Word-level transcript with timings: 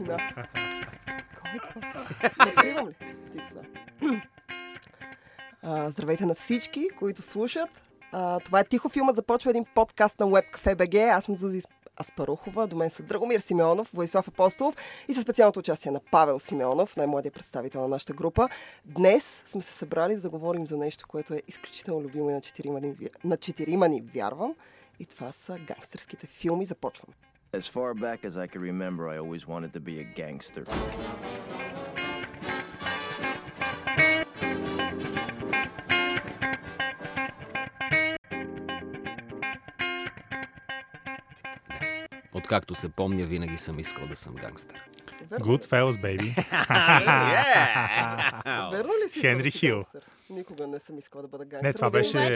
тишина. 0.00 0.34
Кой 1.40 2.70
е 2.70 2.74
ли? 2.74 2.94
Ти 3.32 3.38
го 3.38 3.46
знаеш. 3.50 3.68
А, 5.62 5.90
Здравейте 5.90 6.26
на 6.26 6.34
всички, 6.34 6.88
които 6.98 7.22
слушат. 7.22 7.70
А, 8.12 8.40
това 8.40 8.60
е 8.60 8.64
Тихо 8.64 8.88
филма. 8.88 9.12
Започва 9.12 9.50
един 9.50 9.64
подкаст 9.74 10.20
на 10.20 10.26
WebCafe 10.26 10.74
BG. 10.74 11.16
Аз 11.16 11.24
съм 11.24 11.36
Зузи 11.36 11.62
Аспарухова. 12.00 12.66
До 12.66 12.76
мен 12.76 12.90
са 12.90 13.02
Драгомир 13.02 13.40
Симеонов, 13.40 13.90
Войслав 13.94 14.28
Апостолов 14.28 14.76
и 15.08 15.14
със 15.14 15.22
специалното 15.22 15.60
участие 15.60 15.90
на 15.90 16.00
Павел 16.10 16.38
Симеонов, 16.38 16.96
най-младият 16.96 17.34
представител 17.34 17.80
на 17.80 17.88
нашата 17.88 18.12
група. 18.12 18.48
Днес 18.84 19.42
сме 19.46 19.62
се 19.62 19.72
събрали 19.72 20.14
за 20.14 20.20
да 20.20 20.30
говорим 20.30 20.66
за 20.66 20.76
нещо, 20.76 21.06
което 21.08 21.34
е 21.34 21.42
изключително 21.48 22.00
любимо 22.00 22.30
и 22.30 22.32
на 22.32 22.40
четирима 22.40 22.80
ни, 22.80 22.94
на 23.24 23.36
четирима 23.36 23.88
ни 23.88 24.00
вярвам. 24.00 24.54
И 24.98 25.06
това 25.06 25.32
са 25.32 25.58
гангстерските 25.58 26.26
филми. 26.26 26.64
Започваме. 26.64 27.14
As 27.52 27.66
far 27.66 27.94
back 27.94 28.24
as 28.24 28.36
I 28.36 28.46
can 28.46 28.60
remember, 28.60 29.08
I 29.08 29.18
always 29.18 29.44
wanted 29.44 29.72
to 29.72 29.80
be 29.80 29.98
a 29.98 30.04
gangster. 30.04 30.64
Откакто 42.32 42.74
се 42.74 42.88
помня, 42.88 43.26
винаги 43.26 43.58
съм 43.58 43.78
искал 43.78 44.06
да 44.06 44.16
съм 44.16 44.34
гангстър. 44.34 44.90
Верно 45.22 45.44
ли? 45.44 45.48
Goodfellas, 45.48 45.92
baby. 45.92 46.26
Верно 48.72 48.92
ли 48.96 49.08
си? 49.08 49.20
Хенри 49.20 49.50
Хил. 49.50 49.84
Никога 50.30 50.66
не 50.66 50.78
съм 50.78 50.98
искал 50.98 51.22
да 51.22 51.28
бъда 51.28 51.44
гангстер. 51.44 51.62
Не, 51.62 51.72
това 51.72 51.90
беше- 51.90 52.10
Това 52.10 52.28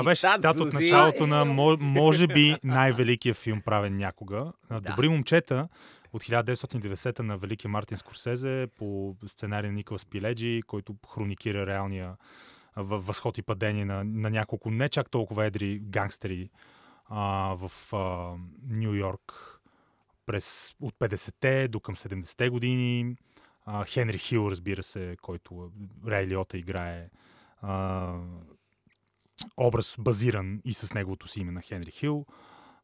е 0.00 0.04
беше 0.04 0.28
цитат 0.28 0.56
от 0.56 0.72
началото 0.72 1.26
на, 1.26 1.44
мо- 1.46 1.80
може 1.80 2.26
би, 2.26 2.56
най-великия 2.64 3.34
филм 3.34 3.60
правен 3.60 3.94
някога. 3.94 4.52
Добри 4.72 5.08
момчета 5.08 5.68
от 6.12 6.22
1990 6.22 7.20
на 7.20 7.36
великия 7.36 7.68
Мартин 7.68 7.98
Скорсезе 7.98 8.66
по 8.78 9.16
сценарий 9.26 9.70
на 9.70 9.74
Николас 9.74 10.06
Пиледжи, 10.06 10.62
който 10.66 10.94
хроникира 11.08 11.66
реалния 11.66 12.16
възход 12.76 13.38
и 13.38 13.42
падение 13.42 13.84
на, 13.84 14.04
на 14.04 14.30
няколко 14.30 14.70
не 14.70 14.88
чак 14.88 15.10
толкова 15.10 15.46
едри 15.46 15.78
гангстери 15.80 16.50
а, 17.06 17.20
в 17.58 17.72
а, 17.92 18.30
Нью 18.68 18.94
Йорк 18.94 19.51
през 20.26 20.74
от 20.80 20.94
50-те 20.94 21.68
до 21.68 21.80
към 21.80 21.96
70-те 21.96 22.48
години. 22.48 23.16
А, 23.66 23.84
Хенри 23.84 24.18
Хил, 24.18 24.48
разбира 24.50 24.82
се, 24.82 25.16
който 25.22 25.70
Рей 26.06 26.26
Лиота 26.26 26.58
играе 26.58 27.08
а, 27.62 28.14
образ 29.56 29.96
базиран 29.98 30.60
и 30.64 30.74
с 30.74 30.94
неговото 30.94 31.28
си 31.28 31.40
име 31.40 31.52
на 31.52 31.62
Хенри 31.62 31.90
Хил. 31.90 32.26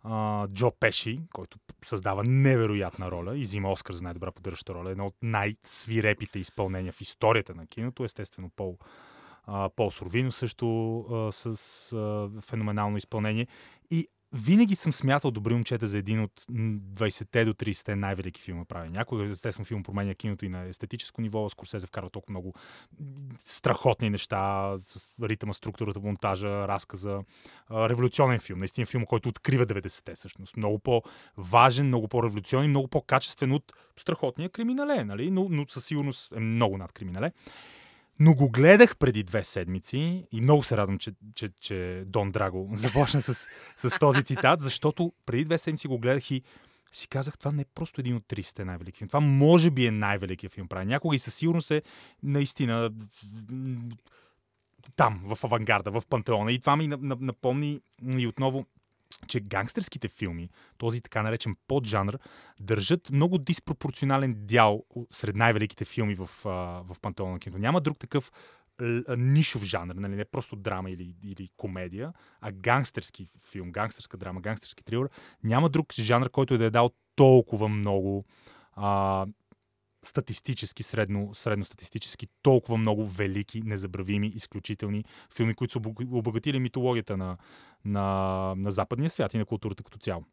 А, 0.02 0.48
Джо 0.48 0.70
Пеши, 0.70 1.20
който 1.32 1.58
създава 1.82 2.22
невероятна 2.26 3.10
роля 3.10 3.38
и 3.38 3.42
взима 3.42 3.70
Оскар 3.70 3.94
за 3.94 4.02
най-добра 4.02 4.32
поддържаща 4.32 4.74
роля. 4.74 4.90
Едно 4.90 5.06
от 5.06 5.16
най-свирепите 5.22 6.38
изпълнения 6.38 6.92
в 6.92 7.00
историята 7.00 7.54
на 7.54 7.66
киното. 7.66 8.04
Естествено, 8.04 8.50
Пол, 8.56 8.78
а, 9.46 9.68
Пол 9.68 9.90
Сорвино 9.90 10.32
също 10.32 10.98
а, 11.00 11.32
с 11.32 11.46
а, 11.92 12.30
феноменално 12.40 12.96
изпълнение. 12.96 13.46
И 13.90 14.08
винаги 14.32 14.74
съм 14.74 14.92
смятал 14.92 15.30
Добри 15.30 15.54
момчета 15.54 15.86
за 15.86 15.98
един 15.98 16.20
от 16.20 16.44
м, 16.50 16.78
20-те 16.78 17.44
до 17.44 17.54
30-те 17.54 17.96
най-велики 17.96 18.42
филма 18.42 18.64
прави. 18.64 18.90
Някога, 18.90 19.24
естествено, 19.24 19.64
филм 19.64 19.82
променя 19.82 20.14
киното 20.14 20.44
и 20.44 20.48
на 20.48 20.62
естетическо 20.62 21.20
ниво. 21.20 21.48
Скорсезе 21.48 21.86
вкарва 21.86 22.10
толкова 22.10 22.32
много 22.32 22.54
страхотни 23.44 24.10
неща 24.10 24.74
с 24.78 25.14
ритъма, 25.22 25.52
структурата, 25.52 26.00
монтажа, 26.00 26.68
разказа. 26.68 27.20
Революционен 27.70 28.40
филм. 28.40 28.58
Наистина 28.58 28.86
филм, 28.86 29.06
който 29.06 29.28
открива 29.28 29.66
90-те 29.66 30.14
всъщност. 30.14 30.56
Много 30.56 30.78
по-важен, 30.78 31.86
много 31.86 32.08
по-революционен, 32.08 32.70
много 32.70 32.88
по-качествен 32.88 33.52
от 33.52 33.72
страхотния 33.96 34.48
криминале, 34.48 35.04
нали? 35.04 35.30
но, 35.30 35.46
но 35.50 35.66
със 35.68 35.84
сигурност 35.84 36.32
е 36.36 36.40
много 36.40 36.78
над 36.78 36.92
криминале. 36.92 37.32
Но 38.20 38.34
го 38.34 38.50
гледах 38.50 38.96
преди 38.96 39.22
две 39.22 39.44
седмици 39.44 40.26
и 40.32 40.40
много 40.40 40.62
се 40.62 40.76
радвам, 40.76 40.98
че, 40.98 41.12
че, 41.34 41.48
че 41.60 42.02
Дон 42.06 42.30
Драго 42.30 42.70
започна 42.74 43.22
с, 43.22 43.48
с 43.76 43.98
този 43.98 44.24
цитат, 44.24 44.60
защото 44.60 45.12
преди 45.26 45.44
две 45.44 45.58
седмици 45.58 45.88
го 45.88 45.98
гледах 45.98 46.30
и 46.30 46.42
си 46.92 47.08
казах, 47.08 47.38
това 47.38 47.52
не 47.52 47.62
е 47.62 47.66
просто 47.74 48.00
един 48.00 48.16
от 48.16 48.24
30-те 48.24 48.64
най-велики 48.64 48.98
филми. 48.98 49.08
Това 49.08 49.20
може 49.20 49.70
би 49.70 49.86
е 49.86 49.90
най-великият 49.90 50.52
филм 50.52 50.68
прави. 50.68 50.86
Някога 50.86 51.16
и 51.16 51.18
със 51.18 51.34
сигурност 51.34 51.70
е 51.70 51.82
наистина 52.22 52.90
там, 54.96 55.20
в 55.24 55.44
авангарда, 55.44 55.90
в 55.90 56.02
пантеона. 56.10 56.52
И 56.52 56.58
това 56.58 56.76
ми 56.76 56.88
на- 56.88 56.98
на- 57.00 57.16
напомни 57.20 57.80
и 58.16 58.26
отново 58.26 58.66
че 59.26 59.40
гангстерските 59.40 60.08
филми, 60.08 60.50
този 60.78 61.00
така 61.00 61.22
наречен 61.22 61.56
поджанр, 61.68 62.18
държат 62.60 63.10
много 63.10 63.38
диспропорционален 63.38 64.34
дял 64.38 64.84
сред 65.10 65.36
най-великите 65.36 65.84
филми 65.84 66.14
в, 66.14 66.30
в 66.44 66.96
пантеона 67.02 67.32
на 67.32 67.38
киното. 67.38 67.60
Няма 67.60 67.80
друг 67.80 67.98
такъв 67.98 68.32
нишов 69.16 69.64
жанр, 69.64 69.94
нали? 69.94 70.16
не 70.16 70.24
просто 70.24 70.56
драма 70.56 70.90
или, 70.90 71.14
или 71.24 71.48
комедия, 71.56 72.12
а 72.40 72.52
гангстерски 72.52 73.28
филм, 73.50 73.72
гангстерска 73.72 74.16
драма, 74.16 74.40
гангстерски 74.40 74.84
трилър. 74.84 75.08
Няма 75.44 75.68
друг 75.68 75.94
жанр, 75.94 76.30
който 76.30 76.58
да 76.58 76.64
е 76.64 76.70
дал 76.70 76.90
толкова 77.16 77.68
много 77.68 78.24
а, 78.72 79.26
статистически, 80.02 80.82
средно, 80.82 81.34
средностатистически, 81.34 82.28
толкова 82.42 82.78
много 82.78 83.06
велики, 83.06 83.62
незабравими, 83.62 84.26
изключителни 84.26 85.04
филми, 85.34 85.54
които 85.54 85.72
са 85.72 85.78
обог- 85.78 86.12
обогатили 86.12 86.58
митологията 86.58 87.16
на, 87.16 87.36
на, 87.84 88.54
на 88.56 88.70
западния 88.70 89.10
свят 89.10 89.34
и 89.34 89.38
на 89.38 89.44
културата 89.44 89.82
като 89.82 89.98
цяло. 89.98 90.24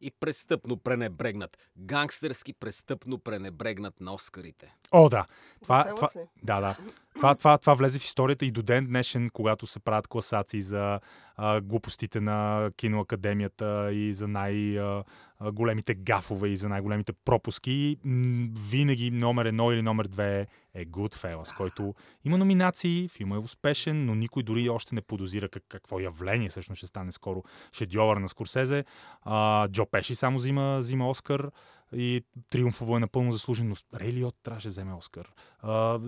И 0.00 0.10
престъпно 0.10 0.76
пренебрегнат. 0.76 1.58
Гангстерски 1.76 2.52
престъпно 2.52 3.18
пренебрегнат 3.18 4.00
на 4.00 4.14
Оскарите. 4.14 4.74
О, 4.90 5.08
да. 5.08 5.26
Това, 5.62 5.84
Гофела 5.90 5.96
това, 5.96 6.22
да, 6.42 6.60
да. 6.60 6.76
Това, 7.14 7.34
това, 7.34 7.58
това 7.58 7.74
влезе 7.74 7.98
в 7.98 8.04
историята 8.04 8.44
и 8.44 8.50
до 8.50 8.62
ден 8.62 8.86
днешен, 8.86 9.30
когато 9.30 9.66
се 9.66 9.80
правят 9.80 10.08
класации 10.08 10.62
за 10.62 11.00
а, 11.36 11.60
глупостите 11.60 12.20
на 12.20 12.70
киноакадемията 12.76 13.90
и 13.92 14.14
за 14.14 14.28
най-големите 14.28 15.94
гафове 15.94 16.48
и 16.48 16.56
за 16.56 16.68
най-големите 16.68 17.12
пропуски, 17.12 17.96
винаги 18.70 19.10
номер 19.10 19.44
едно 19.44 19.72
или 19.72 19.82
номер 19.82 20.06
две 20.06 20.46
е 20.74 20.86
Goodfellas, 20.86 21.56
който 21.56 21.94
има 22.24 22.38
номинации, 22.38 23.08
филмът 23.08 23.36
е 23.36 23.44
успешен, 23.44 24.04
но 24.06 24.14
никой 24.14 24.42
дори 24.42 24.68
още 24.68 24.94
не 24.94 25.00
подозира 25.00 25.48
как, 25.48 25.62
какво 25.68 26.00
явление 26.00 26.48
всъщност 26.48 26.78
ще 26.78 26.86
стане 26.86 27.12
скоро 27.12 27.42
шедьовър 27.72 28.16
на 28.16 28.28
Скорсезе. 28.28 28.84
А, 29.22 29.68
Джо 29.68 29.86
Пеши 29.86 30.14
само 30.14 30.38
взима, 30.38 30.78
взима 30.78 31.08
Оскар 31.08 31.50
и 31.94 32.24
триумфово 32.50 32.96
е 32.96 33.00
напълно 33.00 33.32
заслужен, 33.32 33.68
но 33.68 34.00
Рей 34.00 34.12
Лиот 34.12 34.34
трябваше 34.42 34.68
да 34.68 34.70
вземе 34.70 34.94
Оскар. 34.94 35.28
А, 35.62 36.00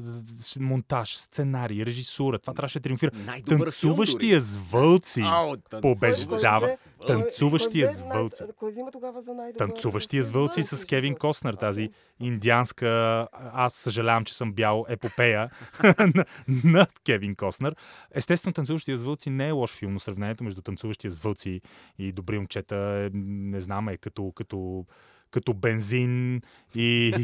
монтаж, 0.60 1.16
сценарий, 1.16 1.84
режисура, 1.84 2.38
това 2.38 2.54
трябваше 2.54 2.78
да 2.78 2.82
триумфира. 2.82 3.10
Танцуващия 3.46 4.40
с 4.40 4.56
вълци. 4.56 5.22
Ау, 5.24 5.56
побеждава. 5.82 6.70
Танцуващия 7.06 7.88
с 7.88 8.00
най- 8.00 8.08
вълци. 8.08 8.42
Кой 8.56 8.70
взима 8.70 8.90
тогава 8.90 9.22
за 9.22 9.34
най-добър? 9.34 9.58
Танцуващия 9.58 10.24
с 10.24 10.30
вълци 10.30 10.62
с 10.62 10.86
Кевин. 10.86 11.14
Костнер, 11.14 11.54
тази 11.54 11.90
индианска, 12.20 13.28
аз 13.32 13.74
съжалявам, 13.74 14.24
че 14.24 14.34
съм 14.34 14.52
бял 14.52 14.84
епопея 14.88 15.50
на, 16.14 16.24
на 16.64 16.86
Кевин 17.04 17.36
Костнер. 17.36 17.76
Естествено, 18.10 18.54
Танцуващия 18.54 18.96
с 18.96 19.04
вълци 19.04 19.30
не 19.30 19.48
е 19.48 19.50
лош 19.50 19.70
филм, 19.70 19.92
но 19.92 20.00
сравнението 20.00 20.44
между 20.44 20.62
Танцуващия 20.62 21.10
с 21.10 21.18
вълци 21.18 21.60
и 21.98 22.12
Добри 22.12 22.38
момчета, 22.38 22.76
е, 22.76 23.10
не 23.14 23.60
знам, 23.60 23.88
е 23.88 23.96
като, 23.96 24.32
като, 24.32 24.86
като 25.34 25.54
бензин 25.54 26.42
и, 26.74 27.14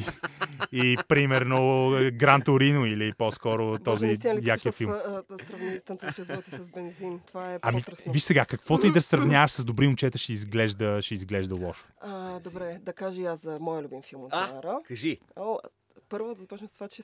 и 0.73 0.99
примерно 1.09 1.91
Гран 2.13 2.43
Торино 2.43 2.87
или 2.87 3.13
по-скоро 3.19 3.79
този 3.79 4.19
якия 4.43 4.73
филм. 4.73 4.91
да 4.91 5.23
сравни 5.47 5.81
танцуващия 5.87 6.25
с 6.43 6.69
бензин? 6.69 7.21
Това 7.27 7.55
е 7.55 7.59
Ами, 7.63 7.81
по-тръсно. 7.81 8.13
виж 8.13 8.23
сега, 8.23 8.45
каквото 8.45 8.87
и 8.87 8.93
да 8.93 9.03
сравняваш 9.03 9.51
с 9.51 9.65
добри 9.65 9.87
момчета, 9.87 10.19
ще 10.19 10.33
изглежда, 10.33 11.03
ще 11.03 11.15
изглежда 11.15 11.55
лошо. 11.55 11.87
А, 12.01 12.41
добре, 12.41 12.79
да 12.83 12.93
кажа 12.93 13.23
и 13.23 13.25
аз 13.27 13.41
за 13.41 13.59
моя 13.61 13.83
любим 13.83 14.03
филм 14.03 14.23
от 14.23 14.33
А? 14.33 14.79
Кажи. 14.89 15.19
О, 15.37 15.59
първо 16.11 16.35
да 16.35 16.41
започнем 16.41 16.69
с 16.69 16.75
това, 16.75 16.89
че 16.89 17.03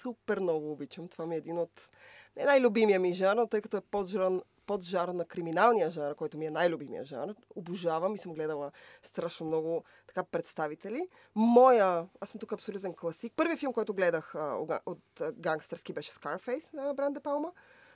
супер 0.00 0.38
много 0.38 0.72
обичам. 0.72 1.08
Това 1.08 1.26
ми 1.26 1.34
е 1.34 1.38
един 1.38 1.58
от 1.58 1.90
не 2.36 2.44
най-любимия 2.44 3.00
ми 3.00 3.14
жанр, 3.14 3.46
тъй 3.46 3.60
като 3.60 3.76
е 3.76 3.80
поджар, 3.80 4.32
поджар 4.66 5.08
на 5.08 5.24
криминалния 5.24 5.90
жанр, 5.90 6.14
който 6.14 6.38
ми 6.38 6.46
е 6.46 6.50
най-любимия 6.50 7.04
жанр. 7.04 7.34
Обожавам 7.56 8.14
и 8.14 8.18
съм 8.18 8.34
гледала 8.34 8.72
страшно 9.02 9.46
много 9.46 9.84
така 10.06 10.24
представители. 10.24 11.08
Моя, 11.34 12.06
аз 12.20 12.28
съм 12.28 12.38
тук 12.38 12.52
абсолютен 12.52 12.94
класик. 12.94 13.32
Първият 13.36 13.60
филм, 13.60 13.72
който 13.72 13.94
гледах 13.94 14.34
а, 14.34 14.56
от 14.86 15.22
гангстърски 15.32 15.92
беше 15.92 16.12
Scarface 16.12 16.74
на 16.74 16.94
Бран 16.94 17.12
Де 17.12 17.20
Палма. 17.20 17.52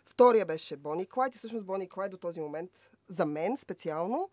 Втория 0.07 0.47
беше 0.47 0.77
Бони 0.77 1.07
Клайд 1.07 1.35
и 1.35 1.39
всъщност 1.39 1.67
Бони 1.67 1.89
Клайд 1.89 2.11
до 2.11 2.17
този 2.17 2.41
момент 2.41 2.71
за 3.09 3.27
мен 3.27 3.57
специално 3.57 4.31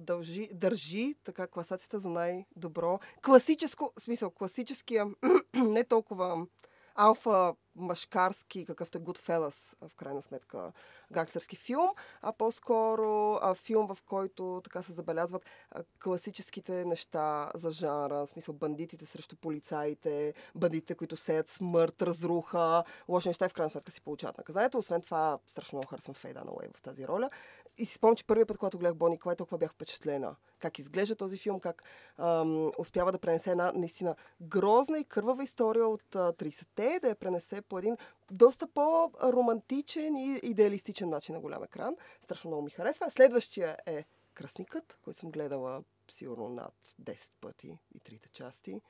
дължи, 0.00 0.50
държи 0.52 1.14
така 1.24 1.46
класацията 1.46 1.98
за 1.98 2.08
най-добро. 2.08 2.98
Класическо, 3.24 3.92
смисъл, 3.98 4.30
класическия, 4.30 5.06
не 5.54 5.84
толкова 5.84 6.46
алфа 6.94 7.54
машкарски, 7.76 8.64
какъвто 8.64 8.98
е 8.98 9.00
Goodfellas, 9.00 9.76
в 9.88 9.94
крайна 9.94 10.22
сметка, 10.22 10.72
гангстерски 11.12 11.56
филм, 11.56 11.88
а 12.22 12.32
по-скоро 12.32 13.38
а, 13.42 13.54
филм, 13.54 13.86
в 13.86 13.98
който 14.06 14.60
така 14.64 14.82
се 14.82 14.92
забелязват 14.92 15.44
а, 15.70 15.82
класическите 16.02 16.84
неща 16.84 17.50
за 17.54 17.70
жанра, 17.70 18.14
в 18.14 18.26
смисъл 18.26 18.54
бандитите 18.54 19.06
срещу 19.06 19.36
полицаите, 19.36 20.34
бандитите, 20.54 20.94
които 20.94 21.16
сеят 21.16 21.48
смърт, 21.48 22.02
разруха, 22.02 22.84
лоши 23.08 23.28
неща 23.28 23.46
и 23.46 23.48
в 23.48 23.52
крайна 23.54 23.70
сметка 23.70 23.92
си 23.92 24.00
получават 24.00 24.38
наказанието. 24.38 24.78
Освен 24.78 25.02
това, 25.02 25.38
страшно 25.46 25.76
много 25.76 25.88
харесвам 25.88 26.14
Фейда 26.14 26.42
Уей 26.46 26.68
в 26.76 26.82
тази 26.82 27.08
роля. 27.08 27.30
И 27.78 27.84
си 27.84 27.94
спомням, 27.94 28.16
че 28.16 28.26
първият 28.26 28.48
път, 28.48 28.58
когато 28.58 28.78
гледах 28.78 28.96
Бони 28.96 29.18
Клай, 29.18 29.36
толкова 29.36 29.58
бях 29.58 29.72
впечатлена. 29.72 30.36
Как 30.58 30.78
изглежда 30.78 31.16
този 31.16 31.36
филм, 31.36 31.60
как 31.60 31.82
ам, 32.18 32.72
успява 32.78 33.12
да 33.12 33.18
пренесе 33.18 33.50
една 33.50 33.72
наистина 33.74 34.16
грозна 34.40 34.98
и 34.98 35.04
кървава 35.04 35.44
история 35.44 35.86
от 35.86 36.16
а, 36.16 36.32
30-те, 36.32 36.98
да 37.02 37.08
я 37.08 37.14
пренесе 37.14 37.60
по 37.60 37.78
един 37.78 37.96
доста 38.30 38.66
по-романтичен 38.66 40.16
и 40.16 40.40
идеалистичен 40.42 41.08
начин 41.08 41.34
на 41.34 41.40
голям 41.40 41.62
екран. 41.64 41.96
Страшно 42.20 42.48
много 42.48 42.62
ми 42.62 42.70
харесва. 42.70 43.10
Следващия 43.10 43.76
е 43.86 44.04
Кръсникът, 44.34 44.98
който 45.04 45.18
съм 45.18 45.30
гледала 45.30 45.82
сигурно 46.10 46.48
над 46.48 46.74
10 47.02 47.30
пъти 47.40 47.78
и 47.94 48.00
трите 48.00 48.28
части, 48.28 48.80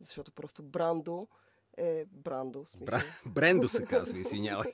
защото 0.00 0.32
просто 0.32 0.62
Брандо 0.62 1.28
е 1.76 2.04
Брандо. 2.04 2.64
Смисъл. 2.64 2.86
Бра... 2.86 3.02
Брендо 3.26 3.68
се 3.68 3.84
казва, 3.84 4.18
извинявай. 4.18 4.72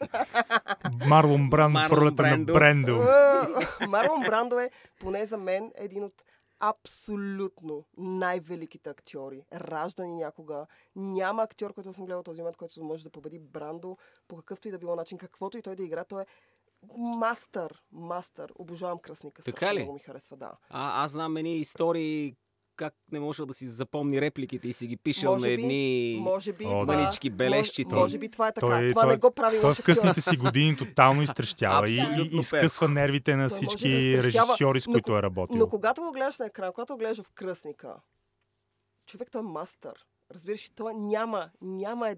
Марлон 1.09 1.51
Брандо 1.51 1.81
в 1.81 1.93
ролята 1.93 2.37
на. 2.37 2.45
Брендо. 2.45 3.03
Е, 3.03 3.87
Марлон 3.87 4.21
Брандо 4.21 4.59
е, 4.61 4.71
поне 5.01 5.27
за 5.27 5.37
мен, 5.37 5.73
един 5.75 6.05
от 6.05 6.23
абсолютно 6.61 7.85
най-великите 7.97 8.91
актьори, 8.91 9.45
раждани 9.55 10.15
някога. 10.15 10.67
Няма 10.97 11.43
актьор, 11.43 11.75
който 11.75 11.93
съм 11.93 12.07
гледал 12.07 12.23
този 12.23 12.41
момент, 12.41 12.57
който 12.57 12.85
може 12.85 13.05
да 13.05 13.11
победи 13.11 13.39
Брандо 13.39 13.97
по 14.29 14.37
какъвто 14.37 14.69
и 14.69 14.71
да 14.71 14.79
било 14.79 14.97
начин, 14.97 15.19
каквото 15.19 15.59
и 15.59 15.63
той 15.63 15.77
да 15.77 15.83
игра. 15.83 16.05
Той 16.05 16.23
е 16.23 16.27
мастър, 17.19 17.83
мастър. 17.93 18.53
Обожавам 18.57 18.99
кръсника. 18.99 19.43
Така 19.43 19.57
Страшно 19.57 19.75
ли? 19.75 19.83
много 19.83 19.93
ми 19.93 20.01
харесва, 20.01 20.37
да. 20.37 20.53
А, 20.69 21.05
аз 21.05 21.11
знам 21.11 21.37
едни 21.37 21.57
истории 21.57 22.37
как 22.77 22.95
не 23.13 23.21
можел 23.21 23.47
да 23.47 23.55
си 23.55 23.67
запомни 23.67 24.21
репликите 24.21 24.69
и 24.69 24.73
си 24.73 24.87
ги 24.87 24.97
пишел 24.97 25.33
Може 25.33 25.41
на 25.43 25.57
би- 25.57 25.63
едни... 25.63 26.19
Може 26.21 26.53
би 26.53 26.65
О, 26.67 26.81
това... 26.81 26.97
мънички 26.97 27.31
бележчици. 27.31 27.85
Може, 27.87 27.99
може 27.99 28.19
би 28.19 28.29
това 28.29 28.49
е 28.49 28.53
така. 28.53 28.67
Той- 28.67 28.89
това 28.89 29.03
той- 29.03 29.11
не 29.11 29.17
го 29.17 29.31
прави 29.31 29.61
Той 29.61 29.75
в 29.75 29.83
късните 29.85 30.21
си 30.21 30.37
години 30.37 30.77
тотално 30.77 31.23
изтрещява 31.23 31.91
и, 31.91 32.01
и 32.23 32.31
изкъсва 32.33 32.89
нервите 32.89 33.37
на 33.37 33.49
Той 33.49 33.61
да 33.61 33.67
всички 33.67 33.89
изтрещява, 33.89 34.47
режисьори, 34.47 34.81
с 34.81 34.87
но 34.87 34.93
които 34.93 35.11
ко- 35.11 35.19
е 35.19 35.23
работил. 35.23 35.57
Но 35.59 35.69
когато 35.69 36.03
го 36.03 36.13
гледаш 36.13 36.39
на 36.39 36.47
екран, 36.47 36.73
когато 36.73 36.93
го 36.93 36.99
гледаш 36.99 37.21
в 37.21 37.31
кръсника, 37.31 37.95
човек 39.07 39.29
той 39.31 39.41
е 39.41 39.45
мастър. 39.45 39.95
Разбираш, 40.31 40.71
той 40.71 40.95
няма, 40.95 41.51
няма 41.61 42.11
е- 42.11 42.17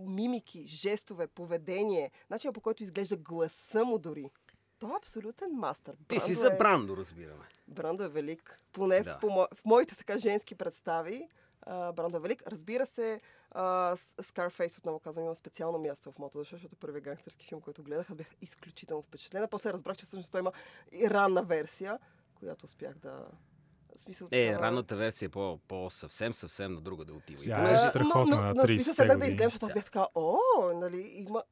мимики, 0.00 0.66
жестове, 0.66 1.26
поведение, 1.26 2.10
начинът 2.30 2.54
по 2.54 2.60
който 2.60 2.82
изглежда 2.82 3.16
гласа 3.16 3.84
му 3.84 3.98
дори. 3.98 4.30
Той 4.78 4.90
е 4.90 4.96
абсолютен 4.96 5.50
мастър. 5.50 5.94
Ти 6.08 6.20
си 6.20 6.26
Брандо 6.26 6.40
за 6.40 6.48
е, 6.48 6.56
Брандо, 6.56 6.96
разбираме. 6.96 7.44
Брандо 7.68 8.04
е 8.04 8.08
велик. 8.08 8.58
Поне 8.72 9.00
Да. 9.00 9.14
в, 9.14 9.20
по, 9.20 9.26
мо- 9.26 9.54
в 9.54 9.64
моите 9.64 9.96
така 9.96 10.18
женски 10.18 10.54
представи. 10.54 11.28
а, 11.62 11.92
Брандо 11.92 12.16
е 12.16 12.20
велик. 12.20 12.42
Разбира 12.46 12.86
се, 12.86 13.20
а, 13.50 13.62
Scarface, 14.18 14.78
отново 14.78 14.98
казвам, 14.98 15.24
има 15.24 15.34
специално 15.34 15.78
място 15.78 16.12
в 16.12 16.18
моята 16.18 16.38
душа, 16.38 16.56
защото 16.56 16.76
първият 16.76 17.04
гангстерски 17.04 17.46
филм, 17.46 17.60
който 17.60 17.82
гледах, 17.82 18.10
аз 18.10 18.16
бях 18.16 18.30
изключително 18.40 19.02
впечатлена. 19.02 19.48
После 19.48 19.72
разбрах, 19.72 19.96
че 19.96 20.06
всъщност 20.06 20.32
той 20.32 20.40
има 20.40 20.52
и 20.92 21.10
ранна 21.10 21.42
версия, 21.42 21.98
която 22.34 22.64
успях 22.64 22.98
да... 22.98 23.26
Смисъл, 23.96 24.28
Е, 24.30 24.46
такава- 24.46 24.66
ранната 24.66 24.96
версия 24.96 25.26
е 25.26 25.30
по, 25.30 25.58
по 25.68 25.90
съвсем, 25.90 26.32
съвсем 26.32 26.72
на 26.72 26.80
друга 26.80 27.04
да 27.04 27.12
отива. 27.12 27.42
И 27.42 27.46
Тя 27.46 27.56
понеже... 27.56 27.74
е 27.76 27.90
страхотна 27.90 28.20
но, 28.26 28.42
но, 28.42 28.54
но, 28.54 28.62
в 28.62 28.66
смисъл 28.66 28.92
30-те 28.92 29.02
седнах 29.02 29.18
да 29.18 29.26
изгледам, 29.26 29.46
защото 29.46 29.66
аз 29.66 29.72
бях 29.72 29.84
така, 29.84 30.06
о, 30.14 30.36
нали, 30.74 31.00
има... 31.00 31.42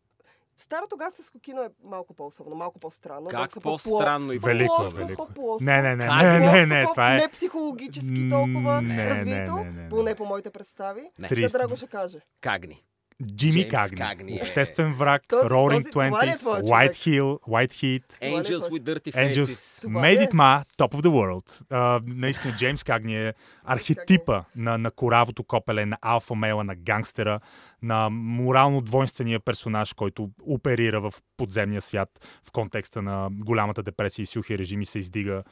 Старото 0.57 0.97
гангстерско 0.97 1.39
кино 1.39 1.63
е 1.63 1.69
малко 1.85 2.15
по-особено, 2.15 2.57
малко 2.57 2.79
по-странно. 2.81 3.27
Как 3.27 3.51
по-странно 3.63 4.33
и 4.33 4.39
Велико, 4.39 4.69
по-плоско, 4.69 4.99
велико. 4.99 5.27
по-плоско. 5.27 5.65
Не, 5.65 5.83
не, 5.83 5.97
не, 5.97 6.07
Как? 6.07 6.23
не, 6.23 6.39
не, 6.41 6.67
не, 6.67 6.85
това 6.85 7.15
е... 7.15 7.17
Не 7.17 7.29
психологически 7.29 8.31
толкова 8.31 8.83
Не, 8.83 9.11
развито, 9.11 9.57
не, 9.57 9.65
не, 9.65 9.83
не. 9.83 9.89
поне 9.89 10.15
по 10.15 10.25
моите 10.25 10.51
представи. 10.51 11.03
Не. 11.19 11.29
Триста. 11.29 11.59
Драго 11.59 11.77
ще 11.77 11.87
каже. 11.87 12.19
Кагни. 12.41 12.83
Джеймс 13.27 13.71
Кагни, 13.71 13.97
Кагни 13.99 14.33
е- 14.33 14.41
Обществен 14.43 14.93
враг, 14.93 15.23
Този- 15.29 15.49
Roaring 15.49 15.81
е 15.81 15.85
Twenties, 15.85 16.37
White? 16.37 16.91
Hill, 16.93 17.23
White 17.41 17.73
Heat, 17.73 18.03
е 18.21 18.31
Angels 18.31 18.59
with 18.61 18.81
Dirty 18.81 19.15
Angels, 19.15 19.45
Faces. 19.45 19.83
Това 19.83 20.01
Made 20.01 20.23
е? 20.23 20.27
It 20.27 20.33
Ma, 20.33 20.65
Top 20.79 20.95
of 20.95 21.01
the 21.01 21.09
World. 21.09 21.63
Uh, 21.63 22.03
наистина, 22.07 22.55
Джеймс 22.57 22.85
Кагни 22.85 23.17
е 23.17 23.35
архетипа 23.65 24.45
на, 24.57 24.79
на 24.79 24.91
коравото 24.91 25.45
копеле, 25.45 25.87
на 25.87 25.99
алфа 26.01 26.35
мейла, 26.35 26.65
на 26.65 26.75
гангстера, 26.75 27.41
на 27.83 28.09
морално 28.11 28.81
двойствения 28.81 29.41
персонаж, 29.41 29.93
който 29.93 30.31
оперира 30.47 31.01
в 31.01 31.15
подземния 31.37 31.81
свят 31.81 32.09
в 32.45 32.53
контекста 32.53 33.03
на 33.03 33.29
голямата 33.33 33.83
депресия 33.83 34.23
и 34.23 34.27
сухи 34.27 34.59
режими 34.59 34.87
се 34.87 34.99
издига 34.99 35.43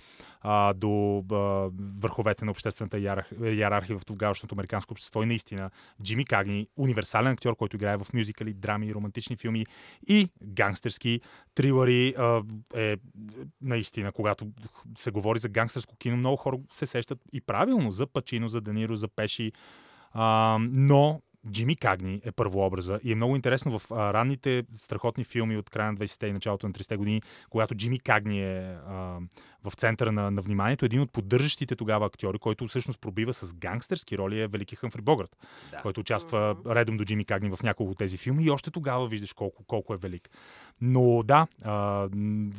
а, 0.40 0.72
до 0.72 1.18
а, 1.32 1.34
върховете 2.00 2.44
на 2.44 2.50
обществената 2.50 2.96
иерарх- 2.96 3.54
иерархия 3.54 3.98
в 3.98 4.04
тогавашното 4.04 4.54
американско 4.54 4.92
общество. 4.92 5.22
И 5.22 5.26
наистина, 5.26 5.70
Джими 6.02 6.24
Кагни, 6.24 6.66
универсален 6.76 7.32
актьор, 7.32 7.56
който 7.56 7.76
играе 7.76 7.96
в 7.96 8.06
мюзикали, 8.14 8.52
драми, 8.52 8.94
романтични 8.94 9.36
филми 9.36 9.66
и 10.08 10.28
гангстерски 10.42 11.20
трилъри, 11.54 12.14
а, 12.18 12.42
е 12.74 12.96
наистина, 13.62 14.12
когато 14.12 14.46
се 14.98 15.10
говори 15.10 15.38
за 15.38 15.48
гангстерско 15.48 15.96
кино, 15.96 16.16
много 16.16 16.36
хора 16.36 16.56
се 16.72 16.86
сещат 16.86 17.18
и 17.32 17.40
правилно 17.40 17.92
за 18.00 18.06
Пачино, 18.06 18.49
за 18.49 18.61
Даниро, 18.61 18.97
за 18.97 19.08
Пеши, 19.08 19.52
а, 20.12 20.58
но 20.61 21.20
Джими 21.50 21.76
Кагни 21.76 22.20
е 22.25 22.32
първообраза 22.32 23.00
и 23.05 23.12
е 23.12 23.14
много 23.14 23.37
интересно 23.37 23.79
в 23.79 23.91
а, 23.91 24.12
ранните 24.14 24.62
страхотни 24.76 25.25
филми 25.25 25.56
от 25.56 25.70
края 25.70 25.93
на 25.93 25.99
20-те 25.99 26.26
и 26.26 26.32
началото 26.32 26.67
на 26.67 26.73
30-те 26.73 26.97
години, 26.97 27.23
когато 27.50 27.75
Джими 27.75 27.99
Кагни 27.99 28.43
е 28.43 28.76
а, 28.88 29.19
в 29.64 29.73
центъра 29.76 30.12
на, 30.12 30.31
на 30.31 30.43
вниманието, 30.43 30.85
един 30.85 31.00
от 31.00 31.12
поддържащите 31.12 31.76
тогава 31.76 32.06
актьори, 32.06 32.38
който 32.38 32.67
всъщност 32.67 33.00
пробива 33.00 33.35
с 33.35 33.55
гангстерски 33.55 34.19
роли 34.19 34.41
е 34.41 34.47
Велики 34.47 34.76
Хъмфри 34.76 35.02
Богърт, 35.02 35.37
Да. 35.70 35.82
който 35.82 36.00
участва 36.00 36.56
редом 36.67 36.97
до 36.97 37.05
Джими 37.05 37.25
Кагни 37.25 37.56
в 37.56 37.62
няколко 37.62 37.93
от 37.93 37.99
тези 37.99 38.19
филми 38.19 38.44
и 38.44 38.50
още 38.50 38.70
тогава 38.70 39.08
виждаш 39.08 39.32
колко, 39.32 39.64
колко 39.64 39.94
е 39.94 39.97
велик. 39.97 40.31
Но 40.81 41.23
да, 41.23 41.47
а, 41.64 42.08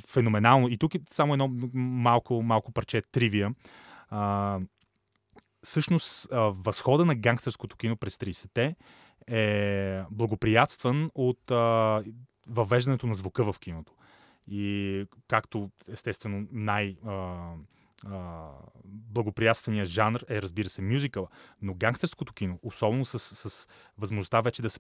феноменално. 0.08 0.70
И 0.70 0.78
тук 0.78 0.96
е 0.96 1.00
само 1.12 1.34
едно 1.34 1.52
малко, 1.74 2.42
малко 2.42 2.72
парче 2.72 3.02
тривия. 3.12 3.54
А, 4.10 4.60
всъщност, 5.64 6.28
възхода 6.32 7.06
на 7.06 7.16
гангстерското 7.16 7.78
кино 7.78 7.96
през 7.96 8.16
30-те 8.16 8.76
е 9.28 10.04
благоприятстван 10.12 11.12
от 11.16 11.52
а, 11.52 12.04
въвеждането 12.48 13.08
на 13.08 13.16
звука 13.16 13.54
в 13.54 13.60
киното. 13.60 13.94
И 14.48 15.06
както 15.28 15.70
естествено 15.92 16.48
най- 16.52 16.98
а, 17.06 17.38
а, 18.06 18.50
благоприятственият 18.86 19.88
жанр 19.88 20.20
е, 20.30 20.42
разбира 20.42 20.70
се, 20.70 20.82
мюзикъл, 20.82 21.28
но 21.62 21.74
гангстерското 21.74 22.34
кино, 22.34 22.60
особено 22.64 23.06
с, 23.06 23.20
с 23.20 23.68
възможността 23.98 24.42
вече 24.42 24.62
да 24.62 24.70
се 24.70 24.80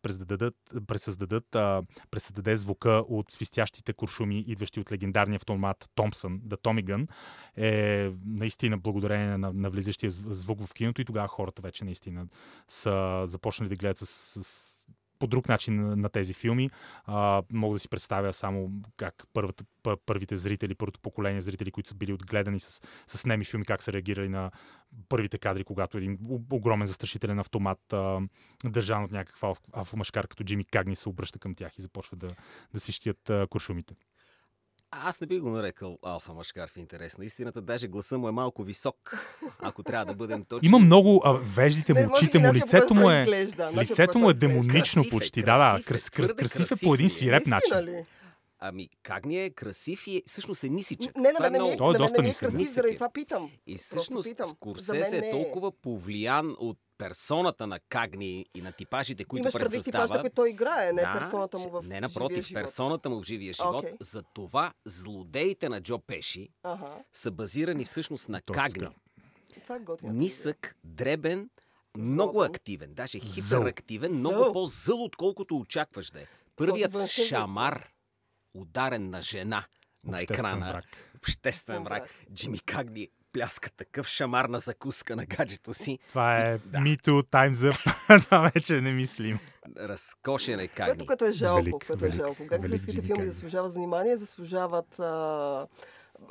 пресъздадат, 0.87 1.55
а, 1.55 1.83
пресъздаде 2.11 2.55
звука 2.55 2.89
от 2.89 3.31
свистящите 3.31 3.93
куршуми, 3.93 4.39
идващи 4.39 4.79
от 4.79 4.91
легендарния 4.91 5.35
автомат 5.35 5.89
Томпсън, 5.95 6.41
да 6.43 6.57
Gun, 6.57 7.07
е 7.57 8.11
наистина 8.25 8.77
благодарение 8.77 9.37
на, 9.37 9.53
на 9.53 9.69
влизащия 9.69 10.11
зв- 10.11 10.31
звук 10.31 10.65
в 10.65 10.73
киното 10.73 11.01
и 11.01 11.05
тогава 11.05 11.27
хората 11.27 11.61
вече 11.61 11.85
наистина 11.85 12.27
са 12.67 13.23
започнали 13.25 13.69
да 13.69 13.75
гледат 13.75 13.97
с, 13.97 14.05
с 14.43 14.80
по 15.21 15.27
друг 15.27 15.49
начин 15.49 15.99
на, 15.99 16.09
тези 16.09 16.33
филми. 16.33 16.69
А, 17.05 17.43
мога 17.51 17.75
да 17.75 17.79
си 17.79 17.89
представя 17.89 18.33
само 18.33 18.71
как 18.97 19.23
първата, 19.33 19.63
пър, 19.83 19.97
първите 20.05 20.37
зрители, 20.37 20.75
първото 20.75 20.99
поколение 20.99 21.41
зрители, 21.41 21.71
които 21.71 21.89
са 21.89 21.95
били 21.95 22.13
отгледани 22.13 22.59
с, 22.59 22.81
с 23.07 23.25
неми 23.25 23.45
филми, 23.45 23.65
как 23.65 23.83
са 23.83 23.93
реагирали 23.93 24.29
на 24.29 24.51
първите 25.09 25.37
кадри, 25.37 25.63
когато 25.63 25.97
един 25.97 26.17
огромен 26.51 26.87
застрашителен 26.87 27.39
автомат, 27.39 27.93
а, 27.93 28.19
държан 28.65 29.03
от 29.03 29.11
някаква 29.11 29.53
алфомашкар, 29.73 30.27
като 30.27 30.43
Джими 30.43 30.65
Кагни, 30.65 30.95
се 30.95 31.09
обръща 31.09 31.39
към 31.39 31.55
тях 31.55 31.77
и 31.77 31.81
започва 31.81 32.17
да, 32.17 32.35
да 32.73 32.79
свищят 32.79 33.29
а, 33.29 33.47
куршумите. 33.49 33.95
Аз 34.93 35.21
не 35.21 35.27
би 35.27 35.39
го 35.39 35.49
нарекал 35.49 35.97
алфа 36.03 36.33
машкар 36.33 36.69
в 36.69 36.77
интерес 36.77 37.17
на 37.17 37.25
истината. 37.25 37.61
Даже 37.61 37.87
гласа 37.87 38.17
му 38.17 38.27
е 38.27 38.31
малко 38.31 38.63
висок, 38.63 39.17
ако 39.59 39.83
трябва 39.83 40.05
да 40.05 40.13
бъдем 40.13 40.43
точни. 40.45 40.67
Има 40.67 40.79
много 40.79 41.21
а, 41.25 41.33
веждите 41.33 41.93
му, 41.93 42.13
очите 42.13 42.39
му, 42.39 42.45
начинът, 42.45 42.69
по 42.69 42.75
лицето 42.77 42.95
му 42.95 43.09
е... 43.09 43.25
Лицето 43.73 44.19
му 44.19 44.29
е 44.29 44.33
демонично 44.33 45.01
Красив 45.01 45.07
е, 45.07 45.09
почти. 45.09 45.43
красив 45.43 45.45
да, 45.45 45.73
да. 45.73 45.79
е, 45.79 45.83
красив 45.83 46.29
е 46.29 46.33
красив 46.35 46.69
по 46.83 46.93
един 46.93 47.05
е. 47.05 47.09
свиреп 47.09 47.47
начин. 47.47 48.05
Ами, 48.59 48.89
как 49.03 49.25
ни 49.25 49.43
е 49.43 49.49
красив 49.49 50.07
и 50.07 50.23
всъщност 50.27 50.63
е 50.63 50.69
нисичък. 50.69 51.15
Не, 51.15 51.31
на 51.31 51.37
е 51.39 51.41
мен 51.41 51.55
е, 51.55 51.59
много- 51.59 51.77
Той 51.77 51.95
е 51.95 51.97
доста 51.97 52.21
не 52.21 52.29
е 52.29 52.33
красив, 52.33 52.69
заради 52.71 52.93
е. 52.93 52.95
това 52.95 53.09
питам. 53.09 53.51
И 53.67 53.77
всъщност 53.77 54.29
Скорсезе 54.49 55.15
е 55.17 55.27
е. 55.27 55.31
толкова 55.31 55.71
повлиян 55.71 56.55
от 56.59 56.77
персоната 57.01 57.67
на 57.67 57.79
Кагни 57.79 58.45
и 58.55 58.61
на 58.61 58.71
типажите, 58.71 59.25
които 59.25 59.41
Имаш 59.41 59.53
предвид 59.53 59.83
типажите, 59.83 60.19
които 60.19 60.35
той 60.35 60.49
играе, 60.49 60.93
не 60.93 61.01
да, 61.01 61.13
персоната 61.13 61.57
му 61.57 61.69
в 61.69 61.83
Не, 61.83 62.01
напротив, 62.01 62.53
персоната 62.53 63.09
му 63.09 63.21
в 63.21 63.25
живия 63.25 63.53
живот. 63.53 63.75
Окей. 63.75 63.93
За 64.01 64.23
това 64.23 64.73
злодеите 64.85 65.69
на 65.69 65.81
Джо 65.81 65.99
Пеши 65.99 66.49
Ага, 66.63 66.97
са 67.13 67.31
базирани 67.31 67.85
всъщност 67.85 68.29
на 68.29 68.41
Точно 68.41 68.63
Кагни. 68.63 68.87
това 69.63 69.75
е 69.75 69.79
готино. 69.79 70.13
Нисък, 70.13 70.75
дребен, 70.83 71.49
много 71.97 72.31
Злобен. 72.33 72.51
активен, 72.51 72.93
даже 72.93 73.19
Зъл. 73.19 73.31
хиперактивен, 73.59 74.13
много 74.13 74.37
Зъл. 74.37 74.53
по-зъл, 74.53 75.03
отколкото 75.03 75.57
очакваш 75.57 76.11
да 76.11 76.21
е. 76.21 76.25
Първият 76.55 77.07
шамар, 77.07 77.89
ударен 78.53 79.09
на 79.09 79.21
жена 79.21 79.65
на 80.03 80.17
Обществен 80.17 80.35
екрана, 80.37 80.71
брак. 80.71 80.85
обществен 81.17 81.83
Брак. 81.83 82.03
брак, 82.03 82.33
Джимми 82.33 82.59
Кагни 82.59 83.09
пляска 83.33 83.69
такъв 83.71 84.07
шамар 84.07 84.45
на 84.45 84.59
закуска 84.59 85.15
на 85.15 85.25
гаджето 85.25 85.73
си. 85.73 85.99
Това 86.09 86.37
е 86.37 86.57
Да. 86.57 86.77
Me 86.79 87.01
Too, 87.01 87.23
Time's 87.23 87.71
Up. 87.71 88.23
Това 88.25 88.51
вече 88.55 88.77
е 88.77 88.81
немислим. 88.81 89.39
Разкошен 89.77 90.59
е 90.59 90.67
Което, 90.67 90.75
Кагни. 90.75 91.05
което 91.05 91.25
е 91.25 91.31
жалко. 91.31 91.63
Велик, 91.63 91.73
което 91.87 92.05
е 92.05 92.07
велик, 92.07 92.21
жалко. 92.21 92.37
велик 92.37 92.49
Гангстерските 92.51 92.91
Джимми 92.91 93.07
филми 93.07 93.25
заслужават 93.25 93.73
внимание, 93.73 94.17
заслужават... 94.17 94.99
А, 94.99 95.67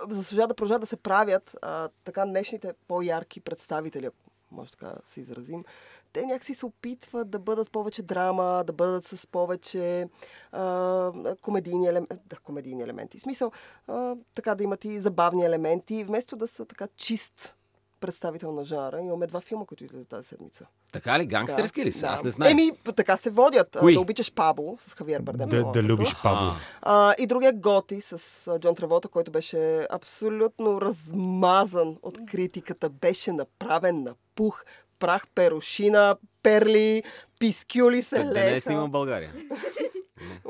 заслужават 0.08 0.48
да 0.48 0.54
продължават 0.54 0.80
да 0.80 0.86
се 0.86 0.96
правят 0.96 1.56
а, 1.62 1.88
така 2.04 2.24
днешните 2.26 2.72
по-ярки 2.88 3.40
представители, 3.40 4.06
ако 4.06 4.16
може 4.50 4.70
така 4.70 4.86
да 4.86 5.00
се 5.04 5.20
изразим. 5.20 5.64
Те 6.12 6.26
някакси 6.26 6.54
се 6.54 6.66
опитват 6.66 7.30
да 7.30 7.38
бъдат 7.38 7.70
повече 7.70 8.02
драма, 8.02 8.64
да 8.66 8.72
бъдат 8.72 9.06
с 9.06 9.26
повече 9.26 10.08
а, 10.52 11.12
комедийни, 11.42 11.86
елем... 11.86 12.06
да, 12.26 12.36
комедийни 12.36 12.82
елементи. 12.82 13.18
В 13.18 13.22
смисъл, 13.22 13.50
а, 13.86 14.16
така 14.34 14.54
да 14.54 14.64
имат 14.64 14.84
и 14.84 15.00
забавни 15.00 15.44
елементи, 15.44 16.04
вместо 16.04 16.36
да 16.36 16.46
са 16.46 16.64
така 16.64 16.88
чист 16.96 17.56
представител 18.00 18.52
на 18.52 18.64
жанра. 18.64 19.00
Имаме 19.00 19.26
два 19.26 19.40
филма, 19.40 19.64
които 19.64 19.84
излизат 19.84 20.08
тази 20.08 20.28
седмица. 20.28 20.66
Така 20.92 21.18
ли? 21.18 21.26
Гангстерски 21.26 21.84
ли 21.84 21.92
са? 21.92 22.06
Да. 22.06 22.12
Аз 22.12 22.22
не 22.22 22.30
знам. 22.30 22.48
Еми, 22.48 22.70
така 22.96 23.16
се 23.16 23.30
водят. 23.30 23.76
Кои? 23.80 23.94
Да 23.94 24.00
обичаш 24.00 24.32
Пабло 24.32 24.76
с 24.80 24.94
Хавиер 24.94 25.20
Бардем. 25.20 25.48
Да, 25.48 25.64
да 25.72 25.78
е 25.78 25.82
любиш. 25.82 26.08
Пабло. 26.22 26.50
А, 26.82 27.14
и 27.18 27.26
другия 27.26 27.52
Готи 27.52 28.00
с 28.00 28.18
Джон 28.58 28.74
Травота, 28.74 29.08
който 29.08 29.30
беше 29.30 29.86
абсолютно 29.90 30.80
размазан 30.80 31.96
от 32.02 32.18
критиката. 32.26 32.88
Беше 32.88 33.32
направен 33.32 34.02
на 34.02 34.14
пух, 34.34 34.64
прах, 35.00 35.28
перушина, 35.28 36.16
перли, 36.42 37.02
пискюли 37.38 38.02
се 38.02 38.18
Да 38.18 38.24
не 38.24 38.40
е 38.42 38.52
лека. 38.52 38.76
в 38.76 38.88
България. 38.88 39.32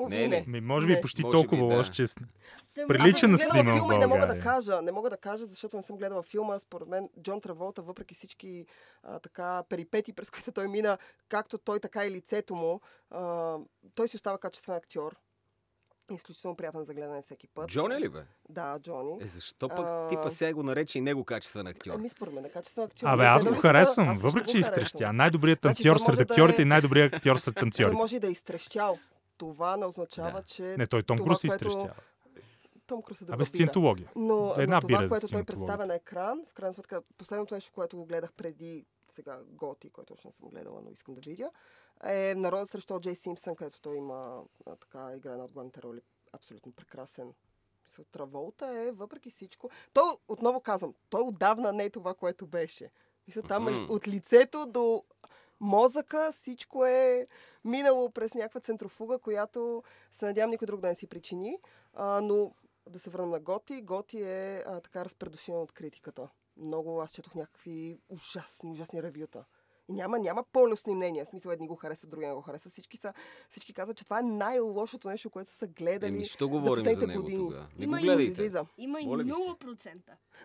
Не, 0.09 0.26
не 0.26 0.45
не. 0.49 0.61
може 0.61 0.87
би 0.87 0.95
Не. 0.95 1.00
почти 1.00 1.23
Може 1.23 1.30
би, 1.30 1.40
толкова 1.40 1.69
да. 1.69 1.76
лош, 1.76 1.88
че 1.88 2.07
с- 2.07 2.14
Той 2.75 2.87
Прилича 2.87 3.28
на 3.28 3.38
снима 3.38 3.62
в 3.64 3.76
филма 3.76 3.95
и 3.95 3.99
не 3.99 4.07
мога 4.07 4.21
да 4.21 4.26
България. 4.26 4.42
кажа, 4.45 4.83
не 4.83 4.92
мога 4.92 5.11
да 5.11 5.16
кажа, 5.16 5.47
защото 5.47 5.76
не 5.76 5.83
съм 5.83 5.97
гледала 5.97 6.23
филма. 6.23 6.59
Според 6.59 6.88
мен 6.88 7.09
Джон 7.23 7.40
Траволта, 7.40 7.83
въпреки 7.83 8.14
всички 8.14 8.66
а, 9.02 9.19
така 9.19 9.62
перипети, 9.69 10.12
през 10.12 10.30
които 10.30 10.52
той 10.52 10.69
мина, 10.69 10.99
както 11.28 11.59
той, 11.59 11.80
така 11.80 12.07
и 12.07 12.11
лицето 12.11 12.54
му, 12.54 12.80
а, 13.11 13.57
той 13.95 14.09
си 14.09 14.16
остава 14.16 14.38
качествен 14.38 14.76
актьор. 14.76 15.16
Изключително 16.11 16.57
приятен 16.57 16.85
за 16.85 16.95
гледане 16.95 17.23
всеки 17.23 17.49
път. 17.49 17.69
Джони 17.69 17.95
ли 17.97 18.09
бе? 18.09 18.21
Да, 18.49 18.79
Джони. 18.79 19.19
Е, 19.21 19.26
защо 19.26 19.69
пък 19.69 19.79
А. 19.81 20.07
типа 20.09 20.31
сега 20.31 20.55
го 20.55 20.62
нарече 20.62 20.99
и 20.99 21.02
него 21.02 21.25
качествен 21.25 21.67
актьор? 21.67 21.95
Ами 21.95 22.09
според 22.09 22.35
мен 22.35 22.45
е 22.45 22.50
качествен 22.50 22.85
актьор. 22.85 23.07
Абе, 23.07 23.25
аз 23.25 23.45
го 23.45 23.55
харесвам, 23.55 24.09
аз 24.09 24.23
въпреки 24.23 24.47
че 24.49 24.52
харесвам. 24.55 24.83
изтрещя. 24.83 25.12
Най-добрият 25.12 25.59
Значи, 25.59 25.83
танцор 25.83 25.97
той 25.97 26.05
може 26.05 26.17
сред 26.17 26.29
да 26.29 26.35
актьорите 26.35 26.59
е- 26.59 26.64
и 26.64 26.67
най-добрият 26.67 27.12
актьор 27.14 27.37
сред 27.37 27.55
Той 27.55 27.61
танцорите. 27.61 27.93
може 27.93 28.17
и 28.17 28.21
да 28.21 28.26
е 28.26 28.31
изтрещял. 28.31 28.99
Това 29.38 29.76
не 29.76 29.85
означава, 29.87 30.33
Да. 30.33 30.43
че 30.43 30.62
Не, 30.62 30.87
той 30.87 31.02
Том 31.02 31.19
Круз 31.19 31.40
се 31.40 31.49
което- 31.49 31.69
изтрещява. 31.69 31.95
Том 32.87 33.02
Круз 33.02 33.21
е 33.21 33.25
да 33.25 33.33
Абе, 33.33 33.45
сциентология. 33.45 34.09
Но, 34.17 34.55
Една 34.59 34.75
но 34.75 34.81
това, 34.81 34.88
бира 34.88 35.09
което 35.09 35.29
той 35.29 35.45
представя 35.45 35.87
на 35.87 35.95
екран, 35.95 36.40
в 36.47 36.55
крайна 36.55 36.75
сметка, 36.75 37.02
последното 37.19 37.55
нещо, 37.55 37.73
което 37.75 37.97
го 37.97 38.05
гледах 38.05 38.33
преди 38.33 38.85
сега 39.12 39.40
Готи, 39.45 39.90
който 39.90 40.12
още 40.12 40.29
не 40.29 40.33
съм 40.33 40.49
гледала, 40.49 40.81
но 40.81 40.90
искам 40.90 41.14
да 41.14 41.21
видя, 41.21 41.50
е 42.05 42.35
Народът 42.35 42.71
срещу 42.71 43.00
Джей 43.00 43.14
Симпсън, 43.14 43.57
където 43.57 43.81
той 43.81 43.97
има 43.97 44.45
а, 44.67 44.76
така 44.76 45.12
игра 45.17 45.37
на 45.37 45.49
главните 45.49 45.83
роли. 45.83 46.00
Абсолютно 46.33 46.73
прекрасен. 46.73 47.35
Траволта 48.12 48.67
е, 48.67 48.90
въпреки 48.93 49.31
всичко. 49.31 49.71
Той, 49.93 50.05
отново 50.29 50.61
казвам, 50.61 50.95
той 51.09 51.21
отдавна 51.21 51.73
не 51.73 51.85
е 51.85 51.90
това, 51.90 52.14
което 52.14 52.47
беше. 52.47 52.90
Мисля, 53.26 53.43
там 53.43 53.62
Мгм. 53.62 53.93
от 53.93 54.09
лицето 54.09 54.67
до 54.67 55.05
мозъка 55.61 56.33
всичко 56.33 56.87
е 56.87 57.26
минало 57.64 58.11
през 58.11 58.35
някаква 58.35 58.61
центрофуга, 58.61 59.19
която 59.19 59.83
се 60.12 60.26
надявам 60.26 60.50
никой 60.50 60.67
друг 60.67 60.81
да 60.81 60.88
не 60.88 60.95
си 60.95 61.07
причини. 61.07 61.59
А, 61.95 62.21
но 62.21 62.52
да 62.88 62.99
се 62.99 63.11
върнем 63.11 63.31
на 63.31 63.40
Готи. 63.40 63.83
Готи 63.83 64.23
е 64.23 64.64
а, 64.67 64.81
така 64.81 65.05
разпредушен 65.05 65.55
от 65.55 65.73
критиката. 65.73 66.29
Много, 66.61 67.00
аз 67.00 67.12
четох 67.12 67.35
някакви 67.35 67.99
ужасни, 68.09 68.71
ужасни 68.71 69.02
ревюта. 69.02 69.45
И 69.88 69.93
няма, 69.93 70.19
няма 70.19 70.45
по-лесни 70.52 70.95
мнения. 70.95 71.25
В 71.25 71.29
смисъл, 71.29 71.52
едни 71.52 71.69
го 71.69 71.76
харесват, 71.76 72.11
други 72.11 72.26
не 72.26 72.33
го 72.33 72.40
харесват. 72.40 72.73
Всички, 72.73 72.97
са, 72.97 73.12
всички 73.49 73.75
казват, 73.75 73.97
че 73.97 74.05
това 74.05 74.19
е 74.19 74.23
най-лошото 74.23 75.09
нещо, 75.09 75.31
което 75.31 75.50
са 75.50 75.67
гледали. 75.67 76.09
Еми, 76.09 76.25
що 76.25 76.49
говорим 76.49 76.85
за, 76.85 76.90
последните 76.90 77.07
него 77.07 77.23
години. 77.23 77.38
тогава? 77.45 77.67
Не 77.79 77.85
Има 77.85 77.97
го 77.97 78.02
гледайте. 78.02 78.23
Излиза. 78.25 78.67
Има 78.79 79.00
и 79.00 79.07
Моля 79.07 79.23
ви 79.23 79.33
се. 79.35 79.50
0%. 79.50 79.99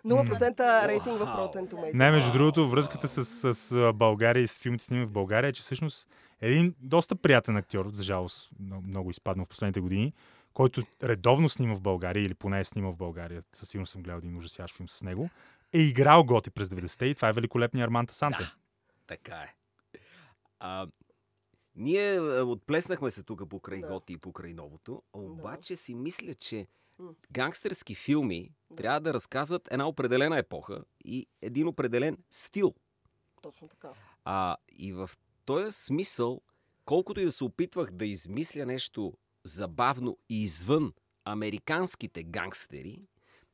0% 0.05 0.87
рейтинг 0.87 1.17
в. 1.17 1.25
Rotten 1.25 1.71
Tomatoes. 1.71 1.93
Не, 1.93 2.11
между 2.11 2.31
другото, 2.31 2.69
връзката 2.69 3.07
с, 3.07 3.25
с, 3.25 3.53
с 3.53 3.93
България 3.95 4.43
и 4.43 4.47
с 4.47 4.53
филмите 4.53 4.83
снимани 4.83 5.07
в 5.07 5.11
България 5.11 5.47
е, 5.49 5.53
че 5.53 5.61
всъщност 5.61 6.09
един 6.41 6.75
доста 6.81 7.15
приятен 7.15 7.57
актьор, 7.57 7.89
за 7.89 8.03
жалост, 8.03 8.51
много, 8.59 8.87
много 8.87 9.09
изпаднал 9.09 9.45
в 9.45 9.49
последните 9.49 9.79
години, 9.79 10.13
който 10.55 10.81
редовно 11.03 11.49
снима 11.49 11.75
в 11.75 11.81
България, 11.81 12.25
или 12.25 12.33
поне 12.33 12.59
е 12.59 12.63
снимал 12.65 12.91
в 12.91 12.97
България, 12.97 13.43
със 13.53 13.69
сигурност 13.69 13.91
съм 13.91 14.01
гледал 14.03 14.17
един 14.17 14.37
ужасящ 14.37 14.75
филм 14.75 14.89
с 14.89 15.01
него, 15.01 15.29
е 15.73 15.79
играл 15.79 16.23
Готи 16.23 16.49
през 16.49 16.67
90-те 16.67 17.05
и 17.05 17.15
това 17.15 17.29
е 17.29 17.33
великолепният 17.33 17.87
Арман 17.87 18.07
Тасанте. 18.07 18.43
Да. 18.43 18.55
Така 19.07 19.35
е. 19.35 19.55
А, 20.59 20.87
ние 21.75 22.19
отплеснахме 22.41 23.11
се 23.11 23.23
тук 23.23 23.49
покрай 23.49 23.81
Да. 23.81 23.87
Готи 23.87 24.13
и 24.13 24.17
покрай 24.17 24.53
новото, 24.53 25.03
обаче 25.13 25.75
си 25.75 25.95
мисля, 25.95 26.33
че 26.33 26.67
гангстерски 27.31 27.95
филми 27.95 28.51
Да. 28.69 28.75
трябва 28.75 28.99
да 28.99 29.13
разказват 29.13 29.67
една 29.71 29.87
определена 29.87 30.37
епоха 30.37 30.83
и 31.05 31.27
един 31.41 31.67
определен 31.67 32.17
стил. 32.29 32.73
Точно 33.41 33.67
така. 33.67 33.89
А, 34.25 34.55
и 34.71 34.93
в 34.93 35.09
този 35.45 35.71
смисъл, 35.71 36.41
колкото 36.85 37.19
и 37.19 37.25
да 37.25 37.31
се 37.31 37.43
опитвах 37.43 37.91
да 37.91 38.05
измисля 38.05 38.65
нещо 38.65 39.13
забавно 39.45 40.17
и 40.29 40.43
извън 40.43 40.93
американските 41.25 42.23
гангстери, 42.23 43.01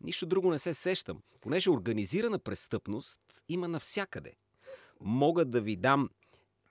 нищо 0.02 0.26
друго 0.26 0.52
не 0.52 0.60
се 0.60 0.74
сещам. 0.74 1.18
Понеже 1.42 1.70
организирана 1.70 2.40
престъпност 2.40 3.20
има 3.50 3.68
навсякъде. 3.68 4.34
Мога 5.02 5.46
да 5.46 5.62
ви 5.62 5.76
дам 5.76 6.10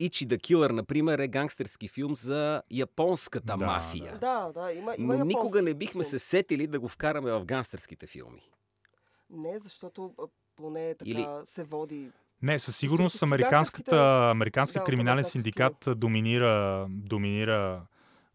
Ичи 0.00 0.26
да 0.26 0.38
Килър, 0.38 0.70
например, 0.70 1.18
е 1.18 1.28
гангстерски 1.28 1.88
филм 1.88 2.14
за 2.14 2.62
японската 2.70 3.46
Да, 3.48 3.56
мафия. 3.56 4.18
Да, 4.18 4.52
да, 4.52 4.72
има, 4.72 4.94
има 4.98 5.16
Но 5.16 5.24
никога 5.24 5.62
не 5.62 5.74
бихме 5.74 6.04
филм. 6.04 6.10
се 6.10 6.18
сетили 6.18 6.66
да 6.66 6.80
го 6.80 6.88
вкараме 6.88 7.32
в 7.32 7.44
гангстерските 7.44 8.06
филми. 8.06 8.50
Не, 9.30 9.58
защото 9.58 10.14
поне 10.56 10.94
така 10.94 11.10
Или- 11.10 11.26
се 11.44 11.64
води 11.64 12.10
Не, 12.42 12.58
със 12.58 12.76
сигурност 12.76 13.22
американската, 13.22 13.90
гангстерските- 13.90 14.30
американски 14.30 14.78
да, 14.78 14.84
криминален 14.84 15.24
синдикат 15.24 15.84
доминира, 15.88 16.86
доминира 16.90 17.86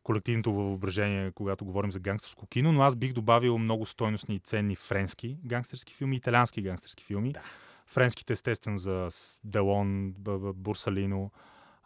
колективното 0.06 0.54
въображение, 0.54 1.32
когато 1.32 1.66
говорим 1.66 1.92
за 1.92 2.00
гангстерско 2.00 2.48
кино, 2.48 2.72
но 2.72 2.82
аз 2.82 2.96
бих 2.96 3.14
добавил 3.14 3.58
много 3.58 3.86
стойностни 3.86 4.36
и 4.36 4.40
ценни 4.40 4.76
френски 4.76 5.38
гангстерски 5.46 5.94
филми, 5.94 6.16
италиански 6.16 6.62
гангстерски 6.62 7.04
филми. 7.04 7.32
Да. 7.34 7.42
Френските, 7.86 8.34
естествено, 8.34 8.78
за 8.78 9.10
Делон, 9.44 10.14
Бурсалино, 10.56 11.32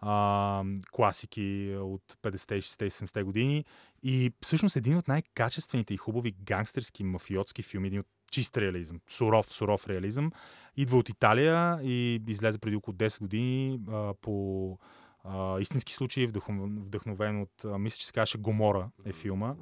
а, 0.02 0.64
класики 0.92 1.76
от 1.80 2.02
50-те, 2.22 2.62
60-те 2.62 2.86
и 2.86 2.92
70-те 2.92 3.24
години. 3.24 3.66
И 4.04 4.32
всъщност 4.42 4.76
един 4.76 4.98
от 4.98 5.08
най-качествените 5.08 5.94
и 5.94 5.98
хубави 5.98 6.32
гангстерски, 6.32 7.04
мафиотски 7.04 7.64
филми, 7.64 7.88
един 7.88 8.00
от 8.00 8.08
чист 8.32 8.58
реализъм, 8.58 9.00
суров, 9.08 9.46
суров 9.46 9.88
реализъм, 9.88 10.32
идва 10.78 10.98
от 10.98 11.10
Италия 11.10 11.80
и 11.84 12.22
излезе 12.28 12.58
преди 12.58 12.76
около 12.76 12.96
10 12.96 13.20
години 13.20 13.80
а, 13.90 14.14
по 14.22 14.78
а, 15.24 15.60
истински 15.60 15.94
случаи, 15.94 16.28
вдъхнов- 16.28 16.86
вдъхновен 16.86 17.42
от, 17.42 17.66
а, 17.66 17.78
мисля, 17.78 17.98
че 17.98 18.08
се 18.08 18.14
казваше 18.14 18.38
Гомора 18.38 18.90
е 19.06 19.14
филма, 19.14 19.56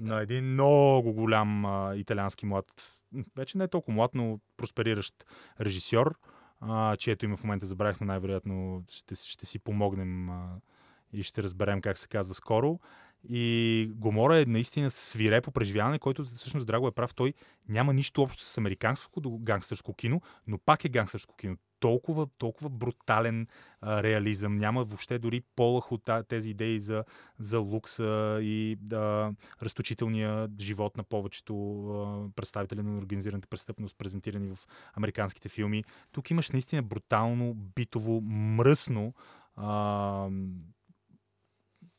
на 0.00 0.20
един 0.20 0.44
много 0.44 1.12
голям 1.12 1.64
а, 1.64 1.96
италиански 1.96 2.46
млад, 2.46 2.98
вече 3.36 3.58
не 3.58 3.64
е 3.64 3.68
толкова 3.68 3.94
млад, 3.94 4.10
но 4.14 4.40
проспериращ 4.56 5.14
режисьор, 5.60 6.18
а, 6.60 6.96
чието 6.96 7.24
име 7.24 7.36
в 7.36 7.44
момента 7.44 7.66
забравих, 7.66 8.00
но 8.00 8.06
най-вероятно 8.06 8.84
ще, 8.88 9.14
ще 9.14 9.46
си 9.46 9.58
помогнем 9.58 10.30
а, 10.30 10.60
и 11.12 11.22
ще 11.22 11.42
разберем 11.42 11.80
как 11.80 11.98
се 11.98 12.08
казва 12.08 12.34
скоро. 12.34 12.80
И 13.28 13.90
Гомора 13.94 14.38
е 14.38 14.44
наистина 14.44 14.90
свирепо 14.90 15.50
преживяване, 15.50 15.98
който 15.98 16.24
всъщност 16.24 16.66
Драго 16.66 16.88
е 16.88 16.92
прав. 16.92 17.14
Той 17.14 17.34
няма 17.68 17.92
нищо 17.92 18.22
общо 18.22 18.42
с 18.42 18.58
американското 18.58 19.38
гангстерско 19.38 19.94
кино, 19.94 20.20
но 20.46 20.58
пак 20.58 20.84
е 20.84 20.88
гангстерско 20.88 21.36
кино. 21.36 21.56
Толкова, 21.80 22.26
толкова 22.38 22.68
брутален 22.68 23.46
а, 23.80 24.02
реализъм. 24.02 24.58
Няма 24.58 24.84
въобще 24.84 25.18
дори 25.18 25.40
полах 25.56 25.92
от 25.92 26.10
тези 26.28 26.50
идеи 26.50 26.80
за, 26.80 27.04
за 27.38 27.58
лукса 27.58 28.38
и 28.42 28.76
да, 28.80 29.32
разточителния 29.62 30.48
живот 30.60 30.96
на 30.96 31.04
повечето 31.04 31.54
а, 31.90 32.28
представители 32.36 32.82
на 32.82 32.98
организираната 32.98 33.48
престъпност, 33.48 33.98
презентирани 33.98 34.48
в 34.48 34.58
американските 34.94 35.48
филми. 35.48 35.84
Тук 36.12 36.30
имаш 36.30 36.50
наистина 36.50 36.82
брутално, 36.82 37.54
битово, 37.54 38.20
мръсно 38.20 39.14
а, 39.56 40.28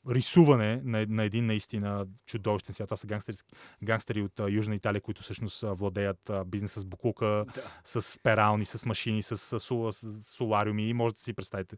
рисуване 0.10 0.82
на, 0.84 1.06
на 1.10 1.24
един 1.24 1.46
наистина 1.46 2.08
чудовищен 2.26 2.76
свят. 2.76 2.88
Това 2.88 2.98
са 2.98 3.08
гангстери, 3.08 3.38
гангстери 3.84 4.22
от 4.22 4.40
а, 4.40 4.50
Южна 4.50 4.76
Италия, 4.76 5.02
които 5.02 5.24
всъщност 5.24 5.64
владеят 5.68 6.30
а, 6.30 6.46
бизнеса 6.46 6.80
с 6.80 6.86
букука, 6.86 7.46
Да. 7.56 7.62
с 7.84 8.20
перални, 8.24 8.66
с 8.66 8.86
машини, 8.86 9.24
с, 9.24 9.38
с, 9.38 9.60
с, 9.60 9.92
с 9.92 10.24
солариуми 10.24 10.90
и 10.90 10.94
можете 10.94 11.18
да 11.18 11.24
си 11.24 11.34
представите 11.34 11.76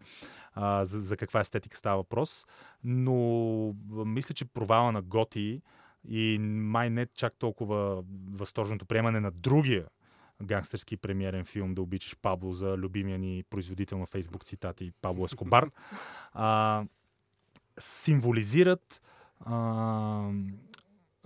а, 0.53 0.85
за, 0.85 1.01
за 1.01 1.17
каква 1.17 1.39
естетика 1.39 1.77
става 1.77 1.97
въпрос. 1.97 2.45
Но 2.83 3.75
мисля, 3.89 4.35
че 4.35 4.45
провала 4.45 4.91
на 4.91 5.01
Готи 5.01 5.61
и 6.09 6.37
май 6.39 6.89
не 6.89 7.05
чак 7.05 7.33
толкова 7.39 8.03
възторженото 8.31 8.85
приемане 8.85 9.19
на 9.19 9.31
другия 9.31 9.85
гангстерски 10.43 10.97
премиерен 10.97 11.45
филм 11.45 11.73
Да 11.73 11.81
обичаш 11.81 12.15
Пабло 12.21 12.53
за 12.53 12.77
любимия 12.77 13.19
ни 13.19 13.43
производител 13.49 13.97
на 13.97 14.05
Фейсбук 14.05 14.45
цитати 14.45 14.91
Пабло 15.01 15.25
Ескобар, 15.25 15.71
а, 16.33 16.83
символизират 17.81 19.01
а, 19.39 20.31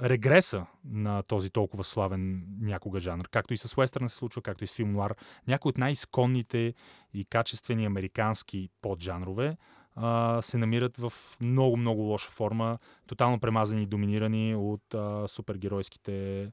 регреса 0.02 0.66
на 0.86 1.24
този 1.24 1.50
толкова 1.50 1.84
славен 1.84 2.46
някога 2.62 3.00
жанр. 3.00 3.28
Както 3.32 3.54
и 3.54 3.58
с 3.58 3.78
Уестърна 3.78 4.10
се 4.10 4.18
случва, 4.18 4.42
както 4.42 4.64
и 4.64 4.68
с 4.68 4.74
филм 4.74 4.92
нуар. 4.92 5.16
Някои 5.48 5.70
от 5.70 5.78
най-изконните 5.78 6.74
и 7.14 7.26
качествени 7.26 7.86
американски 7.86 8.70
поджанрове 8.82 9.58
а, 9.96 10.42
се 10.42 10.58
намират 10.58 10.98
в 10.98 11.14
много-много 11.42 12.02
лоша 12.02 12.30
форма, 12.30 12.78
тотално 13.08 13.40
премазани 13.40 13.84
и 13.84 13.86
доминирани 13.86 14.56
от 14.56 14.94
а, 14.94 15.28
супергеройските 15.28 16.44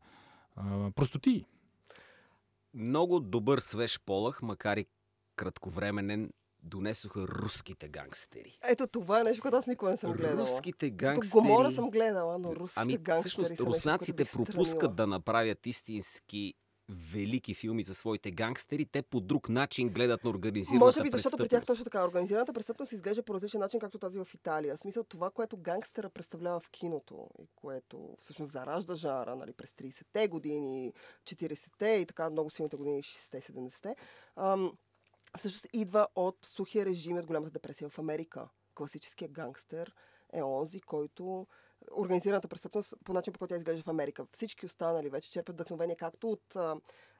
а, 0.56 0.90
простотии. 0.90 1.46
Много 2.74 3.20
добър 3.20 3.58
свеж 3.58 4.00
полах, 4.06 4.42
макар 4.42 4.76
и 4.76 4.86
кратковременен, 5.36 6.30
донесоха 6.62 7.20
руските 7.20 7.88
гангстери. 7.88 8.58
Ето 8.68 8.86
това 8.86 9.20
е 9.20 9.24
нещо, 9.24 9.42
което 9.42 9.56
аз 9.56 9.66
никога 9.66 9.90
не 9.90 9.96
съм 9.96 10.12
гледала. 10.12 10.40
Руските 10.40 10.90
Като 10.90 11.04
гангстери... 11.04 11.40
Гомора 11.40 11.72
съм 11.72 11.90
гледала, 11.90 12.38
но 12.38 12.56
руските 12.56 12.80
Ами, 12.80 12.96
гангстери 12.96 13.20
всъщност, 13.20 13.56
са 13.56 13.64
руснаците 13.64 14.24
пропускат 14.24 14.68
странила. 14.68 14.94
да 14.94 15.06
направят 15.06 15.66
истински 15.66 16.54
велики 17.12 17.54
филми 17.54 17.82
за 17.82 17.94
своите 17.94 18.30
гангстери. 18.30 18.84
Те 18.84 19.02
по 19.02 19.20
друг 19.20 19.48
начин 19.48 19.88
гледат 19.88 20.24
на 20.24 20.30
организираната 20.30 20.84
Може 20.84 21.02
би, 21.02 21.08
защото 21.10 21.36
при 21.36 21.48
тях 21.48 21.64
точно 21.64 21.84
така. 21.84 22.04
Организираната 22.04 22.52
престъпност 22.52 22.92
изглежда 22.92 23.22
по 23.22 23.34
различен 23.34 23.60
начин, 23.60 23.80
както 23.80 23.98
тази 23.98 24.18
в 24.18 24.28
Италия. 24.34 24.76
В 24.76 24.80
смисъл 24.80 25.04
това, 25.04 25.30
което 25.30 25.56
гангстера 25.56 26.10
представлява 26.10 26.60
в 26.60 26.70
киното 26.70 27.28
и 27.42 27.46
което 27.56 28.16
всъщност 28.18 28.52
заражда 28.52 28.96
жара 28.96 29.36
нали, 29.36 29.52
през 29.52 29.70
30-те 29.70 30.28
години, 30.28 30.92
40-те 31.24 31.88
и 31.88 32.06
така 32.06 32.30
много 32.30 32.50
силните 32.50 32.76
години, 32.76 33.02
60-те, 33.02 33.40
70-те, 33.40 33.96
ам, 34.36 34.72
всъщност 35.38 35.66
идва 35.72 36.08
от 36.16 36.38
сухия 36.42 36.86
режим 36.86 37.16
от 37.16 37.26
голямата 37.26 37.50
депресия 37.50 37.88
в 37.88 37.98
Америка. 37.98 38.48
Класическият 38.74 39.32
гангстер 39.32 39.94
е 40.32 40.42
онзи, 40.42 40.80
който 40.80 41.46
организираната 41.96 42.48
престъпност 42.48 42.94
по 43.04 43.12
начин, 43.12 43.32
по 43.32 43.38
който 43.38 43.54
тя 43.54 43.58
изглежда 43.58 43.82
в 43.82 43.88
Америка. 43.88 44.26
Всички 44.32 44.66
останали 44.66 45.10
вече 45.10 45.30
черпят 45.30 45.54
вдъхновение 45.54 45.96
както 45.96 46.30
от 46.30 46.56
а, 46.56 46.76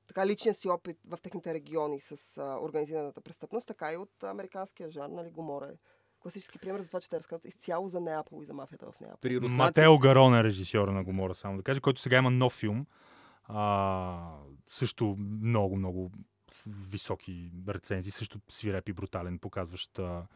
така 0.07 0.27
личния 0.27 0.55
си 0.55 0.69
опит 0.69 0.99
в 1.09 1.19
техните 1.23 1.55
региони 1.55 2.01
с 2.01 2.39
а, 2.39 2.59
организираната 2.63 3.21
престъпност, 3.21 3.67
така 3.67 3.93
и 3.93 3.97
от 3.97 4.23
американския 4.23 4.91
жар, 4.91 5.09
нали, 5.09 5.31
Гомора 5.31 5.67
е 5.67 5.77
класически 6.21 6.59
пример 6.59 6.81
за 6.81 6.87
това, 6.87 7.01
че 7.01 7.11
те 7.11 7.19
разказват 7.19 7.45
изцяло 7.45 7.89
за 7.89 8.01
Неапол 8.01 8.43
и 8.43 8.47
за 8.47 8.55
мафията 8.55 8.91
в 8.93 9.01
Неапол. 9.01 9.19
При 9.21 9.37
руснаци... 9.37 9.57
Матео 9.57 9.99
Гарон 9.99 10.35
е 10.35 10.45
режисьора 10.45 10.93
на 10.93 11.05
Гомора, 11.05 11.35
само 11.35 11.57
да 11.57 11.63
кажа, 11.63 11.81
който 11.81 12.01
сега 12.01 12.19
има 12.19 12.31
нов 12.31 12.53
филм. 12.53 12.87
А, 13.45 14.39
също 14.67 15.17
много, 15.19 15.77
много 15.77 16.11
високи 16.67 17.51
рецензии, 17.69 18.13
също 18.13 18.41
свиреп 18.49 18.89
и 18.89 18.93
брутален, 18.93 19.39
показващ 19.39 19.99
а, 19.99 20.27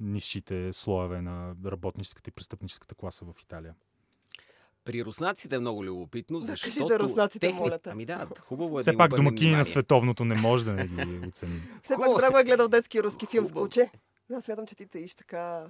нисшите 0.00 0.72
слоеве 0.72 1.22
на 1.22 1.54
работническата 1.66 2.30
и 2.30 2.32
престъпническата 2.32 2.94
класа 2.94 3.24
в 3.24 3.34
Италия. 3.42 3.74
При 4.84 5.04
руснаците 5.04 5.56
е 5.56 5.60
много 5.60 5.84
любопитно, 5.84 6.40
Да, 6.40 6.46
защото... 6.46 6.74
кажи 6.74 6.88
за 6.88 6.98
руснаците, 6.98 7.38
техни... 7.38 7.58
моля 7.60 7.78
те. 7.78 7.90
Ами 7.90 8.04
да, 8.04 8.28
хубаво 8.40 8.78
е 8.78 8.82
Все 8.82 8.92
да 8.92 8.98
пак 8.98 9.10
домакини 9.10 9.40
на 9.40 9.46
внимание. 9.46 9.64
световното 9.64 10.24
не 10.24 10.34
може 10.34 10.64
да 10.64 10.72
не 10.72 10.86
ги 10.86 11.26
оценим. 11.28 11.62
Все 11.82 11.96
пак 11.96 12.16
Драго 12.16 12.38
е 12.38 12.44
гледал 12.44 12.68
детски 12.68 13.02
руски 13.02 13.26
филм 13.26 13.44
с 13.44 13.48
Хубаво. 13.48 13.66
куче. 13.66 13.90
Да, 14.30 14.42
смятам, 14.42 14.66
че 14.66 14.74
ти 14.76 14.86
таиш 14.86 15.14
така 15.14 15.66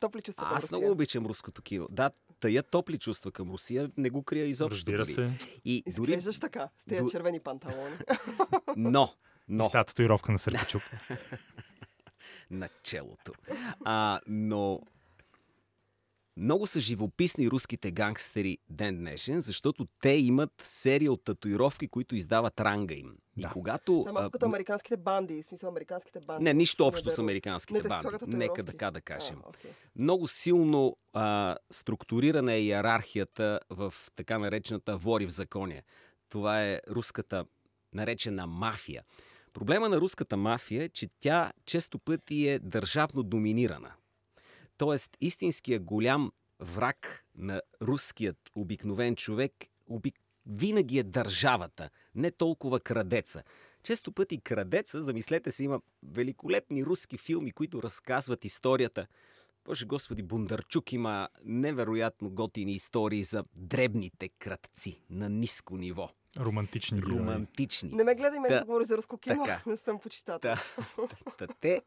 топли 0.00 0.22
чувства 0.22 0.46
към 0.46 0.56
Аз 0.56 0.70
много 0.70 0.90
обичам 0.90 1.26
руското 1.26 1.62
кино. 1.62 1.88
Да, 1.90 2.10
тая 2.40 2.62
топли 2.62 2.98
чувства 2.98 3.32
към 3.32 3.50
Русия 3.50 3.90
не 3.96 4.10
го 4.10 4.22
крия 4.22 4.46
изобщо. 4.46 4.76
Разбира 4.76 5.06
се. 5.06 5.30
И 5.64 5.82
дори... 5.96 6.10
Изглеждаш 6.10 6.40
така, 6.40 6.68
с 6.78 6.84
тези 6.84 7.02
Ду- 7.02 7.10
червени 7.10 7.40
панталони. 7.40 7.96
Но, 8.76 9.12
Но... 9.48 9.64
И 9.64 9.70
татуировка 9.72 10.32
на 10.32 10.38
Сърпичук. 10.38 10.82
на 12.50 12.68
челото. 12.82 13.32
А, 13.84 14.20
но 14.26 14.80
много 16.36 16.66
са 16.66 16.80
живописни 16.80 17.50
руските 17.50 17.90
гангстери 17.90 18.58
ден 18.70 18.98
днешен, 18.98 19.40
защото 19.40 19.86
те 20.00 20.10
имат 20.10 20.50
серия 20.62 21.12
от 21.12 21.24
татуировки, 21.24 21.88
които 21.88 22.16
издават 22.16 22.60
ранга 22.60 22.94
им. 22.94 23.16
И 23.36 23.42
Да. 23.42 23.50
когато... 23.50 23.92
Това 23.92 24.10
е 24.10 24.12
малко 24.12 24.30
като 24.30 24.46
американските 24.46 24.96
банди, 24.96 25.42
в 25.42 25.46
смисъл 25.46 25.68
американските 25.68 26.20
банди. 26.26 26.44
Не, 26.44 26.54
нищо 26.54 26.86
общо 26.86 27.10
с 27.10 27.18
американските 27.18 27.82
Не, 27.82 27.88
банди. 27.88 28.36
Нека 28.36 28.64
така 28.64 28.90
да 28.90 29.00
кажем. 29.00 29.36
А, 29.44 29.48
окей. 29.48 29.70
Много 29.96 30.28
силно 30.28 30.96
а, 31.12 31.56
структурирана 31.70 32.52
е 32.52 32.62
иерархията 32.62 33.60
в 33.70 33.94
така 34.16 34.38
наречената 34.38 34.96
вори 34.96 35.26
в 35.26 35.30
законя. 35.30 35.82
Това 36.28 36.64
е 36.64 36.80
руската 36.90 37.44
наречена 37.92 38.46
мафия. 38.46 39.02
Проблема 39.52 39.88
на 39.88 40.00
руската 40.00 40.36
мафия 40.36 40.84
е, 40.84 40.88
че 40.88 41.08
тя 41.20 41.52
често 41.66 41.98
пъти 41.98 42.48
е 42.48 42.58
държавно 42.58 43.22
доминирана. 43.22 43.92
Тоест, 44.76 45.16
истинският 45.20 45.84
голям 45.84 46.32
враг 46.60 47.24
на 47.34 47.62
руският 47.82 48.38
обикновен 48.54 49.16
човек 49.16 49.52
обик... 49.86 50.14
винаги 50.46 50.98
е 50.98 51.02
държавата, 51.02 51.90
не 52.14 52.30
толкова 52.30 52.80
крадеца. 52.80 53.42
Често 53.82 54.12
пъти 54.12 54.40
крадеца, 54.40 55.02
замислете 55.02 55.50
се, 55.50 55.64
има 55.64 55.80
великолепни 56.02 56.84
руски 56.84 57.18
филми, 57.18 57.52
които 57.52 57.82
разказват 57.82 58.44
историята. 58.44 59.06
Боже 59.64 59.86
Господи, 59.86 60.22
Бондарчук 60.22 60.92
има 60.92 61.28
невероятно 61.44 62.30
готини 62.30 62.72
истории 62.72 63.24
за 63.24 63.44
дребните 63.54 64.28
крадци 64.28 65.02
на 65.10 65.28
ниско 65.28 65.76
ниво. 65.76 66.10
Романтични. 66.38 67.02
Романтични. 67.02 67.92
Не 67.92 68.04
ме 68.04 68.14
гледай 68.14 68.40
мен 68.40 68.50
Та- 68.50 68.58
да 68.58 68.64
говори 68.64 68.84
за 68.84 68.96
руско 68.96 69.18
кино. 69.18 69.44
така. 69.44 69.62
Не 69.70 69.76
съм 69.76 69.98
почитател. 69.98 70.54
Та, 71.36 71.36
та, 71.38 71.46
те, 71.60 71.82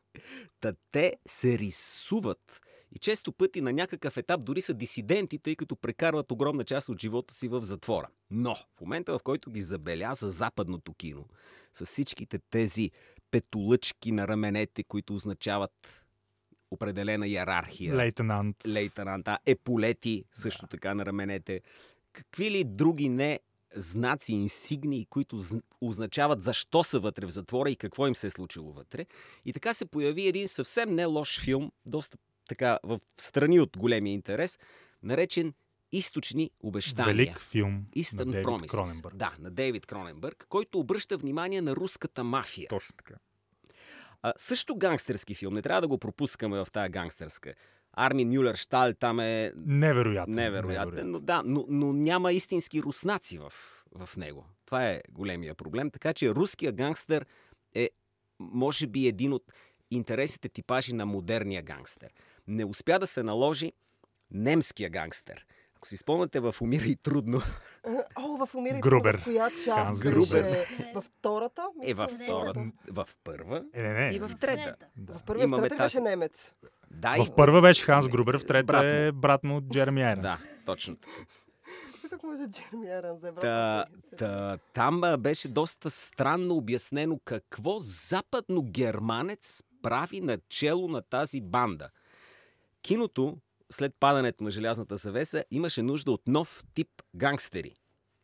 та 0.59 0.73
те 0.91 1.13
се 1.27 1.57
рисуват 1.59 2.61
и 2.95 2.99
често 2.99 3.31
пъти 3.31 3.61
на 3.61 3.73
някакъв 3.73 4.17
етап 4.17 4.43
дори 4.43 4.61
са 4.61 4.73
дисиденти, 4.73 5.39
тъй 5.39 5.55
като 5.55 5.75
прекарват 5.75 6.31
огромна 6.31 6.63
част 6.63 6.89
от 6.89 7.01
живота 7.01 7.33
си 7.33 7.47
в 7.47 7.63
затвора. 7.63 8.07
Но 8.31 8.55
в 8.55 8.81
момента, 8.81 9.19
в 9.19 9.23
който 9.23 9.51
ги 9.51 9.61
забеляза 9.61 10.29
западното 10.29 10.93
кино, 10.93 11.25
с 11.73 11.85
всичките 11.85 12.39
тези 12.49 12.91
петолъчки 13.31 14.11
на 14.11 14.27
раменете, 14.27 14.83
които 14.83 15.15
означават 15.15 15.71
определена 16.71 17.27
иерархия, 17.27 17.95
Лейтенант. 17.95 18.55
лейтенанта, 18.67 19.37
еполети 19.45 20.23
също 20.31 20.67
така 20.67 20.93
на 20.93 21.05
раменете. 21.05 21.61
Какви 22.13 22.51
ли 22.51 22.63
други 22.63 23.09
не 23.09 23.39
знаци, 23.75 24.33
инсигнии, 24.33 25.05
които 25.05 25.39
зн- 25.41 25.61
означават 25.81 26.43
защо 26.43 26.83
са 26.83 26.99
вътре 26.99 27.25
в 27.25 27.29
затвора 27.29 27.69
и 27.69 27.75
какво 27.75 28.07
им 28.07 28.15
се 28.15 28.27
е 28.27 28.29
случило 28.29 28.73
вътре. 28.73 29.05
И 29.45 29.53
така 29.53 29.73
се 29.73 29.85
появи 29.85 30.27
един 30.27 30.47
съвсем 30.47 30.95
не 30.95 31.05
лош 31.05 31.41
филм, 31.41 31.71
доста 31.85 32.17
така 32.47 32.79
в 32.83 32.99
страни 33.17 33.59
от 33.59 33.77
големия 33.77 34.13
интерес, 34.13 34.59
наречен 35.03 35.53
Източни 35.91 36.51
обещания. 36.59 37.15
Велик 37.15 37.39
филм 37.39 37.73
на 37.73 38.01
Eastern 38.01 38.31
Дейвид 38.31 38.45
Promises. 38.45 38.71
Кроненбърг. 38.71 39.15
Да, 39.15 39.33
на 39.39 39.51
Дейвид 39.51 39.85
Кроненбърг, 39.85 40.45
който 40.49 40.79
обръща 40.79 41.17
внимание 41.17 41.61
на 41.61 41.75
руската 41.75 42.23
мафия. 42.23 42.67
Точно 42.69 42.95
така. 42.97 43.15
А, 44.21 44.33
също 44.37 44.75
гангстерски 44.75 45.35
филм, 45.35 45.53
не 45.53 45.61
трябва 45.61 45.81
да 45.81 45.87
го 45.87 45.97
пропускаме 45.97 46.57
в 46.57 46.67
тази 46.71 46.89
гангстерска. 46.89 47.53
Армин 47.93 48.29
Нюлершталь 48.29 48.93
там 48.99 49.19
е 49.19 49.53
Невероятен. 49.55 50.33
невероятен, 50.33 51.11
но 51.11 51.19
да, 51.19 51.41
но, 51.45 51.65
но 51.69 51.93
няма 51.93 52.31
истински 52.31 52.81
руснаци 52.81 53.37
в, 53.37 53.53
в 53.95 54.17
него. 54.17 54.45
Това 54.65 54.89
е 54.89 55.01
големия 55.09 55.55
проблем. 55.55 55.91
Така 55.91 56.13
че 56.13 56.29
руския 56.29 56.71
гангстер 56.71 57.25
е, 57.73 57.89
може 58.39 58.87
би, 58.87 59.07
един 59.07 59.33
от 59.33 59.51
интересите 59.91 60.49
типажи 60.49 60.93
на 60.93 61.05
модерния 61.05 61.61
гангстер. 61.63 62.13
Не 62.47 62.65
успя 62.65 62.99
да 62.99 63.07
се 63.07 63.23
наложи 63.23 63.73
немския 64.31 64.89
гангстер. 64.89 65.45
Ако 65.75 65.87
си 65.87 65.97
спомняте 65.97 66.39
в 66.39 66.55
Умира 66.61 66.83
и 66.83 66.95
трудно, 66.95 67.41
О, 68.15 68.45
в 68.45 68.55
Умира 68.55 68.77
и 68.77 68.81
Грубер. 68.81 69.13
трудно, 69.13 69.21
в 69.21 69.25
коя 69.25 69.49
част 69.65 69.91
беше? 69.93 70.11
Грубер. 70.11 70.67
Във 70.95 71.05
втората? 71.05 71.63
е 71.83 71.93
във 71.93 72.11
Мисля, 72.11 72.25
втората, 72.25 72.65
в 72.87 73.07
първа 73.23 73.63
Е, 73.73 73.81
не, 73.81 73.93
не. 73.99 74.15
и 74.15 74.19
в 74.19 74.31
трета. 74.39 74.75
Да. 74.97 75.13
В 75.13 75.23
първия, 75.23 75.43
в 75.43 75.47
Имаме 75.47 75.63
трета 75.63 75.75
ли 75.75 75.79
беше 75.79 75.93
тази- 75.93 76.03
немец? 76.03 76.51
Да, 76.91 77.15
и 77.17 77.21
В 77.21 77.35
първа 77.35 77.61
беше 77.61 77.83
Ханс 77.83 78.07
Грубер, 78.07 78.37
в 78.39 78.45
трета 78.45 78.63
Брат 78.63 78.83
му. 78.83 78.89
е 78.91 79.11
брат 79.11 79.43
му 79.43 79.61
Джереми 79.63 80.03
Айронс. 80.03 80.21
Да, 80.23 80.37
точно. 80.65 80.97
Как 82.09 82.23
може 82.23 82.47
Джерми 82.47 82.89
Аранс 82.89 83.19
да 83.19 83.27
е 83.27 83.31
брат 83.31 83.41
Та, 83.41 83.85
та, 84.17 84.57
там 84.73 85.01
беше 85.19 85.47
доста 85.47 85.89
странно 85.89 86.55
обяснено 86.55 87.19
какво 87.25 87.79
западно-германец 87.79 89.63
прави 89.81 90.21
начело 90.21 90.87
на 90.87 91.01
тази 91.01 91.41
банда. 91.41 91.89
Киното 92.87 93.37
след 93.71 93.95
падането 93.95 94.43
на 94.43 94.51
желязната 94.51 94.97
завеса 94.97 95.43
имаше 95.51 95.81
нужда 95.81 96.11
от 96.11 96.27
нов 96.27 96.63
тип 96.73 96.89
гангстери. 97.15 97.75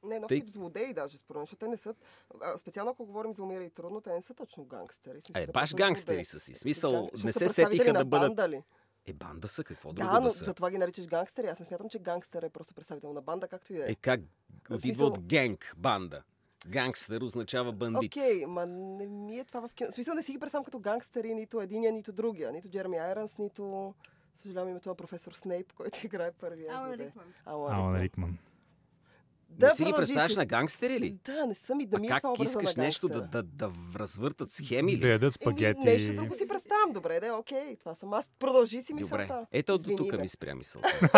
Не, 0.04 0.19
нов 0.19 0.28
Тъй- 0.28 0.39
тип 0.39 0.49
злодеи 0.49 0.93
даже, 0.93 1.17
според 1.17 1.38
мен, 1.38 1.43
защото 1.43 1.60
те 1.60 1.67
не 1.67 1.78
са... 1.78 1.95
Специално 2.58 2.91
ако 2.91 3.06
говорим 3.06 3.34
за 3.34 3.43
умира 3.43 3.63
и 3.63 3.69
трудно, 3.69 4.02
те 4.02 4.13
не 4.13 4.21
са 4.21 4.34
точно 4.34 4.65
гангстери. 4.65 5.21
Смисъл, 5.21 5.41
Е, 5.41 5.45
те 5.45 5.52
баш 5.52 5.76
гангстери 5.76 6.26
са 6.26 6.39
си. 6.39 6.56
Смисъл, 6.56 7.10
не 7.23 7.32
се 7.32 7.49
сетиха 7.49 7.93
да 7.93 8.06
бъдат... 8.06 8.28
Банда, 8.28 8.49
ли? 8.49 8.63
Е, 9.06 9.13
банда 9.13 9.47
са, 9.47 9.63
какво 9.63 9.93
друго 9.93 10.08
Да, 10.08 10.13
да, 10.13 10.21
но 10.21 10.30
са? 10.30 10.45
затова 10.45 10.71
ги 10.71 10.78
наричаш 10.78 11.08
гангстери. 11.08 11.47
Аз 11.47 11.60
не 11.60 11.65
смятам, 11.65 11.89
че 11.89 11.99
гангстер 11.99 12.43
е 12.43 12.49
просто 12.49 12.73
представител 12.73 13.13
на 13.13 13.21
банда, 13.21 13.47
както 13.47 13.73
и 13.73 13.78
да 13.78 13.84
е. 13.84 13.91
Е, 13.91 13.95
как 13.95 14.19
отидва 14.62 14.80
смисъл- 14.80 15.08
от 15.08 15.19
генг, 15.19 15.73
банда. 15.78 16.23
Гангстер 16.67 17.21
означава 17.21 17.71
бандит. 17.73 18.12
Окей, 18.12 18.45
ма 18.45 18.65
не 18.65 19.06
ми 19.08 19.39
е 19.39 19.43
това 19.43 19.67
в 19.67 19.73
кино. 19.73 19.91
В 19.91 19.95
смисъл 19.95 20.15
не 20.15 20.23
си 20.23 20.32
ги 20.32 20.39
представям 20.39 20.63
като 20.65 20.80
гангстери, 20.80 21.34
нито 21.34 21.62
единия, 21.62 21.91
нито 21.91 22.12
другия. 22.13 22.52
Нито 22.52 22.69
Джереми 22.69 22.97
Айронс, 22.97 23.38
нито... 23.38 23.93
Съжалявам 24.36 24.69
името 24.69 24.89
на 24.89 24.96
професор 24.96 25.32
Снейп, 25.32 25.74
който 25.74 26.06
играе 26.06 26.32
първия 26.32 26.72
Алан 26.72 26.88
злодей. 26.88 27.06
Рикман. 27.08 27.26
Алан 27.46 27.76
Алан 27.76 28.02
Рикман. 28.02 28.38
Да, 29.50 29.67
не 29.67 29.76
си 29.76 29.84
ги 29.86 29.93
представяш 29.96 30.32
си. 30.32 30.38
на 30.38 30.46
гангстери 30.46 31.00
ли? 31.00 31.17
Да, 31.26 31.46
не 31.46 31.56
съм 31.56 31.80
и 31.80 31.86
да 31.86 31.98
а 31.98 32.00
ми 32.00 32.08
е 32.08 32.10
как 32.10 32.22
това 32.22 32.43
искаш 32.46 32.76
на 32.76 32.84
нещо 32.84 33.08
да, 33.10 33.22
да, 33.22 33.43
да 33.43 33.72
развъртат 33.96 34.52
схеми 34.52 34.98
Да 34.98 35.08
ли? 35.08 35.12
ядат 35.12 35.24
Еми, 35.24 35.32
спагети. 35.32 35.80
нещо 35.80 36.13
друго 36.15 36.36
си 36.36 36.48
представям. 36.48 36.91
Добре, 36.91 37.19
да, 37.19 37.34
окей. 37.34 37.76
Това 37.76 37.96
съм 37.96 38.13
аз. 38.13 38.30
Продължи 38.39 38.82
си 38.82 38.93
Добре. 38.93 39.04
мисълта. 39.17 39.46
Ето 39.52 39.78
до 39.78 39.96
тук 39.96 40.17
ми 40.19 40.28
спря 40.28 40.56
мисълта. 40.56 41.10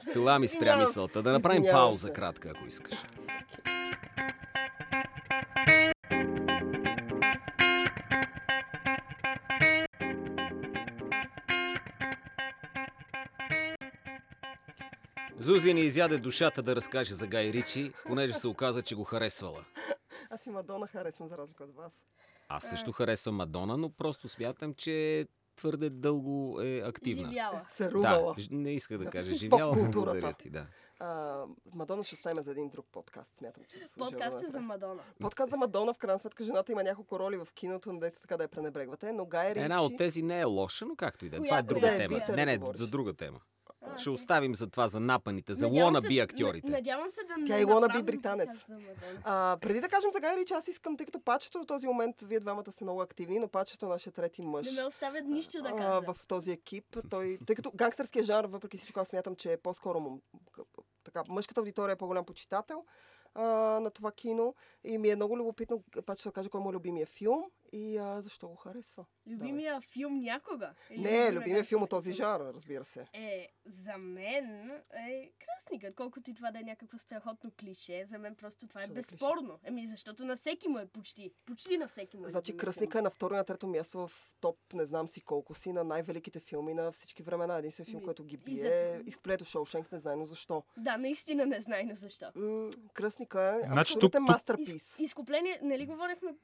Това 0.12 0.38
ми 0.38 0.48
спря 0.48 0.76
мисълта. 0.76 1.22
Да 1.22 1.32
направим 1.32 1.62
извинявам 1.62 1.88
пауза 1.88 2.06
се. 2.06 2.12
кратка, 2.12 2.50
ако 2.50 2.66
искаш. 2.66 2.94
Зузи 15.40 15.74
ни 15.74 15.80
изяде 15.80 16.18
душата 16.18 16.62
да 16.62 16.76
разкаже 16.76 17.14
за 17.14 17.26
Гай 17.26 17.52
Ричи, 17.52 17.92
понеже 18.06 18.34
се 18.34 18.48
оказа, 18.48 18.82
че 18.82 18.94
го 18.94 19.04
харесвала. 19.04 19.64
Аз 20.30 20.46
и 20.46 20.50
Мадона 20.50 20.86
харесвам 20.86 21.28
за 21.28 21.38
разлика 21.38 21.64
от 21.64 21.74
вас. 21.74 22.04
Аз 22.48 22.64
също 22.64 22.92
харесвам 22.92 23.34
Мадона, 23.34 23.76
но 23.76 23.90
просто 23.90 24.28
смятам, 24.28 24.74
че 24.74 25.26
твърде 25.56 25.90
дълго 25.90 26.60
е 26.62 26.82
активна. 26.84 27.28
Живяла. 27.28 27.66
Царувала. 27.76 28.34
Да, 28.38 28.56
не 28.56 28.74
исках 28.74 28.98
да 28.98 29.10
кажа 29.10 29.32
живяла, 29.38 29.76
благодаря 29.76 30.32
ти, 30.32 30.50
да. 30.50 30.66
А, 30.98 31.44
Мадона 31.74 32.04
ще 32.04 32.14
оставим 32.14 32.42
за 32.42 32.50
един 32.50 32.68
друг 32.68 32.86
подкаст. 32.92 33.36
Смятам, 33.36 33.64
че 33.68 33.88
се 33.88 33.98
Подкаст 33.98 34.40
да 34.40 34.46
е 34.46 34.50
за. 34.50 34.60
Мадона. 34.60 35.02
Подкаст 35.20 35.50
за 35.50 35.56
Мадона, 35.56 35.94
в 35.94 35.98
крайна 35.98 36.18
сметка, 36.18 36.44
жената 36.44 36.72
има 36.72 36.82
няколко 36.82 37.18
роли 37.18 37.36
в 37.36 37.48
киното, 37.54 37.92
не 37.92 38.00
дайте 38.00 38.20
така 38.20 38.36
да 38.36 38.44
я 38.44 38.48
пренебрегвате, 38.48 39.12
но 39.12 39.26
Гай 39.26 39.54
Ричи... 39.54 39.64
Една 39.64 39.82
от 39.82 39.96
тези 39.96 40.22
не 40.22 40.40
е 40.40 40.44
лоша, 40.44 40.86
но 40.86 40.96
както 40.96 41.26
и 41.26 41.28
да 41.28 41.36
е. 41.36 41.40
Това 41.40 41.58
е 41.58 41.62
друга 41.62 41.88
тема. 41.88 42.20
Не, 42.36 42.46
не, 42.46 42.60
за 42.74 42.86
друга 42.86 43.14
тема. 43.14 43.40
Ще 44.00 44.10
оставим 44.10 44.54
за 44.54 44.66
това, 44.66 44.88
за 44.88 45.00
напаните, 45.00 45.54
за 45.54 45.66
Надявам 45.66 45.84
лона 45.84 46.00
би 46.00 46.18
актьорите. 46.18 46.70
Надявам 46.70 47.10
се 47.10 47.20
да 47.20 47.34
Тя 47.46 47.54
не 47.54 47.60
е 47.60 47.66
wannabe 47.66 47.80
направим 47.80 48.06
британец. 48.06 48.46
подкаст 48.48 48.66
за 48.68 48.74
Мадона. 48.74 49.22
А, 49.24 49.58
преди 49.60 49.80
да 49.80 49.88
кажем 49.88 50.10
за 50.12 50.20
Гай 50.20 50.36
Ричи, 50.36 50.54
аз 50.54 50.68
искам, 50.68 50.96
тъй 50.96 51.06
като 51.06 51.20
пачето 51.20 51.58
до 51.58 51.64
този 51.64 51.86
момент, 51.86 52.20
вие 52.20 52.40
двамата 52.40 52.72
сте 52.72 52.84
много 52.84 53.00
активни, 53.00 53.38
но 53.38 53.48
пачето 53.48 53.88
нашия 53.88 54.12
трети 54.12 54.42
мъж. 54.42 54.66
Не 54.66 54.82
ме 54.82 54.88
оставят 54.88 55.24
нищо 55.26 55.62
да 55.62 55.68
а, 55.68 55.76
кажа. 55.76 56.00
в 56.04 56.26
този 56.26 56.50
екип. 56.50 56.96
Той, 57.10 57.38
тъй 57.46 57.56
като 57.56 57.72
гангстърския 57.74 58.24
жанр, 58.24 58.44
въпреки 58.44 58.76
всичко, 58.76 59.00
аз 59.00 59.08
смятам, 59.08 59.36
че 59.36 59.52
е 59.52 59.56
по-скоро 59.56 60.00
му- 60.00 60.20
така, 61.04 61.22
мъжката 61.28 61.60
аудитория 61.60 61.92
е 61.92 61.96
по-голям 61.96 62.24
почитател 62.24 62.84
а, 63.34 63.42
на 63.80 63.90
това 63.90 64.12
кино. 64.12 64.54
И 64.84 64.98
ми 64.98 65.10
е 65.10 65.16
много 65.16 65.38
любопитно, 65.38 65.82
паче 66.06 66.22
да 66.24 66.32
кажа 66.32 66.50
кой 66.50 66.60
е 66.60 66.72
любимия 66.72 67.06
филм 67.06 67.44
и 67.72 67.98
а, 67.98 68.20
защо 68.20 68.48
го 68.48 68.56
харесва. 68.56 69.04
Любимия 69.26 69.80
филм 69.80 70.20
някога? 70.20 70.74
Или 70.90 71.00
Не, 71.00 71.32
любимия 71.32 71.64
филм 71.64 71.82
от 71.82 71.90
този 71.90 72.12
жанр, 72.12 72.54
разбира 72.54 72.84
се. 72.84 73.06
Е, 73.12 73.48
за 73.66 73.96
мен 73.98 74.70
е 74.92 75.30
кръстникът, 75.38 75.94
колкото 75.94 76.30
и 76.30 76.34
това 76.34 76.50
да 76.50 76.58
е 76.58 76.62
някакво 76.62 76.98
страхотно 76.98 77.50
клише, 77.60 78.04
за 78.04 78.18
мен 78.18 78.34
просто 78.34 78.66
това 78.68 78.82
е 78.82 78.86
да 78.86 78.92
е 78.92 78.94
клише? 78.94 79.10
безспорно. 79.10 79.58
Еми, 79.64 79.86
защото 79.86 80.24
на 80.24 80.36
всеки 80.36 80.68
му 80.68 80.78
е 80.78 80.86
почти. 80.86 81.32
Почти 81.46 81.78
на 81.78 81.88
всеки 81.88 82.16
му 82.16 82.26
е. 82.26 82.30
Значи 82.30 82.56
Кръсника 82.56 82.98
е 82.98 83.02
на 83.02 83.10
второ 83.10 83.34
и 83.34 83.36
на 83.36 83.44
трето 83.44 83.66
място 83.66 83.98
в 83.98 84.12
топ, 84.40 84.56
не 84.72 84.84
знам 84.84 85.08
си 85.08 85.20
колко 85.20 85.54
си, 85.54 85.72
на 85.72 85.84
най-великите 85.84 86.40
филми 86.40 86.74
на 86.74 86.92
всички 86.92 87.22
времена. 87.22 87.56
Единствен 87.56 87.86
филм, 87.86 87.98
Ми, 87.98 88.04
който 88.04 88.24
ги 88.24 88.36
бие 88.36 88.56
за- 88.56 88.68
е 89.34 89.44
Шоушенк, 89.44 89.92
не 89.92 89.98
знайно 90.00 90.26
защо. 90.26 90.62
Да, 90.76 90.96
наистина 90.96 91.46
не 91.46 91.60
знайно 91.60 91.94
защо. 91.94 92.26
М, 92.34 92.70
Кръсника 92.94 93.60
е 93.64 93.66
Значи 93.66 93.94
тук- 93.94 94.12
тук- 94.12 94.20
мастерпис. 94.20 94.98
Изкупление, 94.98 95.60
нали 95.62 95.86
говорихме 95.86 96.34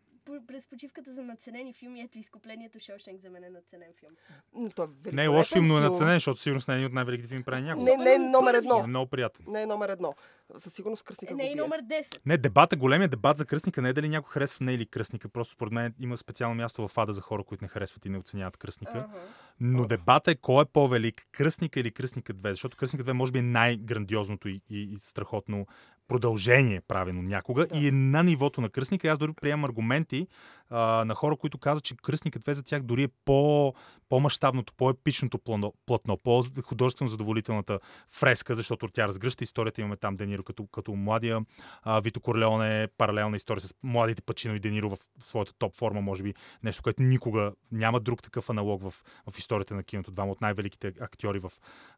през 0.46 0.66
почивката 0.66 1.14
за 1.14 1.22
наценени 1.22 1.72
филми, 1.72 2.00
ето 2.00 2.18
изкуплението 2.18 2.78
Шошенк 2.80 3.20
за 3.20 3.30
мен 3.30 3.44
е 3.44 3.50
наценен 3.50 3.88
филм. 4.00 4.12
М, 4.54 4.70
Той 4.76 4.86
е 5.06 5.12
Не 5.12 5.24
е 5.24 5.28
лош 5.28 5.52
филм, 5.52 5.66
но 5.66 5.78
е 5.78 5.80
наценен, 5.80 6.14
защото 6.14 6.40
сигурно 6.40 6.62
е 6.68 6.72
един 6.72 6.86
от 6.86 6.92
най-великите 6.92 7.28
филми 7.28 7.44
прави 7.44 7.62
някога. 7.62 7.84
Не, 7.96 8.04
не 8.04 8.14
е 8.14 8.18
номер 8.18 8.52
Първия. 8.54 8.58
едно. 8.58 8.84
Е 8.84 8.86
много 8.86 9.10
приятен. 9.10 9.46
Не 9.48 9.62
е 9.62 9.66
номер 9.66 9.88
едно. 9.88 10.14
Със 10.58 10.74
сигурност 10.74 11.02
Кръсника 11.02 11.32
Е, 11.32 11.36
го 11.36 11.42
не 11.42 11.50
е 11.50 11.54
номер 11.54 11.82
10. 11.82 12.18
Не, 12.26 12.38
дебата, 12.38 12.76
големия 12.76 13.08
дебат 13.08 13.36
за 13.36 13.44
кръстника 13.44 13.82
не 13.82 13.88
е 13.88 13.92
дали 13.92 14.08
някой 14.08 14.30
харесва 14.30 14.64
не 14.64 14.74
или 14.74 14.86
кръстника. 14.86 15.28
Просто 15.28 15.52
според 15.54 15.72
мен 15.72 15.94
има 16.00 16.16
специално 16.16 16.54
място 16.54 16.88
в 16.88 16.98
ада 16.98 17.12
за 17.12 17.20
хора, 17.20 17.44
които 17.44 17.64
не 17.64 17.68
харесват 17.68 18.06
и 18.06 18.08
не 18.08 18.18
оценяват 18.18 18.56
кръстника. 18.56 18.98
Ага. 18.98 19.20
Но 19.60 19.84
дебата 19.84 20.30
е 20.30 20.34
кой 20.34 20.62
е 20.62 20.66
по-велик, 20.66 21.26
кръстника 21.32 21.80
или 21.80 21.90
кръстника 21.90 22.34
2, 22.34 22.50
защото 22.50 22.76
кръстника 22.76 23.04
2 23.04 23.12
може 23.12 23.32
би 23.32 23.38
е 23.38 23.42
най-грандиозното 23.42 24.48
и, 24.48 24.60
и, 24.70 24.82
и 24.82 24.98
страхотно 24.98 25.66
продължение 26.08 26.80
правено 26.88 27.22
някога 27.22 27.66
Да. 27.66 27.78
и 27.78 27.88
е 27.88 27.92
на 27.92 28.22
нивото 28.22 28.60
на 28.60 28.68
кръстника. 28.68 29.08
Аз 29.08 29.18
дори 29.18 29.32
приемам 29.32 29.64
аргументи 29.64 30.26
а, 30.70 31.04
на 31.04 31.14
хора, 31.14 31.36
които 31.36 31.58
казват, 31.58 31.84
че 31.84 31.96
кръстника 31.96 32.38
2 32.38 32.52
за 32.52 32.62
тях 32.62 32.82
дори 32.82 33.02
е 33.02 33.08
по, 33.24 33.74
по-масштабното, 34.08 34.72
по-епичното 34.76 35.38
плано- 35.38 35.72
платно, 35.86 36.16
по-художествено 36.16 37.08
задоволителната 37.08 37.80
фреска, 38.10 38.54
защото 38.54 38.88
тя 38.88 39.08
разгръща 39.08 39.44
историята. 39.44 39.80
Имаме 39.80 39.96
там 39.96 40.16
Дениро 40.16 40.42
като, 40.42 40.66
като 40.66 40.94
младия 40.94 41.40
а, 41.82 42.00
Вито 42.00 42.20
Корлеоне, 42.20 42.88
паралелна 42.98 43.36
история 43.36 43.60
с 43.60 43.74
младите 43.82 44.22
Пачино 44.22 44.54
и 44.54 44.60
Дениро 44.60 44.88
в 44.90 44.98
своята 45.18 45.52
топ 45.58 45.74
форма, 45.74 46.00
може 46.00 46.22
би 46.22 46.34
нещо, 46.62 46.82
което 46.82 47.02
никога 47.02 47.52
няма 47.72 48.00
друг 48.00 48.22
такъв 48.22 48.50
аналог 48.50 48.82
в, 48.82 48.94
в 49.30 49.38
историята 49.38 49.74
на 49.74 49.82
киното. 49.82 50.10
Двама 50.10 50.32
от 50.32 50.40
най-великите 50.40 50.92
актьори 51.00 51.38
в, 51.38 51.52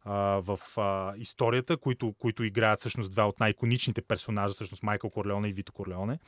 а, 0.05 0.15
в 0.41 0.59
а, 0.77 1.13
историята, 1.17 1.77
които, 1.77 2.15
които 2.19 2.45
играят 2.45 2.81
всъщност 2.81 3.13
два 3.13 3.29
от 3.29 3.41
най-иконичните 3.41 4.03
персонажа, 4.03 4.55
всъщност 4.55 4.83
Майкъл 4.83 5.11
Корлеоне 5.11 5.49
и 5.49 5.53
Вито 5.53 5.73
Корлеоне. 5.73 6.19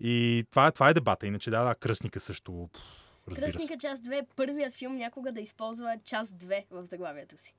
И 0.00 0.46
това, 0.50 0.66
е- 0.66 0.72
това 0.72 0.88
е 0.88 0.94
дебата. 0.94 1.26
Иначе 1.26 1.50
да, 1.50 1.64
да, 1.64 1.74
Кръстника 1.74 2.20
също, 2.20 2.68
разбира 3.28 3.46
се. 3.46 3.52
Кръстника 3.52 3.78
част 3.78 4.02
2 4.02 4.14
е 4.14 4.26
първият 4.36 4.74
филм 4.74 4.96
някога 4.96 5.32
да 5.32 5.40
използва 5.40 5.98
част 6.04 6.30
2 6.30 6.64
в 6.70 6.84
заглавието 6.84 7.36
си. 7.36 7.54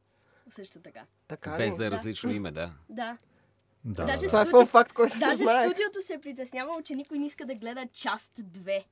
Също 0.50 0.80
така. 0.80 1.06
Така 1.28 1.54
ли? 1.54 1.58
Без 1.58 1.76
да 1.76 1.86
е 1.86 1.90
Да. 1.90 1.96
различно 1.96 2.32
име, 2.32 2.52
да. 2.52 2.74
Да. 2.90 3.18
Да, 3.86 4.06
Даже 4.06 4.22
да, 4.22 4.28
Това 4.46 4.62
е 4.62 4.66
факт, 4.66 4.94
който 4.94 5.14
се 5.14 5.20
Даже 5.20 5.44
знае. 5.44 5.66
студиото 5.66 6.02
се 6.02 6.14
е 6.14 6.22
притеснявало, 6.22 6.82
че 6.82 6.96
никой 6.96 7.20
не 7.20 7.26
иска 7.26 7.46
да 7.46 7.56
гледа 7.56 7.88
част 7.88 8.32
2. 8.34 8.84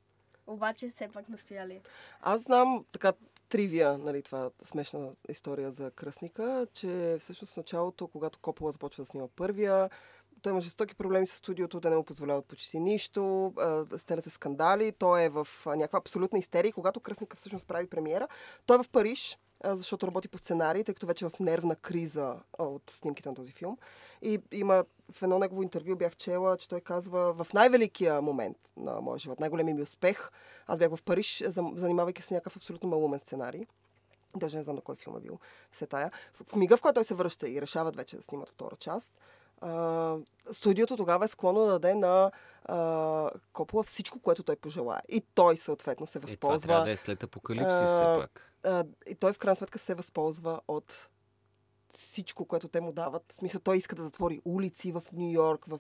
Обаче 0.48 0.90
все 0.90 1.08
пак 1.08 1.30
настояли. 1.30 1.82
Аз 2.22 2.42
знам 2.42 2.86
така 2.92 3.14
тривия, 3.50 3.98
нали, 3.98 4.22
това 4.22 4.50
смешна 4.64 5.12
история 5.30 5.72
за 5.72 5.92
Кръсника, 5.92 6.68
че 6.74 7.18
всъщност 7.20 7.54
в 7.54 7.58
началото, 7.58 8.08
когато 8.08 8.40
Копола 8.40 8.72
започва 8.72 9.02
да 9.02 9.08
снима 9.08 9.28
първия, 9.28 9.90
той 10.46 10.52
има 10.52 10.62
жестоки 10.62 10.96
проблеми 10.96 11.28
с 11.28 11.36
студиото, 11.36 11.80
да 11.80 11.90
не 11.90 11.96
му 11.96 12.04
позволяват 12.04 12.46
почти 12.46 12.80
нищо, 12.80 13.54
а, 13.58 13.98
стелят 13.98 14.24
се 14.24 14.30
скандали, 14.30 14.92
той 14.92 15.24
е 15.24 15.30
в 15.30 15.48
някаква 15.66 15.98
абсолютна 15.98 16.40
истерия. 16.40 16.74
Когато 16.74 17.00
Кръсника 17.00 17.38
всъщност 17.38 17.68
прави 17.68 17.88
премиера, 17.88 18.28
той 18.66 18.80
е 18.80 18.84
в 18.84 18.90
Париж, 18.90 19.38
защото 19.64 20.08
работи 20.08 20.28
по 20.28 20.38
сценарий, 20.38 20.84
тъй 20.84 20.94
като 20.94 21.08
вече 21.08 21.26
е 21.26 21.30
в 21.30 21.40
нервна 21.40 21.76
криза 21.76 22.36
от 22.58 22.90
снимките 22.90 23.30
на 23.30 23.36
този 23.36 23.52
филм. 23.52 23.78
И 24.22 24.42
има 24.52 24.86
в 25.12 25.22
едно 25.22 25.40
негово 25.40 25.64
интервю 25.64 25.96
бях 25.96 26.16
чела, 26.16 26.58
че 26.58 26.70
той 26.70 26.82
казва 26.82 27.34
в 27.34 27.54
най-великия 27.54 28.22
момент 28.22 28.58
на 28.78 29.02
моя 29.02 29.20
живот, 29.20 29.40
най-големия 29.40 29.76
ми 29.76 29.82
успех, 29.82 30.32
аз 30.68 30.80
бях 30.80 30.96
в 30.96 31.04
Париж, 31.04 31.44
занимавайки 31.76 32.22
се 32.22 32.28
с 32.28 32.32
някакъв 32.32 32.58
абсолютно 32.58 32.90
малумен 32.90 33.20
сценарий. 33.20 33.66
Даже 34.36 34.58
не 34.58 34.64
знам 34.64 34.76
на 34.76 34.82
кой 34.82 34.96
филм 34.96 35.18
е 35.18 35.20
бил 35.20 35.40
все 35.72 35.86
тая. 35.86 36.12
В, 36.34 36.44
в 36.44 36.56
мига, 36.56 36.78
в 36.78 36.82
който 36.82 36.94
той 36.94 37.04
се 37.04 37.14
връща 37.14 37.50
и 37.50 37.62
решават 37.62 37.96
вече 37.96 38.18
да 38.18 38.24
снимат 38.24 38.50
втора 38.50 38.76
част, 38.76 39.12
а, 39.62 40.16
студиото 40.52 40.98
тогава 40.98 41.26
е 41.26 41.28
склонно 41.28 41.60
да 41.60 41.72
даде 41.72 41.96
на 41.96 42.32
а, 42.66 43.30
Копола 43.54 43.84
всичко, 43.84 44.20
което 44.20 44.44
той 44.44 44.56
пожелае. 44.56 45.02
И 45.10 45.22
той 45.36 45.58
съответно 45.58 46.06
се 46.06 46.18
Е, 46.18 46.22
това 46.22 46.28
възползва. 46.28 46.68
трябва 46.68 46.86
да 46.86 46.92
е 46.92 46.98
след 46.98 47.24
апокалипсис, 47.24 47.90
все 47.90 48.04
пак. 48.20 48.52
а, 48.64 48.84
и 49.08 49.16
той 49.16 49.34
в 49.34 49.38
крайна 49.38 49.56
сметка 49.56 49.80
се 49.80 49.96
възползва 49.96 50.62
от 50.68 51.08
всичко, 51.90 52.46
което 52.46 52.68
те 52.68 52.82
му 52.82 52.92
дават. 52.92 53.32
В 53.32 53.36
смисъл, 53.36 53.62
той 53.62 53.78
иска 53.78 53.96
да 53.96 54.04
затвори 54.04 54.42
улици 54.46 54.92
в 54.92 55.04
Нью 55.14 55.32
Йорк, 55.32 55.66
в 55.68 55.80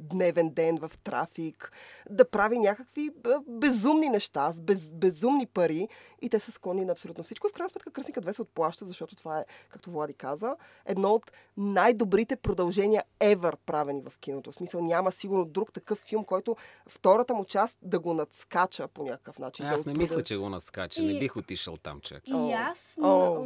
дневен 0.00 0.50
ден, 0.50 0.78
в 0.78 0.92
трафик, 1.04 1.72
да 2.10 2.30
прави 2.30 2.58
някакви 2.58 3.10
безумни 3.48 4.08
неща 4.08 4.52
с 4.52 4.60
без, 4.60 4.90
безумни 4.90 5.46
пари 5.46 5.88
и 6.22 6.28
те 6.28 6.40
са 6.40 6.52
склонни 6.52 6.84
на 6.84 6.92
абсолютно 6.92 7.24
всичко. 7.24 7.46
И 7.46 7.50
в 7.50 7.52
крайна 7.52 7.68
сметка 7.68 7.90
Кръсника 7.90 8.20
2 8.20 8.32
се 8.32 8.42
отплаща, 8.42 8.86
защото 8.86 9.16
това 9.16 9.40
е, 9.40 9.44
както 9.68 9.90
Влади 9.90 10.14
каза, 10.14 10.56
едно 10.86 11.10
от 11.10 11.32
най-добрите 11.56 12.36
продължения 12.36 13.04
ever 13.20 13.56
правени 13.56 14.02
в 14.02 14.18
киното. 14.18 14.52
В 14.52 14.54
смисъл 14.54 14.80
няма 14.82 15.12
сигурно 15.12 15.44
друг 15.44 15.72
такъв 15.72 15.98
филм, 15.98 16.24
който 16.24 16.56
втората 16.86 17.34
му 17.34 17.44
част 17.44 17.78
да 17.82 18.00
го 18.00 18.14
надскача 18.14 18.88
по 18.88 19.04
някакъв 19.04 19.38
начин. 19.38 19.68
да 19.68 19.74
Аз 19.74 19.86
не 19.86 19.94
мисля, 19.94 20.22
че 20.22 20.36
го 20.36 20.48
наскача. 20.48 21.02
Не 21.02 21.12
И- 21.12 21.18
бих 21.18 21.36
отишъл 21.36 21.76
там 21.76 22.00
чак. 22.00 22.28
И 22.28 22.52
аз, 22.52 22.94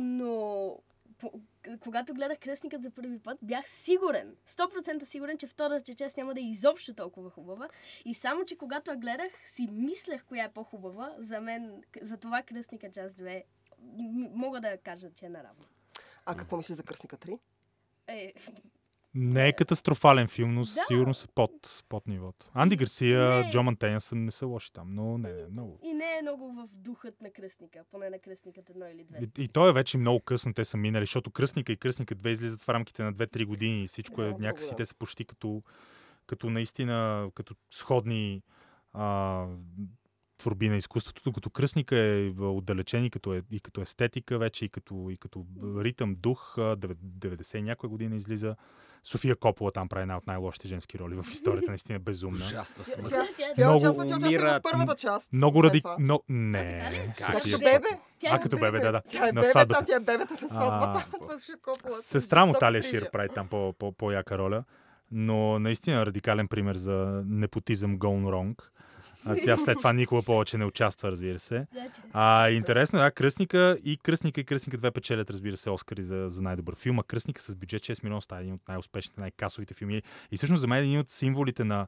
но, 0.01 0.79
когато 1.81 2.15
гледах 2.15 2.39
Кръстникът 2.39 2.83
за 2.83 2.91
първи 2.91 3.19
път, 3.19 3.39
бях 3.43 3.69
сигурен, 3.69 4.37
100% 4.49 5.05
сигурен, 5.05 5.39
че 5.39 5.47
втората 5.47 5.95
част 5.95 6.17
няма 6.17 6.35
да 6.35 6.41
е 6.41 6.45
изобщо 6.45 6.95
толкова 6.95 7.31
хубава. 7.31 7.69
И 8.05 8.15
само, 8.15 8.45
че 8.45 8.59
когато 8.59 8.91
я 8.91 8.97
гледах, 8.97 9.33
си 9.47 9.69
мислех 9.71 10.25
коя 10.25 10.45
е 10.45 10.53
по-хубава. 10.53 11.15
За 11.19 11.41
мен, 11.41 11.83
за 12.03 12.17
това 12.17 12.43
Кръстника 12.43 12.91
част 12.93 13.17
2, 13.17 13.43
м- 13.81 14.29
мога 14.35 14.61
да 14.61 14.79
кажа, 14.79 15.11
че 15.15 15.27
е 15.27 15.29
наравно. 15.29 15.65
А 16.27 16.37
какво 16.37 16.57
мислиш 16.57 16.77
за 16.77 16.83
Кръстника 16.83 17.17
3? 17.17 17.39
Е, 18.07 18.33
Не 19.15 19.49
е 19.49 19.53
катастрофален 19.53 20.29
филм, 20.29 20.55
но 20.55 20.61
Да. 20.61 20.67
сигурно 20.67 21.15
са 21.15 21.29
под, 21.35 21.85
под 21.89 22.07
нивото. 22.07 22.51
Анди 22.55 22.77
Гарсия, 22.77 23.35
Не. 23.45 23.51
Джо 23.51 23.63
Мантеня 23.63 24.01
са, 24.01 24.15
не 24.15 24.31
са 24.31 24.47
лоши 24.47 24.73
там, 24.73 24.95
но 24.95 25.19
не, 25.19 25.33
не, 25.33 25.47
много. 25.47 25.79
и 25.83 25.93
не 25.93 26.19
е 26.19 26.23
много 26.23 26.53
в 26.53 26.69
духът 26.73 27.21
на 27.21 27.31
Кръстника, 27.31 27.85
поне 27.91 28.11
на 28.11 28.19
Кръстникът 28.19 28.71
едно 28.71 28.87
или 28.87 29.05
две. 29.05 29.19
И, 29.39 29.43
и 29.45 29.49
то 29.49 29.69
е 29.69 29.73
вече 29.73 29.99
много 29.99 30.21
късно, 30.21 30.55
те 30.55 30.65
са 30.65 30.77
минали, 30.77 31.03
защото 31.03 31.31
Кръстника 31.31 31.73
и 31.73 31.77
Кръстника 31.77 32.17
2 32.17 32.29
излизат 32.29 32.63
в 32.63 32.69
рамките 32.69 33.03
на 33.03 33.15
2-3 33.15 33.45
години 33.45 33.85
и 33.85 33.89
всичко 33.89 34.21
Да, 34.21 34.29
е 34.29 34.31
някакси, 34.39 34.71
да. 34.71 34.77
те 34.77 34.87
са 34.87 34.95
почти 34.95 35.25
като, 35.25 35.63
като 36.27 36.51
наистина, 36.51 37.29
като 37.35 37.55
сходни 37.71 38.43
а, 38.93 39.47
творби 40.39 40.69
на 40.69 40.77
изкуството, 40.77 41.23
докато 41.25 41.51
Кръстника 41.51 41.97
е 41.97 42.33
отдалечен 42.41 43.05
и 43.05 43.11
като, 43.11 43.35
е, 43.35 43.43
и 43.51 43.61
като 43.61 43.81
естетика 43.81 44.39
вече, 44.39 44.65
и 44.65 44.69
като, 44.69 45.09
и 45.11 45.17
като 45.17 45.45
ритъм, 45.77 46.15
дух, 46.15 46.59
а, 46.59 46.77
90 46.77 47.59
и 47.59 47.63
някоя 47.63 47.91
година 47.91 48.17
излиза. 48.17 48.57
София 49.05 49.37
Копола 49.37 49.73
там 49.73 49.89
прави 49.89 50.03
една 50.03 50.17
от 50.17 50.27
най-лошите 50.27 50.69
женски 50.69 50.99
роли 50.99 51.15
в 51.15 51.27
историята, 51.33 51.71
наистина 51.71 51.97
е 51.97 51.99
безумна. 51.99 52.37
Ужасна 52.39 52.77
Тя, 52.77 52.91
смърт. 52.91 53.11
тя, 53.11 53.25
Тя- 53.39 53.53
тя 53.57 53.67
Много 53.67 53.81
тя 53.81 53.91
участва 53.91 54.17
умират. 54.19 54.61
в 54.61 54.63
първата 54.63 54.95
част. 54.97 55.33
Много 55.33 55.65
ради... 55.65 55.83
Но, 55.99 56.21
не. 56.29 57.13
София 57.17 57.35
Като 57.35 57.49
Тя- 57.51 57.59
бебе. 57.73 57.89
Тя 58.19 58.29
А, 58.31 58.37
е 58.37 58.41
като 58.41 58.57
бебе, 58.59 58.81
да, 58.81 58.93
да. 58.93 59.03
Тя 59.09 59.29
е 59.29 59.33
На 59.33 59.41
бебе, 59.41 59.53
там 59.53 59.85
тя 59.87 59.97
е 59.97 60.01
бебето 60.01 60.33
на 60.33 60.39
сватбата. 60.39 61.07
Сестра 62.03 62.47
му 62.47 62.53
Талия. 62.53 62.83
Шир 62.83 63.11
прави 63.11 63.29
там 63.29 63.49
по, 63.49 63.73
по, 63.73 63.93
по-яка 63.93 64.39
роля. 64.39 64.65
Но 65.13 65.59
наистина 65.59 66.07
радикален 66.07 66.49
пример 66.49 66.77
за 66.77 67.23
непотизъм 67.27 67.99
gone 67.99 68.25
wrong. 68.25 68.55
А, 69.29 69.37
тя 69.45 69.57
след 69.57 69.79
това 69.79 69.93
никога 69.93 70.23
повече 70.23 70.59
не 70.59 70.65
участва, 70.65 71.11
разбира 71.11 71.39
се. 71.39 71.67
А, 72.13 72.51
интересно, 72.51 72.99
да, 72.99 73.11
Кръстника 73.11 73.79
и 73.85 73.97
Кръстника 73.97 74.41
и 74.41 74.45
Кръстника 74.45 74.79
две 74.79 74.91
печелят, 74.91 75.31
разбира 75.31 75.57
се, 75.57 75.71
Оскари 75.71 76.03
за, 76.03 76.25
за 76.29 76.43
най-добър 76.43 76.77
филм. 76.77 76.99
А 76.99 77.03
Кръстника 77.03 77.43
с 77.43 77.57
бюджет 77.57 77.83
6 77.83 78.05
милиона 78.05 78.21
става 78.21 78.41
един 78.41 78.55
от 78.55 78.69
най-успешните, 78.69 79.21
най-касовите 79.21 79.75
филми. 79.75 80.03
И 80.31 80.37
всъщност 80.37 80.61
за 80.61 80.67
мен 80.67 80.79
е 80.79 80.87
един 80.87 81.01
от 81.01 81.11
символите 81.11 81.65
на, 81.65 81.87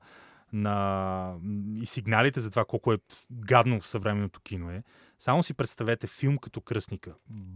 на 0.52 1.34
и 1.82 1.86
сигналите 1.86 2.40
за 2.40 2.50
това 2.50 2.64
колко 2.64 2.92
е 2.92 2.98
гадно 3.30 3.80
в 3.80 3.86
съвременното 3.86 4.40
кино 4.40 4.70
е. 4.70 4.82
Само 5.18 5.42
си 5.42 5.54
представете 5.54 6.06
филм 6.06 6.38
като 6.38 6.60
Кръстника. 6.60 7.14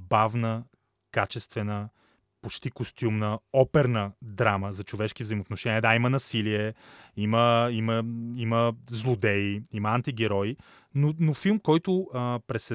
Бавна, 0.08 0.64
качествена, 1.12 1.88
почти 2.44 2.70
костюмна, 2.70 3.38
оперна 3.52 4.12
драма 4.22 4.72
за 4.72 4.84
човешки 4.84 5.22
взаимоотношения. 5.22 5.80
Да, 5.80 5.94
има 5.94 6.10
насилие, 6.10 6.74
има, 7.16 7.68
има, 7.72 8.04
има 8.36 8.72
злодеи, 8.90 9.62
има 9.72 9.88
антигерои, 9.88 10.56
но, 10.94 11.14
но 11.18 11.34
филм, 11.34 11.58
който 11.58 12.08
а, 12.14 12.40
през, 12.46 12.68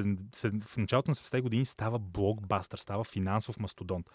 в 0.64 0.76
началото 0.76 1.10
на 1.10 1.14
70-те 1.14 1.40
години 1.40 1.64
става 1.64 1.98
блокбастър, 1.98 2.78
става 2.78 3.04
финансов 3.04 3.60
мастодонт. 3.60 4.10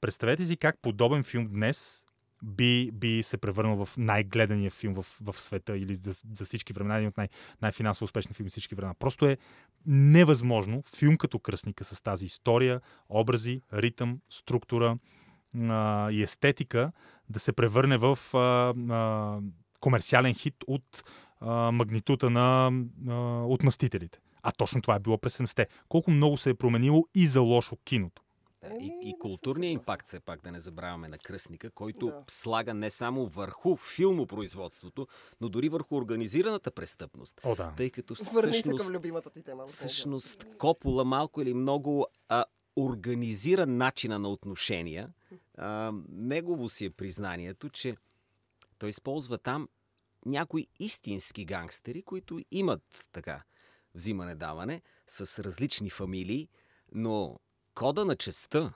Представете 0.00 0.44
си 0.44 0.56
как 0.56 0.78
подобен 0.82 1.24
филм 1.24 1.46
днес 1.46 2.05
би, 2.46 2.90
би 2.92 3.22
се 3.22 3.36
превърнал 3.36 3.84
в 3.84 3.96
най-гледания 3.96 4.70
филм 4.70 4.94
в, 4.94 5.06
в 5.20 5.40
света 5.40 5.76
или 5.78 5.94
за, 5.94 6.12
за 6.34 6.44
всички 6.44 6.72
времена, 6.72 6.96
един 6.96 7.08
от 7.08 7.16
най- 7.16 7.28
най-финансово 7.62 8.04
успешни 8.04 8.34
филми 8.34 8.50
всички 8.50 8.74
времена. 8.74 8.94
Просто 8.94 9.26
е 9.26 9.36
невъзможно 9.86 10.82
филм 10.96 11.16
като 11.16 11.38
Кръстника 11.38 11.84
с 11.84 12.02
тази 12.02 12.26
история, 12.26 12.80
образи, 13.08 13.60
ритъм, 13.72 14.18
структура 14.30 14.98
а, 15.60 16.10
и 16.10 16.22
естетика 16.22 16.92
да 17.28 17.40
се 17.40 17.52
превърне 17.52 17.96
в 17.96 18.18
а, 18.34 18.38
а, 18.94 19.38
комерциален 19.80 20.34
хит 20.34 20.54
от 20.66 21.04
а, 21.40 21.70
магнитута 21.72 22.30
на 22.30 22.72
а, 23.08 23.14
отмъстителите. 23.44 24.18
А 24.42 24.52
точно 24.52 24.82
това 24.82 24.94
е 24.94 25.00
било 25.00 25.18
през 25.18 25.38
70-те. 25.38 25.66
Колко 25.88 26.10
много 26.10 26.36
се 26.36 26.50
е 26.50 26.54
променило 26.54 27.04
и 27.14 27.26
за 27.26 27.40
лошо 27.40 27.76
киното. 27.76 28.22
Еми, 28.70 28.84
и, 28.84 29.08
и 29.08 29.14
съгласна. 29.62 29.66
импакт, 29.66 30.06
все 30.06 30.20
пак 30.20 30.40
да 30.40 30.52
не 30.52 30.60
забравяме 30.60 31.08
на 31.08 31.18
Кръстника, 31.18 31.70
който 31.70 32.06
Да. 32.06 32.24
слага 32.28 32.74
не 32.74 32.90
само 32.90 33.26
върху 33.26 33.76
филмопроизводството, 33.76 35.06
но 35.40 35.48
дори 35.48 35.68
върху 35.68 35.96
организираната 35.96 36.70
престъпност. 36.70 37.40
О, 37.44 37.54
да. 37.54 37.74
Тъй 37.76 37.90
като 37.90 38.14
всъщност, 38.14 38.86
към 38.86 38.94
любимата 38.94 39.30
ти 39.30 39.42
тема. 39.42 39.66
всъщност 39.66 40.46
Копола 40.58 41.04
малко 41.04 41.42
или 41.42 41.54
много 41.54 42.06
а, 42.28 42.44
организира 42.76 43.66
начина 43.66 44.18
на 44.18 44.28
отношения. 44.28 45.12
А, 45.58 45.92
негово 46.08 46.68
си 46.68 46.84
е 46.84 46.90
признанието, 46.90 47.68
че 47.68 47.96
той 48.78 48.88
използва 48.88 49.38
там 49.38 49.68
някои 50.26 50.66
истински 50.78 51.44
гангстери, 51.44 52.02
които 52.02 52.40
имат 52.50 53.08
така 53.12 53.42
взимане-даване 53.94 54.82
с 55.06 55.44
различни 55.44 55.90
фамилии, 55.90 56.48
но 56.94 57.38
кода 57.76 58.04
на 58.04 58.16
честа, 58.16 58.72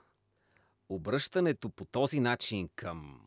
обръщането 0.89 1.71
по 1.71 1.85
този 1.85 2.21
начин 2.21 2.69
към 2.77 3.21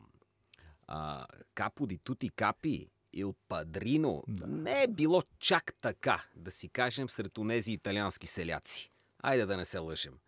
а, 0.86 1.26
Капо 1.54 1.86
ди 1.86 1.98
Тути 1.98 2.28
Капи 2.28 2.90
и 3.12 3.24
от 3.24 3.36
Падрино 3.48 4.24
Да. 4.28 4.46
не 4.46 4.82
е 4.82 4.88
било 4.88 5.22
чак 5.38 5.74
така, 5.80 6.24
да 6.36 6.50
си 6.50 6.68
кажем, 6.68 7.08
сред 7.08 7.38
онези 7.38 7.72
италиански 7.72 8.26
селяци. 8.26 8.90
Айде 9.22 9.46
да 9.46 9.56
не 9.56 9.64
се 9.64 9.78
лъжем. 9.78 10.18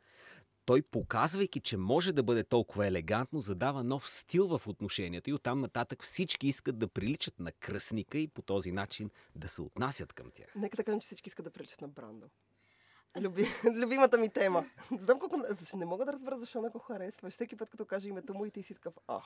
Той, 0.64 0.82
показвайки, 0.82 1.60
че 1.60 1.76
може 1.76 2.12
да 2.12 2.22
бъде 2.22 2.44
толкова 2.44 2.86
елегантно, 2.86 3.40
задава 3.40 3.84
нов 3.84 4.10
стил 4.10 4.58
в 4.58 4.66
отношенията 4.66 5.30
и 5.30 5.34
оттам 5.34 5.60
нататък 5.60 6.02
всички 6.02 6.46
искат 6.48 6.78
да 6.78 6.88
приличат 6.88 7.40
на 7.40 7.52
кръстника 7.52 8.18
и 8.18 8.28
по 8.28 8.42
този 8.42 8.72
начин 8.72 9.10
да 9.34 9.48
се 9.48 9.62
отнасят 9.62 10.12
към 10.12 10.30
тях. 10.30 10.52
Нека 10.56 10.76
да 10.76 10.84
кажем, 10.84 11.00
че 11.00 11.06
всички 11.06 11.28
искат 11.28 11.44
да 11.44 11.50
приличат 11.50 11.80
на 11.80 11.88
Брандо. 11.88 12.26
Люби... 13.20 13.46
Любимата 13.82 14.18
ми 14.18 14.28
тема. 14.28 14.64
Не 14.90 14.98
знам 14.98 15.18
колко... 15.18 15.40
защо- 15.60 15.76
Не 15.76 15.84
мога 15.84 16.04
да 16.04 16.12
разбера 16.12 16.38
защо 16.38 16.62
не 16.62 16.68
го 16.68 16.78
харесваш. 16.78 17.32
Всеки 17.32 17.56
път, 17.56 17.70
като 17.70 17.84
каже 17.84 18.08
името 18.08 18.34
му 18.34 18.46
и 18.46 18.50
ти 18.50 18.62
си 18.62 18.74
такъв... 18.74 18.94
Ах, 19.08 19.24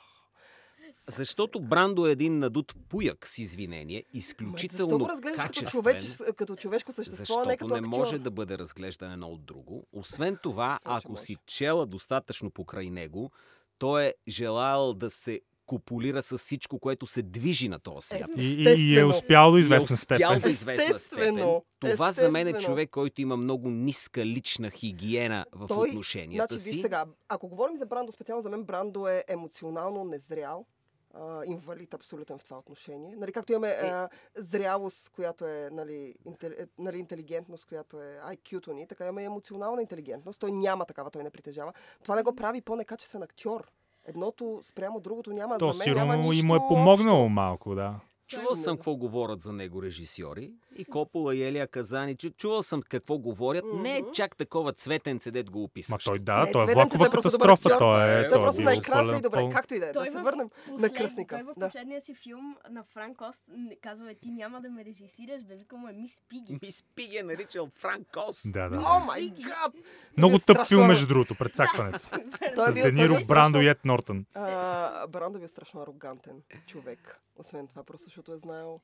Защото 1.08 1.60
Брандо 1.60 2.06
е 2.06 2.10
един 2.10 2.38
надут 2.38 2.74
пуяк 2.88 3.26
с 3.26 3.38
извинение, 3.38 4.04
ма, 4.06 4.18
изключително 4.18 4.90
защо 4.90 4.98
го 4.98 5.08
разглеждаш 5.08 5.46
като, 5.46 5.70
човеч... 5.70 6.16
като 6.36 6.56
човешко 6.56 6.92
същество, 6.92 7.34
а 7.34 7.36
не 7.38 7.44
Защото 7.44 7.58
като 7.58 7.80
не 7.80 7.88
може 7.88 8.18
да 8.18 8.30
бъде 8.30 8.58
разглеждан 8.58 9.12
едно 9.12 9.28
от 9.28 9.44
друго. 9.44 9.86
Освен 9.92 10.38
това, 10.42 10.78
ако 10.84 11.16
си 11.16 11.36
чела 11.46 11.86
достатъчно 11.86 12.50
покрай 12.50 12.90
него, 12.90 13.30
той 13.78 14.04
е 14.04 14.14
желал 14.28 14.94
да 14.94 15.10
се 15.10 15.40
копулира 15.70 16.22
с 16.22 16.38
всичко, 16.38 16.78
което 16.78 17.06
се 17.06 17.22
движи 17.22 17.68
на 17.68 17.78
този 17.78 18.06
свят. 18.06 18.30
Е, 18.38 18.42
И, 18.42 18.54
и, 18.54 18.94
и 18.94 18.98
е 18.98 19.04
успял 19.04 19.50
до 19.50 19.56
е 19.56 19.60
известна 19.60 19.94
успял 19.94 20.18
степен. 20.18 20.40
до 20.40 20.48
известна 20.48 20.98
степен. 20.98 21.22
Естествено, 21.22 21.64
Това 21.80 22.12
за 22.12 22.30
мен 22.30 22.48
е 22.48 22.52
човек, 22.52 22.90
който 22.90 23.20
има 23.20 23.36
много 23.36 23.70
ниска 23.70 24.26
лична 24.26 24.70
хигиена 24.70 25.46
в 25.52 25.66
Той, 25.66 25.88
отношенията 25.88 26.54
Значи, 26.54 26.62
си. 26.64 26.70
виж 26.70 26.80
сега, 26.80 27.04
ако 27.28 27.48
говорим 27.48 27.76
за 27.76 27.86
Брандо, 27.86 28.12
специално 28.12 28.42
за 28.42 28.50
мен 28.50 28.64
Брандо 28.64 29.08
е 29.08 29.24
емоционално 29.28 30.04
незрял. 30.04 30.66
А, 31.14 31.44
инвалид 31.44 31.94
абсолютен 31.94 32.38
в 32.38 32.44
това 32.44 32.58
отношение. 32.58 33.16
Нали, 33.16 33.32
както 33.32 33.52
имаме 33.52 33.68
Е. 33.68 33.86
а, 33.86 34.08
зрялост, 34.36 35.08
която 35.08 35.46
е 35.46 35.68
нали, 35.72 36.14
интел, 36.24 36.50
е, 36.50 36.66
нали, 36.78 36.98
интелигентност, 36.98 37.64
която 37.66 38.02
е 38.02 38.18
IQ-то 38.26 38.72
ни, 38.72 38.86
така 38.86 39.04
имаме 39.04 39.22
и 39.22 39.24
емоционална 39.24 39.82
интелигентност. 39.82 40.40
Той 40.40 40.52
няма 40.52 40.84
такава, 40.84 41.10
той 41.10 41.22
не 41.22 41.30
притежава. 41.30 41.72
Това 42.02 42.16
не 42.16 42.22
го 42.22 42.36
прави 42.36 42.60
по-некачествен 42.60 43.22
актьор. 43.22 43.70
Едното 44.08 44.60
спрямо 44.62 45.00
другото 45.00 45.32
няма. 45.32 45.58
То 45.58 45.72
за 45.72 45.78
мен 45.78 45.94
няма 45.94 46.12
сигурно 46.12 46.28
нищо 46.28 46.44
и 46.44 46.48
му 46.48 46.56
е 46.56 46.58
помогнало 46.68 47.20
общо. 47.24 47.28
малко, 47.28 47.74
да. 47.74 47.94
Чувал 48.30 48.56
съм 48.56 48.76
какво 48.76 48.96
говорят 48.96 49.42
за 49.42 49.52
него 49.52 49.82
режисьори. 49.82 50.52
И 50.76 50.84
Копола 50.84 51.34
и 51.34 51.42
Елия 51.42 51.66
Казани. 51.66 52.16
Чу- 52.16 52.36
Чувал 52.36 52.62
съм 52.62 52.82
какво 52.82 53.18
говорят. 53.18 53.64
Не 53.74 53.96
е 53.96 54.02
чак 54.14 54.36
такова 54.36 54.72
цветен 54.72 55.18
цедет 55.18 55.50
го 55.50 55.58
Ма 55.58 55.64
описваш. 55.64 56.04
той 56.04 56.18
да, 56.18 56.44
Не, 56.44 56.52
той 56.52 56.62
е 56.62 56.74
влакова 56.74 57.06
е 57.06 57.10
просто 57.10 57.30
добър 57.30 57.48
катастрофа. 57.48 57.68
актьор. 57.68 57.78
Той 57.78 58.20
е, 58.20 58.28
Той 58.28 58.38
е 58.38 58.42
просто 58.42 58.62
на 58.62 58.72
екрана 58.72 59.02
пълен 59.02 59.18
и 59.18 59.22
добре. 59.22 59.48
Както 59.52 59.74
и 59.74 59.78
да 59.78 59.86
е. 59.86 59.92
Да 59.92 60.04
се 60.04 60.10
в 60.10 60.22
върнем 60.22 60.48
на 60.68 60.74
Послед... 60.74 60.94
кръстника. 60.94 61.36
Той 61.36 61.42
в 61.44 61.54
Да. 61.56 61.66
последния 61.66 62.00
си 62.00 62.14
филм 62.14 62.56
на 62.70 62.84
Франк 62.84 63.20
Ост 63.20 63.42
казва, 63.82 64.10
«Е, 64.10 64.14
ти 64.14 64.30
няма 64.30 64.60
да 64.60 64.70
ме 64.70 64.84
режисираш, 64.84 65.42
бе, 65.42 65.54
му 65.72 65.88
е 65.88 65.92
Мис 65.92 66.12
Пиги. 66.28 66.58
Мис 66.62 66.84
Пиги 66.94 67.16
е 67.16 67.22
наричал 67.22 67.68
Франк 67.74 68.06
Кос. 68.14 68.42
Да, 68.46 68.68
да. 68.68 68.76
О 68.76 69.04
май 69.04 69.32
гад! 69.38 69.72
Много 70.18 70.36
е 70.36 70.40
тъп 70.40 70.68
филм, 70.68 70.86
между 70.86 71.06
другото, 71.06 71.34
предсакването. 71.34 72.08
Е 72.42 72.72
С 72.72 72.76
е 72.76 73.26
Брандо 73.26 73.60
и 73.60 73.68
Ед 73.68 73.84
Нортън. 73.84 74.24
А, 74.92 75.06
Брандо 75.06 75.38
бил 75.38 75.48
страшно 75.48 75.82
арогантен 75.82 76.42
човек. 76.66 77.20
Освен 77.36 77.68
това, 77.68 77.82
просто 77.84 78.04
защото 78.04 78.32
е 78.32 78.36
знаел 78.36 78.80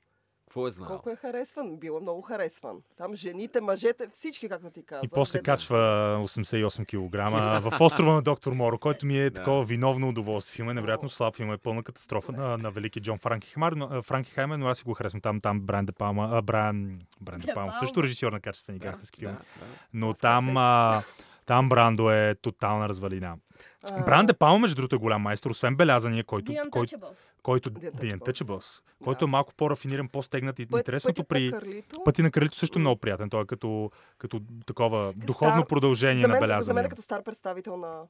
Какво 0.46 0.66
е 0.66 0.70
знал? 0.70 0.88
колко 0.88 1.10
е 1.10 1.16
харесван. 1.16 1.76
Бил 1.76 1.92
е 1.92 2.02
много 2.02 2.22
харесван. 2.22 2.76
Там 2.96 3.14
жените, 3.14 3.60
мъжете, 3.60 4.08
всички, 4.08 4.48
както 4.48 4.70
ти 4.70 4.82
каза. 4.82 5.00
И 5.04 5.08
после 5.08 5.38
Гледай. 5.38 5.54
качва 5.54 5.76
88 6.20 6.84
кг 6.86 7.30
в 7.70 7.80
острова 7.80 8.12
на 8.12 8.22
доктор 8.22 8.52
Моро, 8.52 8.78
който 8.78 9.06
ми 9.06 9.18
е 9.18 9.24
Да. 9.24 9.34
такова 9.34 9.64
виновно 9.64 10.08
удоволствие. 10.08 10.54
Филм 10.54 10.70
е 10.70 10.74
невероятно 10.74 11.08
слаб, 11.08 11.36
филм 11.36 11.52
е 11.52 11.58
пълна 11.58 11.82
катастрофа 11.82 12.32
на, 12.32 12.58
на 12.58 12.70
велики 12.70 13.00
Джон 13.00 13.18
Франки 13.18 13.48
Хаймер, 13.48 13.72
но, 13.72 14.02
Франки 14.02 14.30
Хаймер, 14.30 14.56
но 14.56 14.66
аз 14.66 14.78
си 14.78 14.84
го 14.84 14.94
харесвам. 14.94 15.20
Там, 15.20 15.40
там 15.40 15.60
Бран 15.60 15.86
Де 15.86 15.92
Палма, 15.92 16.28
а, 16.32 16.42
Бран, 16.42 17.00
Бран 17.20 17.40
Де 17.40 17.54
Палма, 17.54 17.72
също 17.72 18.02
режисьор 18.02 18.32
на 18.32 18.40
качествени 18.40 18.78
Да, 18.78 18.84
гангстерски 18.84 19.20
филми. 19.20 19.34
да. 19.34 19.66
Но 19.92 20.10
Аз 20.10 20.18
там, 20.18 20.56
а, 20.56 21.02
Там 21.46 21.68
Брандо 21.68 22.10
е 22.10 22.34
тотална 22.34 22.88
развалина. 22.88 23.36
А, 23.90 24.02
Бран 24.02 24.26
Де 24.26 24.32
Палма, 24.32 24.58
между 24.58 24.76
другото, 24.76 24.94
е 24.94 24.98
голям 24.98 25.22
майстор, 25.22 25.50
освен 25.50 25.76
белязания, 25.76 26.24
който, 26.24 26.52
The 26.52 26.70
кой, 26.70 26.86
Untouchables. 26.86 27.16
който 27.42 27.70
The 27.70 27.92
The 27.92 28.18
Untouchables. 28.18 28.82
Който 29.04 29.24
е 29.24 29.28
малко 29.28 29.54
по-рафиниран, 29.54 30.08
по-стегнат 30.08 30.58
и 30.58 30.66
път- 30.66 30.78
интересното 30.78 31.14
пътят 31.16 31.28
при 31.28 31.44
на 31.44 31.50
Карлито. 31.52 32.04
Пъти 32.04 32.22
на 32.22 32.30
кралито 32.30 32.56
също 32.56 32.78
е 32.78 32.80
много 32.80 32.96
приятен. 32.96 33.30
Той 33.30 33.42
е 33.42 33.46
като, 33.46 33.90
като 34.18 34.40
такова 34.66 35.12
духовно 35.16 35.54
Стар- 35.54 35.68
продължение 35.68 36.22
за 36.22 36.28
на 36.28 36.32
мен, 36.32 36.40
за 36.40 36.46
мен 36.46 36.48
белязания. 36.50 36.82
е 36.82 36.88
като 36.88 37.02
стар 37.02 37.22
представител 37.22 37.76
на 37.76 38.02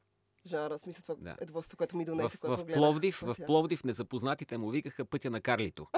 жанра. 0.47 0.79
В 0.79 0.81
Смисъл 0.81 1.03
това 1.05 1.15
Да. 1.23 1.37
е 1.41 1.47
двойство, 1.47 1.77
което 1.77 1.97
ми 1.97 2.05
В, 2.05 2.07
донесе, 2.07 2.37
което 2.39 2.53
в, 2.53 2.65
гледах. 2.65 2.75
Пловдив, 2.75 3.21
в. 3.21 3.37
Пловдив 3.47 3.85
незапознатите 3.85 4.59
му 4.59 4.71
викаха 4.71 5.05
пътя 5.05 5.31
на 5.31 5.41
Карлито. 5.41 5.87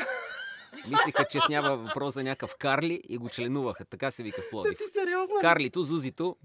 Мислиха, 0.88 1.24
че 1.24 1.40
снява 1.40 1.76
въпрос 1.76 2.14
за 2.14 2.24
някакъв 2.24 2.56
Карли 2.56 3.00
и 3.08 3.18
го 3.18 3.28
членуваха. 3.28 3.84
Така 3.84 4.10
се 4.10 4.22
вика 4.22 4.40
в 4.40 4.44
Не, 4.44 4.50
Пловдив. 4.50 4.76
ти 4.78 4.84
сериозно? 4.92 5.34
Карлито, 5.40 5.82
Зузито. 5.82 6.36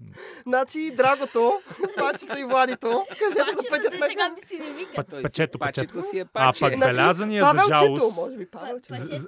Значи, 0.46 0.90
Драгото, 0.96 1.60
Пачето 1.98 2.38
и 2.38 2.44
Владито. 2.44 3.04
Кажете 3.08 3.24
за 3.30 3.44
Пачето, 3.46 3.64
пътят 3.70 3.92
на 3.92 4.08
така 4.08 4.28
ми 4.30 4.40
си 4.46 4.56
ми 4.56 4.86
Пачето, 5.22 5.58
пачето 5.58 6.02
си 6.02 6.18
е 6.18 6.22
А 6.22 6.24
паче. 6.24 6.60
пък 6.60 6.74
Значи, 6.74 6.92
белязания, 6.92 7.44
за 7.44 7.62
жалост... 7.68 8.16
може 8.16 8.36
би 8.36 8.46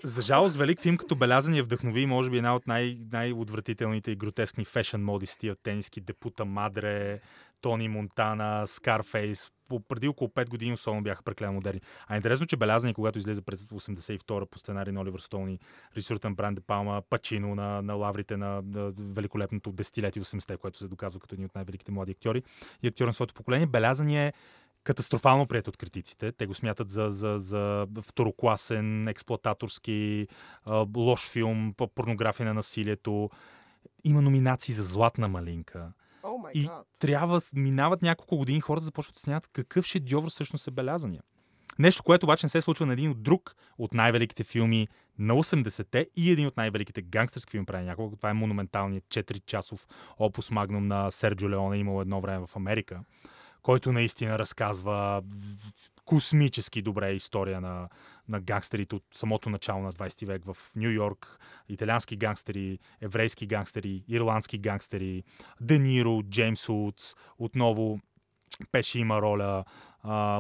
За, 0.04 0.22
жалост, 0.22 0.56
велик 0.56 0.80
филм 0.80 0.96
като 0.96 1.16
Белязания 1.16 1.64
вдъхнови, 1.64 2.06
може 2.06 2.30
би 2.30 2.37
една 2.37 2.56
от 2.56 2.66
най- 2.66 2.98
най-отвратителните 3.12 4.11
и 4.11 4.16
гротескни 4.16 4.64
фешън 4.64 5.02
моди 5.04 5.26
с 5.26 5.37
тия 5.37 5.56
тениски 5.56 6.00
Депута 6.00 6.44
Мадре, 6.44 7.20
Тони 7.61 7.88
Монтана, 7.88 8.66
Скарфейс. 8.66 9.50
Преди 9.88 10.09
около 10.09 10.31
5 10.31 10.48
години 10.48 10.72
особено 10.72 11.02
бяха 11.02 11.22
преклено 11.22 11.52
модерни. 11.52 11.81
А 12.07 12.14
е 12.14 12.16
интересно, 12.16 12.46
че 12.46 12.57
Белязания, 12.57 12.94
когато 12.94 13.18
излезе 13.18 13.42
през 13.42 13.64
82 13.64 14.44
по 14.44 14.59
сценарий 14.59 14.92
на 14.92 15.00
Оливър 15.00 15.20
Стоуни, 15.20 15.59
режисурата 15.96 16.29
на 16.29 16.35
Бран 16.35 16.55
Де 16.55 16.61
Палма, 16.61 17.02
Пачино 17.11 17.55
на, 17.55 17.83
на 17.83 17.94
лаврите 17.94 18.37
на, 18.37 18.62
на 18.62 18.92
великолепното 18.98 19.72
десетилетие 19.72 20.22
80-те, 20.22 20.57
което 20.57 20.79
се 20.79 20.88
доказва 20.88 21.20
като 21.20 21.35
един 21.35 21.44
от 21.44 21.55
най-великите 21.55 21.92
млади 21.92 22.12
актьори 22.12 22.42
и 22.83 22.88
актьори 22.88 23.07
на 23.07 23.12
своето 23.12 23.35
поколение. 23.35 23.66
Белязания 23.66 24.26
е 24.26 24.33
катастрофално 24.87 25.46
прият 25.46 25.68
от 25.68 25.76
критиците. 25.76 26.33
Те 26.33 26.46
го 26.46 26.55
смятат 26.55 26.90
за, 26.90 27.07
за, 27.11 27.37
за 27.40 27.87
второкласен, 28.02 29.09
експлуататорски, 29.09 30.29
лош 30.96 31.29
филм, 31.29 31.74
по- 31.76 31.88
порнография 31.88 32.46
на 32.46 32.55
насилието. 32.55 33.31
Има 34.05 34.22
номинации 34.22 34.74
за 34.74 34.83
Златна 34.83 35.29
малинка. 35.29 35.92
Май 36.43 36.53
И 36.55 36.69
трябва, 36.99 37.41
минават 37.55 38.03
няколко 38.03 38.37
години, 38.37 38.61
хората 38.61 38.85
започват 38.85 39.15
да 39.15 39.21
смятат 39.21 39.51
какъв 39.53 39.87
шедьовър 39.87 40.31
всъщност 40.31 40.69
е 40.69 40.71
белязания. 40.71 41.23
Нещо, 41.79 42.03
което 42.03 42.27
обаче 42.27 42.47
не 42.47 42.51
се 42.51 42.61
случва 42.61 42.87
на 42.87 42.93
един 42.93 43.11
от 43.11 43.23
друг 43.23 43.55
от 43.79 43.95
най-великите 43.95 44.45
филми 44.45 44.89
на 45.19 45.35
80-те 45.35 46.09
и 46.17 46.31
един 46.31 46.47
от 46.47 46.57
най-великите 46.57 47.03
гангстерски 47.03 47.51
филми 47.51 47.67
прави 47.67 47.85
няколко. 47.85 48.17
Това 48.17 48.31
е 48.31 48.35
монументалният 48.35 49.05
4-часов 49.05 49.89
опус 50.19 50.51
магнум 50.51 50.87
на 50.87 51.11
Серджо 51.11 51.51
Леоне, 51.51 51.77
имало 51.77 52.01
едно 52.01 52.21
време 52.21 52.47
в 52.47 52.57
Америка, 52.57 53.01
който 53.62 53.93
наистина 53.93 54.39
разказва 54.39 55.23
космически 56.07 56.83
добре 56.83 57.12
история 57.12 57.61
на, 57.61 57.88
на 58.29 58.40
гангстерите 58.40 58.97
от 58.97 59.05
самото 59.12 59.51
начало 59.51 59.83
на 59.83 59.92
20 59.92 60.27
век 60.27 60.42
в 60.45 60.57
Нью 60.77 60.90
Йорк. 60.90 61.38
Италиански 61.69 62.16
гангстери, 62.16 62.79
еврейски 63.01 63.47
гангстери, 63.47 64.05
ирландски 64.09 64.59
гангстери, 64.59 65.25
Де 65.61 65.79
Ниро, 65.79 66.23
Джеймс 66.23 66.69
Удс, 66.69 67.14
отново 67.38 68.01
Пеши 68.72 68.98
има 68.98 69.22
роля. 69.22 69.64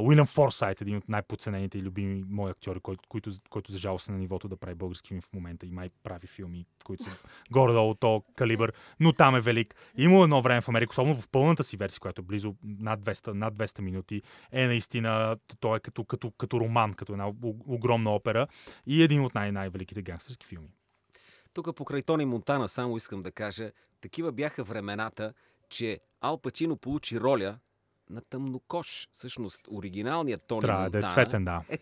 Уилям 0.02 0.26
Форсайт, 0.26 0.80
един 0.80 0.96
от 0.96 1.08
най-подценените 1.08 1.78
и 1.78 1.82
любими 1.82 2.24
мои 2.28 2.50
актьори, 2.50 2.80
който, 2.80 3.08
който, 3.08 3.30
който 3.50 3.72
за 3.72 3.78
жалост 3.78 4.08
е 4.08 4.12
на 4.12 4.18
нивото 4.18 4.48
да 4.48 4.56
прави 4.56 4.74
български 4.74 5.08
филми 5.08 5.20
в 5.20 5.32
момента 5.32 5.66
и 5.66 5.70
май 5.70 5.90
прави 6.02 6.26
филми, 6.26 6.66
които 6.84 7.04
са 7.04 7.10
горе-долу 7.50 7.94
то 7.94 8.24
калибър, 8.36 8.72
но 9.00 9.12
там 9.12 9.36
е 9.36 9.40
велик. 9.40 9.74
Има 9.96 10.22
едно 10.22 10.42
време 10.42 10.60
в 10.60 10.68
Америка, 10.68 10.90
особено 10.90 11.14
в 11.14 11.28
пълната 11.28 11.64
си 11.64 11.76
версия, 11.76 12.00
която 12.00 12.20
е 12.20 12.24
близо 12.24 12.54
над 12.64 13.00
200, 13.00 13.32
над 13.32 13.54
200 13.54 13.80
минути, 13.80 14.22
е 14.52 14.66
наистина, 14.66 15.36
той 15.60 15.76
е 15.76 15.80
като, 15.80 16.04
като, 16.04 16.30
като 16.30 16.60
роман, 16.60 16.94
като 16.94 17.12
една 17.12 17.32
огромна 17.66 18.10
опера 18.14 18.46
и 18.86 19.02
един 19.02 19.24
от 19.24 19.34
най- 19.34 19.52
най-великите 19.52 20.02
гангстерски 20.02 20.46
филми. 20.46 20.68
Тук 21.52 21.76
покрай 21.76 22.02
Тони 22.02 22.24
Монтана 22.24 22.68
само 22.68 22.96
искам 22.96 23.22
да 23.22 23.32
кажа, 23.32 23.70
такива 24.00 24.32
бяха 24.32 24.64
времената, 24.64 25.32
че 25.68 26.00
Ал 26.20 26.38
Пачино 26.38 26.76
получи 26.76 27.20
роля 27.20 27.58
на 28.10 28.20
тъмнокош. 28.20 29.08
Всъщност, 29.12 29.60
оригиналният 29.70 30.42
Тони 30.46 30.60
Трябва 30.60 30.90
да 30.90 30.98
Монтана... 30.98 31.06
е 31.06 31.14
цветен, 31.14 31.44
да. 31.44 31.62
Е, 31.70 31.78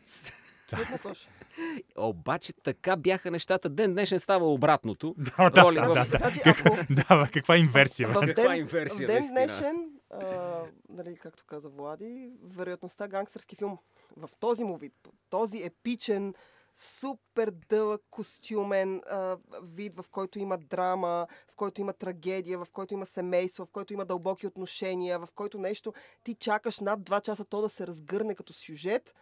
обаче 1.96 2.52
така 2.52 2.96
бяха 2.96 3.30
нещата. 3.30 3.68
Ден 3.68 3.92
днешен 3.92 4.20
става 4.20 4.52
обратното. 4.52 5.14
Да, 5.38 5.50
да, 5.50 5.62
Роли 5.64 5.74
да, 5.74 5.82
в- 5.84 5.94
да, 5.94 6.04
да. 6.04 6.18
Значи, 6.18 6.40
ако 6.46 6.76
Да, 6.90 7.28
каква 7.32 7.56
инверсия? 7.56 8.08
в 8.08 8.12
Каква 8.12 8.42
ден, 8.48 8.56
инверсия, 8.60 9.08
в 9.08 9.10
ден 9.10 9.28
днешен, 9.28 9.90
а, 10.10 10.62
нали, 10.88 11.16
както 11.16 11.44
каза 11.46 11.68
Влади, 11.68 12.30
вероятността 12.44 13.08
гангстърски 13.08 13.56
филм 13.56 13.78
в 14.16 14.30
този 14.40 14.64
му 14.64 14.76
вид, 14.76 14.92
този 15.30 15.62
епичен, 15.62 16.34
супер 16.74 17.50
дълъг 17.68 18.02
костюмен 18.10 19.02
а, 19.06 19.37
вид, 19.62 19.96
в 19.96 20.04
който 20.10 20.38
има 20.38 20.58
драма, 20.58 21.26
в 21.48 21.56
който 21.56 21.80
има 21.80 21.92
трагедия, 21.92 22.58
в 22.58 22.68
който 22.72 22.94
има 22.94 23.06
семейство, 23.06 23.64
в 23.64 23.70
който 23.70 23.92
има 23.92 24.04
дълбоки 24.04 24.46
отношения, 24.46 25.18
в 25.18 25.28
който 25.34 25.58
нещо 25.58 25.92
ти 26.24 26.34
чакаш 26.34 26.80
над 26.80 27.00
2 27.00 27.22
часа 27.22 27.44
то 27.44 27.60
да 27.60 27.68
се 27.68 27.87
разгърне 27.87 28.34
като 28.34 28.52
сюжет. 28.52 29.14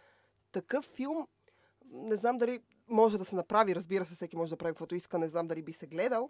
Такъв 0.51 0.85
филм, 0.85 1.27
не 1.85 2.15
знам 2.15 2.37
дали 2.37 2.59
може 2.87 3.17
да 3.17 3.25
се 3.25 3.35
направи, 3.35 3.75
разбира 3.75 4.05
се, 4.05 4.15
всеки 4.15 4.35
може 4.35 4.49
да 4.49 4.57
прави 4.57 4.71
каквото 4.71 4.95
иска, 4.95 5.19
не 5.19 5.27
знам 5.27 5.47
дали 5.47 5.61
би 5.61 5.73
се 5.73 5.87
гледал. 5.87 6.29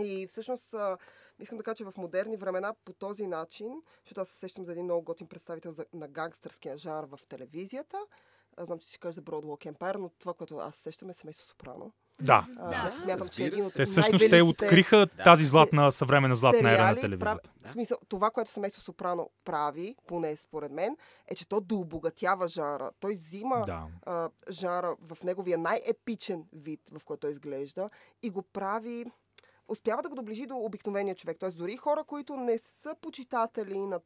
И 0.00 0.26
всъщност 0.26 0.74
а, 0.74 0.98
искам 1.38 1.58
да 1.58 1.64
кажа, 1.64 1.74
че 1.74 1.84
в 1.84 1.94
модерни 1.96 2.36
времена 2.36 2.74
по 2.84 2.92
този 2.92 3.26
начин, 3.26 3.82
защото 4.04 4.20
аз 4.20 4.28
се 4.28 4.38
сещам 4.38 4.64
за 4.64 4.72
един 4.72 4.84
много 4.84 5.04
готин 5.04 5.26
представител 5.26 5.72
за, 5.72 5.86
на 5.92 6.08
гангстърския 6.08 6.76
жанр 6.76 7.04
в 7.04 7.20
телевизията. 7.28 7.98
Аз 8.56 8.66
знам, 8.66 8.78
че 8.78 8.88
си 8.88 8.98
кажеш 8.98 9.14
за 9.14 9.22
Broadwalk 9.22 9.72
Empire, 9.72 9.96
но 9.96 10.08
това, 10.08 10.34
което 10.34 10.58
аз 10.58 10.74
сещам 10.74 11.10
е 11.10 11.12
семейство 11.12 11.46
Сопрано. 11.46 11.92
Да. 12.20 12.46
А, 12.58 12.86
Да. 12.86 12.92
смятам, 12.92 13.28
че 13.28 13.42
е 13.42 13.46
един 13.46 13.64
от. 13.64 13.72
Те 13.72 13.84
всъщност 13.84 14.30
те 14.30 14.42
откриха 14.42 14.96
Да. 15.16 15.24
тази 15.24 15.44
златна, 15.44 15.92
съвременна 15.92 16.36
златна 16.36 16.72
ера 16.72 16.82
на 16.82 16.94
телевизията. 17.00 17.18
Прав... 17.18 17.38
В 17.64 17.68
смисъл, 17.70 17.98
това, 18.08 18.30
което 18.30 18.50
семейство 18.50 18.82
Сопрано 18.82 19.30
прави, 19.44 19.96
поне 20.06 20.36
според 20.36 20.72
мен, 20.72 20.96
е, 21.28 21.34
че 21.34 21.48
то 21.48 21.60
дообогатява 21.60 22.48
жанра. 22.48 22.90
Той 23.00 23.12
взима 23.12 23.62
Да. 23.66 23.86
а, 24.06 24.30
жанра 24.50 24.96
в 25.00 25.22
неговия 25.24 25.58
най-епичен 25.58 26.44
вид, 26.52 26.80
в 26.98 27.04
който 27.04 27.20
той 27.20 27.30
изглежда, 27.30 27.90
и 28.22 28.30
го 28.30 28.42
прави. 28.42 29.04
Успява 29.68 30.02
да 30.02 30.08
го 30.08 30.14
доближи 30.14 30.46
до 30.46 30.56
обикновения 30.56 31.14
човек. 31.14 31.36
Тоест, 31.40 31.58
дори 31.58 31.76
хора, 31.76 32.04
които 32.04 32.36
не 32.36 32.58
са 32.58 32.94
почитатели 33.00 33.86
на 33.86 34.00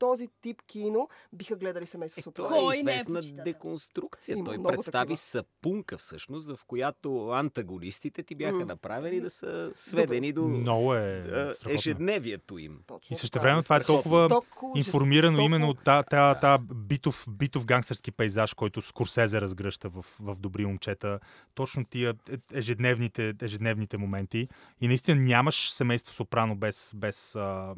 този 0.00 0.28
тип 0.38 0.62
кино, 0.62 1.08
биха 1.32 1.56
гледали 1.56 1.86
семейство 1.86 2.20
Е, 2.20 2.22
Сопрано. 2.22 2.48
това 2.48 2.60
Кой 2.60 2.76
е 2.76 2.82
не 2.82 2.92
е 2.92 2.96
известна 2.96 3.20
деконструкция. 3.44 4.36
Има 4.36 4.44
Той 4.46 4.62
представи 4.64 5.02
такива. 5.04 5.16
сапунка 5.16 5.98
всъщност, 5.98 6.48
в 6.48 6.60
която 6.66 7.30
антагонистите 7.30 8.22
ти 8.22 8.34
бяха 8.34 8.54
М. 8.56 8.64
направени 8.64 9.20
да 9.20 9.30
са 9.30 9.70
сведени 9.74 10.32
до 10.32 10.42
Много 10.42 10.94
е 10.94 11.24
страхотно. 11.26 11.70
ежедневието 11.70 12.58
им. 12.58 12.78
Точно 12.86 13.08
И 13.10 13.16
също 13.16 13.40
време 13.40 13.62
това 13.62 13.76
е 13.76 13.82
толкова 13.82 14.28
Толкова 14.28 14.72
жест- 14.74 14.86
информирано 14.86 15.30
толкова- 15.30 15.46
именно 15.46 15.68
от 15.68 15.78
та, 15.80 16.02
та, 16.02 16.34
та 16.34 16.58
битов, 16.60 17.26
битов 17.30 17.64
гангстерски 17.64 18.10
пейзаж, 18.12 18.54
който 18.54 18.82
Скорсезе 18.82 19.40
разгръща 19.40 19.88
в, 19.90 20.06
в 20.20 20.36
Добри 20.36 20.66
момчета. 20.66 21.20
Точно 21.54 21.84
тия 21.84 22.14
е- 22.28 22.36
ежедневните, 22.54 23.34
ежедневните 23.42 23.96
моменти. 23.96 24.48
И 24.80 24.88
наистина 24.88 25.20
нямаш 25.20 25.70
семейство 25.70 26.14
Сопрано 26.14 26.56
без, 26.56 26.92
без 26.96 27.34
а, 27.34 27.74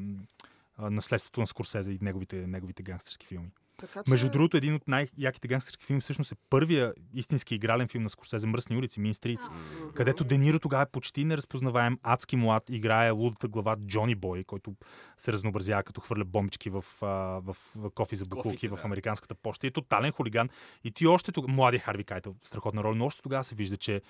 а, 0.83 0.91
наследството 0.91 1.41
на 1.41 1.47
Скорсезе 1.47 1.93
и 1.93 1.99
неговите, 2.03 2.47
неговите 2.47 2.83
гангстерски 2.83 3.27
филми. 3.27 3.51
Така, 3.83 4.03
че... 4.05 4.11
Между 4.11 4.31
другото, 4.31 4.57
един 4.57 4.75
от 4.75 4.89
най-яките 4.89 5.49
гангстерски 5.49 5.87
филми 5.87 6.01
всъщност 6.01 6.33
е 6.33 6.37
първия 6.51 6.95
истински 7.15 7.55
игрален 7.55 7.89
филм 7.89 8.05
на 8.05 8.11
Скорсезе 8.11 8.47
Мръсни 8.47 8.77
улици, 8.77 9.01
Мин. 9.01 9.13
Мгм. 9.25 9.93
където 9.95 10.25
Дениро 10.25 10.59
тогава 10.59 10.83
е 10.83 10.87
почти 10.87 11.25
неразпознаваем, 11.25 11.99
адски 12.03 12.37
млад, 12.37 12.71
играе 12.71 13.11
лудата 13.11 13.49
глава 13.49 13.77
Джони 13.87 14.15
Бой, 14.15 14.45
който 14.45 14.75
се 15.19 15.33
разнообразява 15.33 15.83
като 15.83 16.01
хвърля 16.01 16.25
бомбички 16.25 16.71
в, 16.71 16.85
а, 17.03 17.07
в, 17.07 17.57
в 17.77 17.91
кофи 17.91 18.17
за 18.17 18.25
букулки 18.25 18.69
в 18.69 18.77
да. 18.77 18.83
американската 18.85 19.35
почта. 19.35 19.67
И 19.67 19.69
е 19.69 19.71
тотален 19.71 20.13
хулиган. 20.13 20.49
И 20.85 20.91
ти 20.91 21.07
още 21.07 21.33
тогава, 21.33 21.53
младия 21.53 21.81
Харви 21.81 22.05
Кайтъл, 22.05 22.35
страхотна 22.43 22.85
роля, 22.85 22.95
но 22.95 23.07
още 23.07 23.23
тогава 23.23 23.45
се 23.45 23.55
вижда, 23.55 23.77
че 23.77 24.03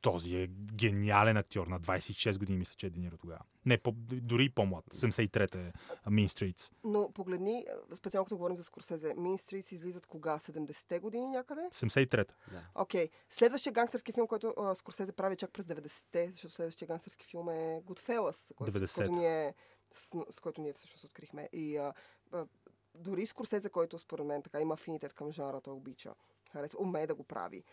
този 0.00 0.36
е 0.36 0.46
гениален 0.74 1.36
актьор 1.36 1.66
на 1.66 1.80
26 1.80 2.38
години, 2.38 2.58
мисля, 2.58 2.74
че 2.76 2.86
е 2.86 2.90
Дениро 2.90 3.16
тогава. 3.16 3.40
Не, 3.66 3.78
по, 3.78 3.92
дори 3.96 4.50
по-млад. 4.50 4.84
73-та 4.94 5.58
е 5.58 5.72
Mean 6.06 6.26
Streets. 6.26 6.72
Но 6.84 7.12
погледни, 7.12 7.66
специално 7.94 8.24
като 8.24 8.36
говорим 8.36 8.56
за 8.56 8.64
Скорсезе, 8.64 9.14
Mean 9.14 9.36
Streets 9.36 9.72
излизат 9.72 10.06
кога? 10.06 10.38
70-те 10.38 10.98
години 10.98 11.30
някъде? 11.30 11.60
73-та. 11.60 12.34
Окей. 12.74 13.06
Okay. 13.06 13.10
Следващия 13.28 13.72
гангстърски 13.72 14.12
филм, 14.12 14.26
който 14.26 14.54
а, 14.58 14.74
Скорсезе 14.74 15.12
прави 15.12 15.36
чак 15.36 15.52
през 15.52 15.66
90-те, 15.66 16.30
защото 16.32 16.54
следващия 16.54 16.88
гангстърски 16.88 17.26
филм 17.26 17.48
е 17.48 17.82
Goodfellas, 17.86 18.54
който, 18.54 18.72
с, 18.72 18.80
90-та. 18.80 18.94
който 18.94 19.12
ние, 19.12 19.54
с, 19.92 20.24
с 20.30 20.40
който 20.40 20.60
ние 20.60 20.72
всъщност 20.72 21.04
открихме. 21.04 21.48
И 21.52 21.76
а, 21.76 21.92
а, 22.32 22.46
дори 22.94 23.26
Скорсезе, 23.26 23.70
който 23.70 23.98
според 23.98 24.26
мен 24.26 24.42
така 24.42 24.60
има 24.60 24.74
афинитет 24.74 25.12
към 25.12 25.32
жанра, 25.32 25.60
той 25.60 25.74
обича. 25.74 26.14
Харесва, 26.52 26.82
умее 26.82 27.06
да 27.06 27.14
го 27.14 27.24
прави. 27.24 27.64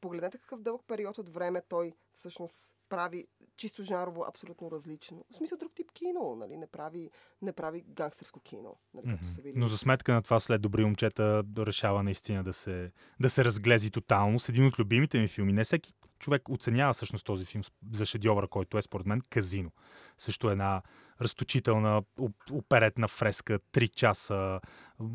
Погледнете 0.00 0.38
какъв 0.38 0.60
дълъг 0.60 0.82
период 0.86 1.18
от 1.18 1.28
време 1.28 1.62
той 1.68 1.92
всъщност 2.14 2.74
прави 2.92 3.26
чисто 3.56 3.82
жанрово 3.82 4.24
абсолютно 4.28 4.70
различно. 4.70 5.24
В 5.32 5.36
смисъл 5.36 5.58
друг 5.58 5.72
тип 5.74 5.92
кино, 5.92 6.36
нали? 6.36 6.56
Не 6.56 6.66
прави, 6.66 7.10
не 7.42 7.52
прави 7.52 7.84
гангстерско 7.88 8.40
кино, 8.40 8.76
нали? 8.94 9.06
Както 9.06 9.24
Мгм. 9.24 9.34
са 9.34 9.42
били. 9.42 9.52
Но 9.56 9.68
за 9.68 9.78
сметка 9.78 10.12
на 10.12 10.22
това 10.22 10.40
след 10.40 10.62
Добри 10.62 10.84
момчета 10.84 11.44
решава 11.58 12.02
наистина 12.02 12.44
да 12.44 12.52
се, 12.52 12.92
да 13.20 13.30
се 13.30 13.44
разглези 13.44 13.90
тотално 13.90 14.40
с 14.40 14.48
един 14.48 14.66
от 14.66 14.78
любимите 14.78 15.20
ми 15.20 15.28
филми. 15.28 15.52
Не 15.52 15.64
всеки 15.64 15.94
човек 16.18 16.48
оценява 16.48 16.92
всъщност 16.92 17.26
този 17.26 17.44
филм 17.44 17.62
за 17.92 18.06
шедьовъра, 18.06 18.48
който 18.48 18.78
е 18.78 18.82
според 18.82 19.06
мен 19.06 19.22
Казино. 19.30 19.70
Също 20.18 20.50
една 20.50 20.82
разточителна 21.20 22.02
оп- 22.18 22.50
оперетна 22.52 23.08
фреска, 23.08 23.58
3 23.58 23.88
часа, 23.88 24.60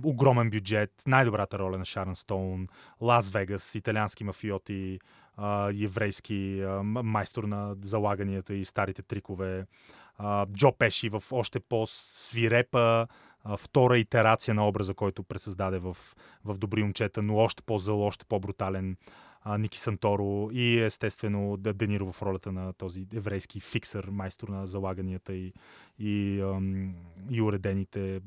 огромен 0.03 0.49
бюджет, 0.49 1.03
най-добрата 1.07 1.59
роля 1.59 1.77
на 1.77 1.85
Шарон 1.85 2.15
Стоун, 2.15 2.67
Лас 3.01 3.29
Вегас, 3.29 3.75
италиански 3.75 4.23
мафиоти, 4.23 4.99
еврейски 5.81 6.65
майстор 6.83 7.43
на 7.43 7.75
залаганията 7.81 8.53
и 8.53 8.65
старите 8.65 9.01
трикове, 9.01 9.65
Джо 10.53 10.71
Пеши 10.71 11.09
в 11.09 11.23
още 11.31 11.59
по-свирепа 11.59 13.07
втора 13.57 13.97
итерация 13.97 14.53
на 14.53 14.67
образа, 14.67 14.93
който 14.93 15.23
пресъздаде 15.23 15.77
в, 15.77 15.97
в 16.45 16.57
Добри 16.57 16.83
момчета, 16.83 17.21
но 17.21 17.35
още 17.35 17.63
по-зъл, 17.63 18.01
още 18.01 18.25
по-брутален 18.25 18.97
Ники 19.59 19.79
Санторо 19.79 20.49
и 20.51 20.79
естествено 20.79 21.57
Д- 21.57 21.73
Дениро 21.73 22.11
в 22.11 22.21
ролята 22.21 22.51
на 22.51 22.73
този 22.73 23.07
еврейски 23.13 23.59
фиксър, 23.59 24.09
майстор 24.11 24.47
на 24.47 24.67
залаганията 24.67 25.33
и, 25.33 25.53
и, 25.99 26.43
и 27.29 27.41
уредените 27.41 28.21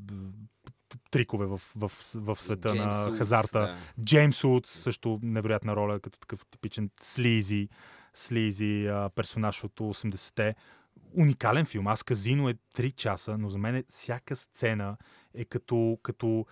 трикове 1.11 1.47
в, 1.47 1.61
в, 1.77 1.93
в 2.15 2.37
света 2.43 2.69
Джеймс 2.69 2.97
на 2.97 3.11
Улс, 3.11 3.19
хазарта. 3.19 3.59
да. 3.61 4.05
Джеймс 4.05 4.45
Удс, 4.45 4.71
също 4.71 5.21
невероятна 5.23 5.77
роля, 5.77 6.01
като 6.01 6.19
такъв 6.19 6.47
типичен 6.47 6.91
слизи, 7.01 7.69
слизи 8.15 8.87
а, 8.87 9.11
персонаж 9.15 9.65
от 9.65 9.81
80-те. 9.81 10.55
Уникален 11.17 11.67
филм. 11.67 11.87
Аз 11.87 12.03
казино 12.03 12.49
е 12.49 12.55
3 12.55 12.95
часа, 12.95 13.39
но 13.39 13.49
за 13.49 13.59
мен 13.59 13.75
е 13.75 13.85
всяка 13.89 14.37
сцена 14.37 14.97
е 15.35 15.45
като, 15.45 15.99
като, 16.03 16.47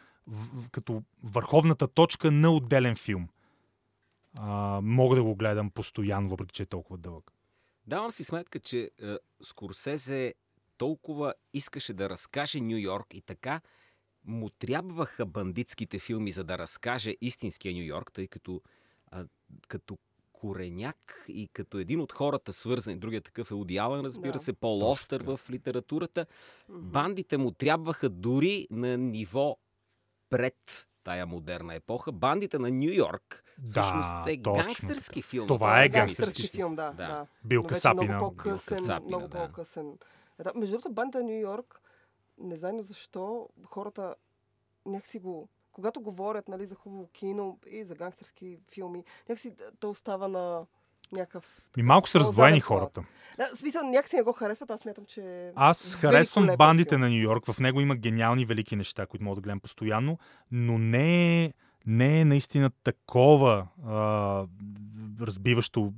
като 0.73 1.03
върховната 1.23 1.89
точка 1.89 2.31
на 2.31 2.51
отделен 2.51 2.97
филм. 2.97 3.29
А, 4.39 4.81
мога 4.83 5.17
да 5.17 5.23
го 5.23 5.35
гледам 5.35 5.71
постоянно, 5.71 6.29
въпреки 6.29 6.53
че 6.53 6.63
е 6.63 6.67
толкова 6.67 6.99
дълъг. 6.99 7.33
Давам 7.87 8.11
си 8.11 8.25
сметка, 8.25 8.61
че 8.61 8.91
е, 9.03 9.17
Скорсезе 9.43 10.35
толкова 10.79 11.35
искаше 11.55 11.95
да 11.95 12.11
разкаже 12.11 12.61
Нью 12.61 12.77
Йорк 12.77 13.15
и 13.15 13.21
така 13.21 13.61
му 14.25 14.51
трябваха 14.51 15.27
бандитските 15.27 15.99
филми, 15.99 16.33
за 16.33 16.45
да 16.45 16.59
разкаже 16.59 17.15
истинския 17.21 17.75
Нью 17.75 17.83
Йорк, 17.85 18.13
тъй 18.13 18.27
като 18.27 18.63
а, 19.11 19.25
като 19.69 19.99
кореняк 20.33 21.25
и 21.29 21.49
като 21.49 21.79
един 21.79 22.01
от 22.01 22.13
хората 22.13 22.53
свързани, 22.53 22.99
другия 22.99 23.21
такъв 23.21 23.51
е 23.51 23.55
Одиален, 23.55 24.01
разбира 24.01 24.33
Да. 24.33 24.39
се, 24.39 24.53
Пол 24.53 24.91
Остър 24.91 25.21
така. 25.21 25.37
в 25.37 25.51
литературата, 25.51 26.27
бандите 26.69 27.37
му 27.37 27.51
трябваха 27.51 28.09
дори 28.09 28.67
на 28.71 28.97
ниво 28.97 29.57
пред 30.31 30.87
тая 31.05 31.27
модерна 31.27 31.75
епоха. 31.75 32.13
Бандите 32.13 32.59
на 32.59 32.71
Нью 32.71 32.93
Йорк 32.93 33.45
всъщност 33.65 34.13
е 34.27 34.43
точно 34.43 34.65
гангстерски 34.65 35.23
филм. 35.23 35.47
Това 35.47 35.85
е 35.85 35.89
гангстерски 35.89 36.49
филм, 36.49 36.77
да. 36.77 36.91
Да. 36.91 37.07
да. 37.07 37.27
Бил 37.45 37.63
Касапина. 37.63 38.03
Много 38.15 38.37
по-късен, 38.37 38.79
Касапина, 38.79 39.07
много 39.07 39.29
да. 39.29 39.47
по-късен. 39.47 39.99
Е, 40.41 40.43
Да, 40.43 40.53
между 40.55 40.73
другото, 40.73 40.93
банда 40.93 41.23
Нью 41.23 41.41
Йорк, 41.41 41.81
не 42.41 42.57
знам 42.57 42.83
защо, 42.83 43.49
хората 43.65 44.15
някакси 44.87 45.19
го... 45.19 45.49
Когато 45.73 46.01
говорят 46.01 46.49
нали, 46.49 46.67
за 46.67 46.75
хубаво 46.75 47.07
кино 47.07 47.59
и 47.71 47.85
за 47.85 47.95
гангстерски 47.95 48.59
филми, 48.73 49.05
някакси 49.29 49.55
то 49.81 49.91
остава 49.91 50.29
на 50.29 50.67
някакъв... 51.13 51.71
Ми 51.77 51.83
малко 51.83 52.09
са 52.09 52.21
раздвоени 52.21 52.61
хората. 52.61 53.05
Да, 53.37 53.47
в 53.55 53.59
смисъл, 53.59 53.83
някакси 53.83 54.17
не 54.17 54.23
го 54.23 54.33
харесват, 54.33 54.71
аз 54.71 54.81
смятам, 54.81 55.05
че... 55.05 55.53
Аз 55.55 55.95
харесвам 55.95 56.49
бандите 56.59 56.89
филм. 56.89 57.01
на 57.01 57.09
Нью 57.09 57.23
Йорк. 57.23 57.53
В 57.53 57.61
него 57.61 57.81
има 57.81 57.97
гениални, 57.97 58.45
велики 58.45 58.77
неща, 58.77 59.07
които 59.07 59.25
мога 59.25 59.35
да 59.35 59.41
гледам 59.41 59.61
постоянно, 59.61 60.19
но 60.51 60.79
не 60.79 61.45
е, 61.45 61.53
не 61.89 62.21
е 62.21 62.25
наистина 62.25 62.71
такова 62.85 63.67
а, 63.87 64.47
разбиващо 65.21 65.93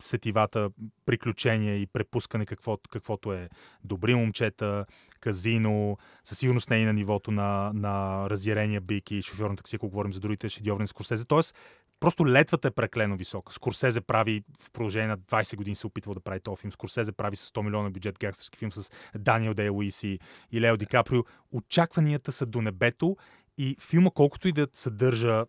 сетивата 0.00 0.70
приключение 1.06 1.76
и 1.76 1.86
препускане 1.86 2.46
каквото, 2.46 2.90
каквото 2.90 3.32
е 3.32 3.48
добри 3.84 4.14
момчета, 4.14 4.86
казино, 5.20 5.98
със 6.24 6.38
сигурност 6.38 6.70
не 6.70 6.76
е 6.76 6.80
и 6.80 6.84
на 6.84 6.92
нивото 6.92 7.30
на, 7.30 7.70
на 7.74 8.26
разярения 8.30 8.80
бик 8.80 9.10
и 9.10 9.22
шофьор 9.22 9.50
на 9.50 9.56
такси, 9.56 9.76
ако 9.76 9.88
говорим 9.88 10.12
за 10.12 10.20
другите 10.20 10.48
шедьоври 10.48 10.82
на 10.82 10.88
Скорсезе. 10.88 11.24
Тоест, 11.24 11.54
Просто 12.00 12.26
летвата 12.26 12.68
е 12.68 12.70
преклено 12.70 13.16
висока. 13.16 13.52
Скорсезе 13.52 14.00
прави 14.00 14.44
в 14.60 14.70
продължение 14.70 15.08
на 15.08 15.18
20 15.18 15.56
години 15.56 15.76
се 15.76 15.86
опитва 15.86 16.14
да 16.14 16.20
прави 16.20 16.40
този 16.40 16.60
филм. 16.60 16.72
Скорсезе 16.72 17.12
прави 17.12 17.36
с 17.36 17.50
100 17.50 17.62
милиона 17.62 17.90
бюджет 17.90 18.18
гангстерски 18.18 18.58
филм 18.58 18.72
с 18.72 18.90
Даниел 19.18 19.54
Дей 19.54 19.68
Луис 19.68 20.02
и 20.02 20.18
Лео 20.54 20.76
Ди 20.76 20.86
Каприо. 20.86 21.22
Очакванията 21.52 22.32
са 22.32 22.46
до 22.46 22.62
небето 22.62 23.16
и 23.58 23.76
филма, 23.80 24.10
колкото 24.10 24.48
и 24.48 24.52
да 24.52 24.68
съдържа 24.72 25.44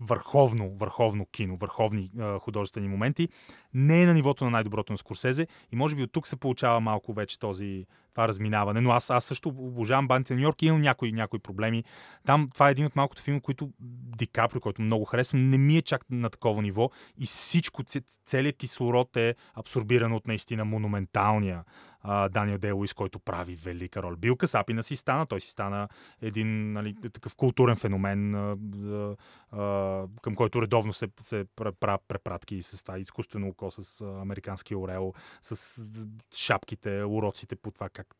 върховно, 0.00 0.76
върховно 0.80 1.26
кино, 1.26 1.56
върховни 1.56 2.10
а, 2.18 2.38
художествени 2.38 2.88
моменти, 2.88 3.28
не 3.74 4.02
е 4.02 4.06
на 4.06 4.14
нивото 4.14 4.44
на 4.44 4.50
най-доброто 4.50 4.92
на 4.92 4.98
Скорсезе 4.98 5.46
и 5.72 5.76
може 5.76 5.96
би 5.96 6.02
от 6.02 6.12
тук 6.12 6.26
се 6.26 6.36
получава 6.36 6.80
малко 6.80 7.12
вече 7.12 7.38
този, 7.38 7.86
това 8.12 8.28
разминаване. 8.28 8.80
Но 8.80 8.90
аз, 8.90 9.10
аз 9.10 9.24
също 9.24 9.48
обожавам 9.48 10.08
бандите 10.08 10.34
на 10.34 10.40
Нью 10.40 10.44
Йорк 10.44 10.62
и 10.62 10.66
имам 10.66 10.80
някои, 10.80 11.12
някои 11.12 11.38
проблеми. 11.38 11.84
Там 12.26 12.48
това 12.54 12.68
е 12.68 12.70
един 12.70 12.86
от 12.86 12.96
малкото 12.96 13.22
филми, 13.22 13.40
които 13.40 13.70
Ди 14.16 14.26
Каприо, 14.26 14.60
който 14.60 14.82
много 14.82 15.04
харесвам, 15.04 15.48
не 15.48 15.58
ми 15.58 15.76
е 15.76 15.82
чак 15.82 16.04
на 16.10 16.30
такова 16.30 16.62
ниво 16.62 16.90
и 17.18 17.26
всичко, 17.26 17.82
целият 18.26 18.56
кислород 18.56 19.16
е 19.16 19.34
абсорбиран 19.54 20.12
от 20.12 20.26
наистина 20.26 20.64
монументалния 20.64 21.64
а, 22.04 22.28
Даниел 22.28 22.58
Дей 22.58 22.72
Луис, 22.72 22.94
който 22.94 23.18
прави 23.18 23.54
велика 23.54 24.02
роля. 24.02 24.16
Бил 24.16 24.36
Касапина 24.36 24.82
си 24.82 24.96
стана, 24.96 25.26
той 25.26 25.40
си 25.40 25.50
стана 25.50 25.88
един 26.22 26.72
нали, 26.72 26.94
такъв 27.12 27.36
културен 27.36 27.76
феномен, 27.76 28.34
а, 28.34 28.56
а, 28.92 29.16
към 30.22 30.34
който 30.36 30.62
редовно 30.62 30.92
се, 30.92 31.08
се 31.20 31.44
правят 31.80 32.02
препратки 32.08 32.62
с 32.62 32.82
това 32.82 32.98
изкуствено 32.98 33.48
око, 33.48 33.70
с 33.70 34.00
а, 34.00 34.20
американския 34.20 34.78
орел, 34.78 35.12
с 35.42 35.82
шапките, 36.34 37.04
уроците 37.04 37.56
по 37.56 37.70
това 37.70 37.88
как 37.88 38.14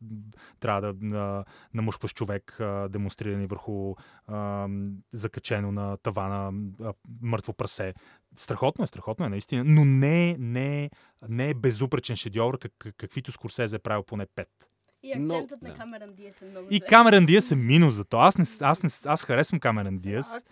трябва 0.59 0.93
да 0.93 1.17
а, 1.17 1.45
намушкваш 1.73 2.13
човек, 2.13 2.57
демонстрирани 2.89 3.47
върху 3.47 3.95
а, 4.27 4.67
закачено 5.11 5.71
на 5.71 5.97
тавана 5.97 6.53
а, 6.81 6.93
мъртво 7.21 7.53
прасе. 7.53 7.93
Страхотно 8.35 8.83
е, 8.83 8.87
страхотно 8.87 9.25
е, 9.25 9.29
наистина, 9.29 9.63
но 9.63 9.85
не, 9.85 10.29
е- 10.29 10.35
не, 10.39 10.89
не 11.29 11.49
е 11.49 11.53
безупречен 11.53 12.15
шедьовър, 12.15 12.57
как, 12.57 12.71
как- 12.79 12.95
каквито 12.97 13.31
Скорсезе 13.31 13.75
е 13.75 13.79
правил 13.79 14.03
поне 14.03 14.25
пет. 14.35 14.49
И 15.03 15.15
Но, 15.19 15.33
акцентът 15.33 15.61
на 15.61 15.69
да. 15.69 15.75
Камеран 15.75 16.13
Диас 16.13 16.41
е 16.41 16.45
много 16.45 16.67
И. 16.71 16.81
Камеран 16.81 17.25
Диас 17.25 17.51
е 17.51 17.55
минус 17.55 17.93
за 17.93 18.05
то. 18.05 18.17
Аз, 18.17 18.37
не, 18.37 18.45
аз, 18.61 18.83
не, 18.83 18.89
аз 19.11 19.23
харесвам 19.23 19.59
Камеран 19.59 19.97
Диас. 19.97 20.43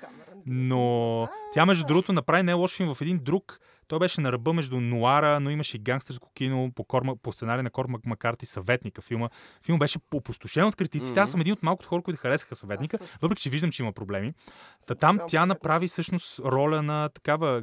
Но 0.46 1.28
тя, 1.54 1.66
между 1.66 1.86
другото, 1.86 2.14
направи 2.14 2.44
не 2.44 2.54
лош 2.54 2.72
филм 2.76 2.96
в 2.96 3.02
един 3.02 3.20
друг. 3.24 3.60
Той 3.94 4.00
беше 4.00 4.22
на 4.22 4.32
ръба 4.32 4.54
между 4.54 4.80
Нуара, 4.80 5.40
но 5.40 5.50
имаше 5.50 5.78
и 5.78 5.80
гангстерско 5.80 6.32
кино 6.34 6.72
по, 6.76 6.84
Корма, 6.84 7.16
по 7.16 7.32
сценарий 7.32 7.64
на 7.64 7.70
Кормак 7.70 8.06
Макарти, 8.06 8.46
Съветника. 8.46 9.02
Филма, 9.02 9.30
филм 9.66 9.80
беше 9.80 10.00
опустошен 10.14 10.66
от 10.66 10.76
критиците. 10.76 11.20
Аз 11.20 11.32
съм 11.32 11.42
един 11.42 11.54
от 11.54 11.64
малкото 11.64 11.90
хора, 11.90 12.02
които 12.02 12.20
харесаха 12.20 12.56
Съветника, 12.56 12.98
също. 12.98 13.18
въпреки 13.22 13.42
че 13.42 13.50
виждам, 13.50 13.72
че 13.72 13.84
има 13.84 13.92
проблеми. 13.92 14.34
Та 14.88 14.96
там 14.96 15.18
тя 15.18 15.28
Съветник. 15.28 15.48
направи 15.48 15.88
всъщност 15.88 16.40
роля 16.40 16.82
на 16.82 17.10
такава 17.10 17.62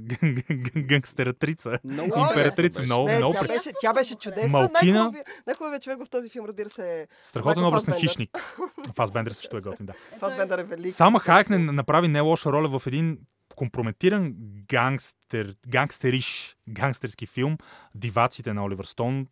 гангстератрица. 0.76 1.78
Императрица, 2.16 2.83
много, 2.83 3.09
много 3.16 3.33
тя 3.33 3.47
беше, 3.47 3.70
тя 3.81 3.93
беше 3.93 4.14
чудесна. 4.14 4.49
Малкина. 4.49 4.93
Най-хубавия, 4.93 5.24
най-хубавият 5.47 5.83
човек 5.83 5.99
в 6.05 6.11
този 6.11 6.31
филм, 6.31 6.47
разбира 6.47 6.68
се, 6.68 7.01
е 7.01 7.07
Страхотен 7.22 7.64
образ 7.64 7.87
на 7.87 7.95
хищник. 7.95 8.31
Фасбендер 8.97 9.33
също 9.33 9.57
е 9.57 9.61
готин, 9.61 9.87
да. 9.87 9.93
Фасбендър 10.18 10.59
е 10.59 10.64
велик. 10.64 10.95
Сама 10.95 11.20
Хайек 11.20 11.51
не 11.51 11.59
направи 11.59 12.09
не 12.09 12.20
лоша 12.20 12.53
роля 12.53 12.78
в 12.78 12.87
един 12.87 13.18
компрометиран 13.61 14.34
гангстер, 14.68 15.56
гангстериш, 15.68 16.56
гангстерски 16.68 17.26
филм 17.26 17.58
Диваците 17.94 18.52
на 18.52 18.64
Оливър 18.64 18.84
Стоун. 18.84 19.26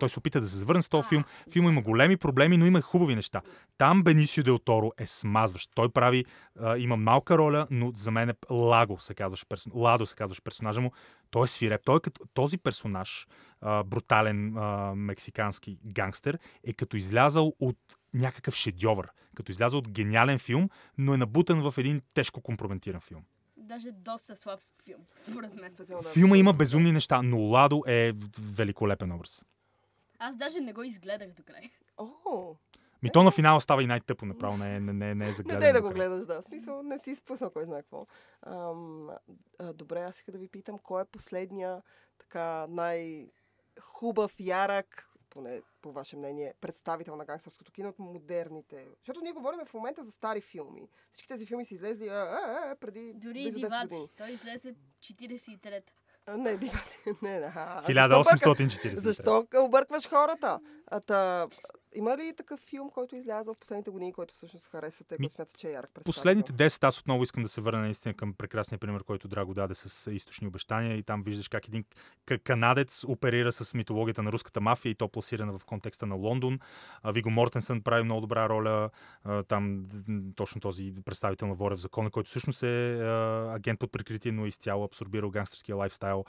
Той 0.00 0.08
се 0.08 0.18
опита 0.18 0.40
да 0.40 0.48
се 0.48 0.56
завърне 0.56 0.82
с 0.82 0.88
този 0.88 1.08
филм. 1.08 1.24
Филм 1.52 1.68
има 1.68 1.82
големи 1.82 2.16
проблеми, 2.16 2.56
но 2.56 2.66
има 2.66 2.78
и 2.78 2.82
хубави 2.82 3.14
неща. 3.14 3.42
Там 3.78 4.02
Бенисио 4.02 4.44
Дел 4.44 4.58
Торо 4.58 4.90
е 4.98 5.06
смазващ. 5.06 5.70
Той 5.74 5.88
прави, 5.88 6.24
а, 6.60 6.78
има 6.78 6.96
малка 6.96 7.38
роля, 7.38 7.66
но 7.70 7.92
за 7.96 8.10
мен 8.10 8.28
е 8.28 8.34
Лаго 8.50 8.98
се 8.98 9.14
казваше, 9.14 9.46
персон... 9.48 9.72
Ладо 9.74 10.06
се 10.06 10.16
казваше 10.16 10.42
персонажа 10.42 10.80
му. 10.80 10.92
Той 11.30 11.44
е 11.44 11.48
свиреп. 11.48 11.80
Той 11.84 11.96
е 11.96 12.00
като 12.00 12.20
този 12.34 12.58
персонаж, 12.58 13.26
а, 13.60 13.84
брутален 13.84 14.56
а, 14.56 14.94
мексикански 14.94 15.78
гангстер, 15.90 16.38
е 16.64 16.72
като 16.72 16.96
излязал 16.96 17.52
от 17.60 17.78
някакъв 18.14 18.54
шедьовър, 18.54 19.08
като 19.34 19.52
излязъл 19.52 19.78
от 19.78 19.88
гениален 19.88 20.38
филм, 20.38 20.68
но 20.98 21.14
е 21.14 21.16
набутан 21.16 21.70
в 21.70 21.74
един 21.78 22.02
тежко 22.14 22.40
компрометиран 22.40 23.00
филм. 23.00 23.22
Даже 23.70 23.92
доста 23.92 24.36
слаб 24.36 24.60
филм, 24.84 25.00
според 25.16 25.54
мен. 25.54 25.76
Филма 26.12 26.36
има 26.36 26.52
безумни 26.52 26.92
неща, 26.92 27.22
но 27.22 27.40
Ладо 27.40 27.84
е 27.86 28.12
великолепен 28.40 29.12
образ. 29.12 29.44
Аз 30.18 30.36
даже 30.36 30.60
не 30.60 30.72
го 30.72 30.82
изгледах 30.82 31.32
до 31.32 31.42
край. 31.42 31.70
О, 31.98 32.54
Ми 33.02 33.10
то 33.12 33.22
на 33.22 33.30
финала 33.30 33.60
става 33.60 33.82
и 33.82 33.86
най-тъпо 33.86 34.26
направо, 34.26 34.56
не, 34.56 34.76
е- 34.76 34.80
не, 34.80 34.92
не, 34.92 35.14
не 35.14 35.28
е 35.28 35.32
за 35.32 35.42
не 35.46 35.56
дай 35.56 35.72
да 35.72 35.82
го 35.82 35.90
гледаш, 35.90 36.26
да. 36.26 36.42
В 36.42 36.44
смисъл, 36.44 36.82
не 36.82 36.98
си 36.98 37.14
спуснал 37.14 37.50
кой 37.50 37.64
знае 37.64 37.82
какво. 37.82 38.06
Ам, 38.42 39.08
а, 39.58 39.72
добре, 39.72 40.02
аз 40.02 40.16
иска 40.16 40.32
да 40.32 40.38
ви 40.38 40.48
питам, 40.48 40.78
кой 40.78 41.02
е 41.02 41.04
последния 41.04 41.82
така 42.18 42.66
най 42.68 43.26
най-хубав, 43.76 44.34
ярък, 44.38 45.09
поне 45.30 45.62
по 45.82 45.92
ваше 45.92 46.16
мнение, 46.16 46.54
представител 46.60 47.16
на 47.16 47.24
гангстърското 47.24 47.72
кино 47.72 47.88
от 47.88 47.98
модерните? 47.98 48.86
Защото 48.98 49.20
ние 49.20 49.32
говорим 49.32 49.60
в 49.64 49.74
момента 49.74 50.04
за 50.04 50.12
стари 50.12 50.40
филми. 50.40 50.88
Всички 51.12 51.28
тези 51.28 51.46
филми 51.46 51.64
са 51.64 51.74
излезли 51.74 52.08
а, 52.08 52.12
а, 52.12 52.70
а, 52.70 52.76
преди 52.80 53.12
Дори 53.14 53.42
и 53.42 53.52
близо 53.52 53.66
10 53.66 53.88
диваци. 53.88 54.08
Той 54.16 54.30
излезе 54.30 54.74
43-та. 55.00 55.92
А, 56.26 56.36
не, 56.36 56.56
диваци. 56.56 56.98
Не, 57.22 57.40
не. 57.40 57.52
а, 57.56 57.82
защо 58.22 58.54
1840. 58.54 58.94
защо 58.94 59.46
объркваш 59.56 60.08
хората? 60.08 60.60
А, 60.86 61.00
та, 61.00 61.48
има 61.94 62.16
ли 62.16 62.34
такъв 62.36 62.60
филм, 62.60 62.90
който 62.90 63.16
излязъл 63.16 63.54
в 63.54 63.58
последните 63.58 63.90
години, 63.90 64.12
който 64.12 64.34
всъщност 64.34 64.70
харесвате, 64.70 65.16
който 65.16 65.34
смятате, 65.34 65.58
че 65.58 65.68
е 65.68 65.72
ярък 65.72 65.90
представител? 65.94 66.12
Последните 66.12 66.52
10 66.52 66.84
аз 66.84 67.00
отново 67.00 67.22
искам 67.22 67.42
да 67.42 67.48
се 67.48 67.60
върна 67.60 67.80
наистина 67.80 68.14
към 68.14 68.34
прекрасния 68.34 68.78
пример, 68.78 69.04
който 69.04 69.28
Драго 69.28 69.54
даде 69.54 69.74
с 69.74 70.10
източни 70.10 70.46
обещания 70.46 70.96
и 70.96 71.02
там 71.02 71.22
виждаш 71.22 71.48
как 71.48 71.68
един 71.68 71.84
канадец 72.44 73.04
оперира 73.04 73.52
с 73.52 73.74
митологията 73.74 74.22
на 74.22 74.32
руската 74.32 74.60
мафия 74.60 74.90
и 74.90 74.94
то 74.94 75.08
пласирана 75.08 75.58
в 75.58 75.64
контекста 75.64 76.06
на 76.06 76.14
Лондон. 76.14 76.58
Виго 77.04 77.30
Мортенсън 77.30 77.82
прави 77.82 78.02
много 78.02 78.20
добра 78.20 78.48
роля. 78.48 78.90
Там 79.48 79.86
точно 80.36 80.60
този 80.60 80.94
представител 81.04 81.48
на 81.48 81.54
Ворев 81.54 81.78
закона, 81.78 82.10
който 82.10 82.30
всъщност 82.30 82.62
е 82.62 83.00
агент 83.54 83.80
под 83.80 83.92
прикритие, 83.92 84.32
но 84.32 84.46
изцяло 84.46 84.84
абсорбирал 84.84 85.30
гангстерския 85.30 85.76
лайфстайл. 85.76 86.24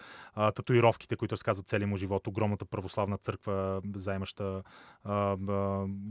Татуировките, 0.55 1.16
които 1.16 1.34
разказват 1.34 1.68
целия 1.68 1.88
му 1.88 1.97
живот, 1.97 2.28
огромната 2.28 2.66
православна 2.66 3.18
църква, 3.18 3.82
заемаща 3.95 4.64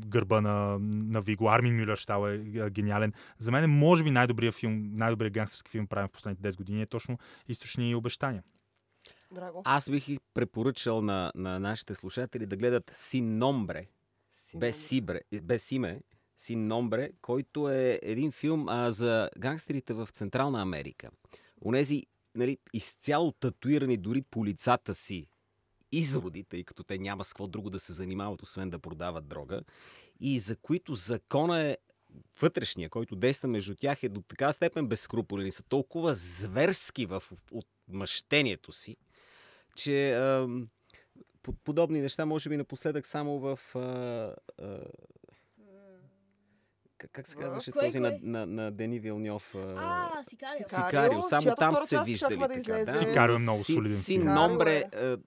гърба 0.06 0.40
на, 0.40 0.78
на 0.80 1.20
Виго. 1.20 1.50
Армин 1.50 1.76
Мюлер 1.76 1.96
щал 1.96 2.28
е 2.28 2.38
гениален. 2.70 3.12
За 3.38 3.52
мен, 3.52 3.70
може 3.70 4.04
би, 4.04 4.10
най-добрият 4.10 4.54
филм, 4.54 4.90
най-добрият 4.92 5.34
гангстерски 5.34 5.70
филм, 5.70 5.86
правен 5.86 6.08
в 6.08 6.12
последните 6.12 6.52
10 6.52 6.56
години 6.56 6.82
е 6.82 6.86
точно 6.86 7.18
източни 7.48 7.94
обещания. 7.94 8.42
Драго? 9.32 9.62
Аз 9.64 9.90
бих 9.90 10.08
и 10.08 10.18
препоръчал 10.34 11.02
на, 11.02 11.32
на 11.34 11.60
нашите 11.60 11.94
слушатели 11.94 12.46
да 12.46 12.56
гледат 12.56 12.90
Син 12.94 13.38
Номбре, 13.38 13.86
Си 14.32 14.58
без, 14.58 14.88
сибре, 14.88 15.20
без 15.42 15.72
име, 15.72 16.00
Син 16.36 16.66
Номбре, 16.66 17.10
който 17.22 17.70
е 17.70 17.98
един 18.02 18.32
филм 18.32 18.68
а, 18.68 18.90
за 18.90 19.30
гангстерите 19.38 19.94
в 19.94 20.08
Централна 20.12 20.62
Америка. 20.62 21.10
Онези 21.64 22.06
нали, 22.34 22.58
изцяло 22.72 23.32
татуирани 23.32 23.96
дори 23.96 24.22
по 24.22 24.46
лицата 24.46 24.94
си 24.94 25.26
изроди, 25.92 26.44
тъй 26.44 26.64
като 26.64 26.82
те 26.84 26.98
няма 26.98 27.24
с 27.24 27.28
какво 27.32 27.46
друго 27.46 27.70
да 27.70 27.80
се 27.80 27.92
занимават, 27.92 28.42
освен 28.42 28.70
да 28.70 28.78
продават 28.78 29.28
дрога, 29.28 29.60
и 30.20 30.38
за 30.38 30.56
които 30.56 30.94
закона 30.94 31.60
е 31.60 31.76
вътрешния, 32.40 32.88
който 32.88 33.16
действа 33.16 33.48
между 33.48 33.74
тях 33.74 34.02
е 34.02 34.08
до 34.08 34.22
така 34.22 34.52
степен 34.52 34.86
безскрупулен 34.86 35.46
и 35.46 35.52
са 35.52 35.62
толкова 35.62 36.14
зверски 36.14 37.06
в 37.06 37.22
отмъщението 37.52 38.72
си, 38.72 38.96
че 39.76 40.20
по- 41.42 41.52
подобни 41.52 42.00
неща, 42.00 42.26
може 42.26 42.48
би 42.48 42.56
напоследък 42.56 43.06
само 43.06 43.38
в... 43.38 43.58
А, 43.74 43.78
а, 44.58 44.80
как, 46.98 47.10
как 47.12 47.26
се 47.28 47.36
казваше 47.36 47.72
Кой, 47.72 47.82
този 47.82 48.00
кой? 48.00 48.10
на, 48.10 48.18
на, 48.22 48.46
на 48.46 48.70
Дени 48.70 48.98
Вилньов? 49.00 49.54
А, 49.54 49.58
А, 49.58 50.24
Сикарио. 50.30 50.68
Сикарио. 50.68 51.22
Само 51.22 51.42
чиято 51.42 51.56
там 51.58 51.76
се 51.76 52.02
виждали 52.04 52.36
да 52.36 52.48
така. 52.48 52.60
излезе. 52.60 52.98
Сикарио 52.98 53.34
е 53.34 53.38
много 53.38 53.64
солиден 53.64 53.96
Син. 53.98 54.24
Номбре 54.24 54.84
а, 54.94 55.18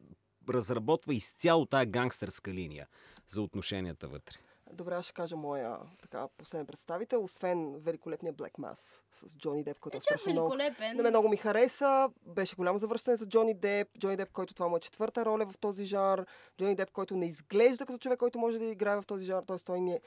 разработва 0.50 1.14
изцяло 1.14 1.66
тая 1.66 1.86
гангстърска 1.86 2.54
линия 2.54 2.88
за 3.28 3.42
отношенията 3.42 4.08
вътре. 4.08 4.38
Добре, 4.74 4.96
аз 4.96 5.06
ще 5.06 5.14
кажа 5.14 5.36
моя 5.36 5.78
така, 6.02 6.28
последен 6.38 6.66
представител, 6.66 7.24
освен 7.24 7.76
великолепния 7.80 8.34
Black 8.34 8.52
Mass 8.52 9.04
с 9.12 9.38
Джони 9.38 9.64
Деп, 9.64 9.80
който 9.80 9.96
е 9.96 9.98
Е, 9.98 10.02
страшно 10.02 10.32
много. 10.32 10.56
На 10.96 11.04
мен 11.04 11.10
много 11.10 11.30
ми 11.30 11.38
хареса. 11.38 12.10
Беше 12.26 12.56
голямо 12.56 12.80
завръщане 12.80 13.18
за 13.18 13.28
Джони 13.28 13.54
Деп. 13.54 13.88
Джони 14.00 14.18
Деп, 14.18 14.32
който 14.32 14.54
това 14.54 14.68
му 14.68 14.78
е 14.78 14.80
четвърта 14.80 15.26
роля 15.26 15.46
в 15.46 15.58
този 15.58 15.86
жанр. 15.86 16.26
Джони 16.58 16.76
Деп, 16.76 16.92
който 16.92 17.16
не 17.16 17.26
изглежда 17.26 17.86
като 17.86 18.00
човек, 18.00 18.20
който 18.20 18.40
може 18.40 18.60
да 18.60 18.66
играе 18.66 19.02
в 19.02 19.04
този 19.08 19.26
жанр. 19.26 19.44
Тоест 19.44 19.66
той 19.66 19.82
не, 19.82 20.02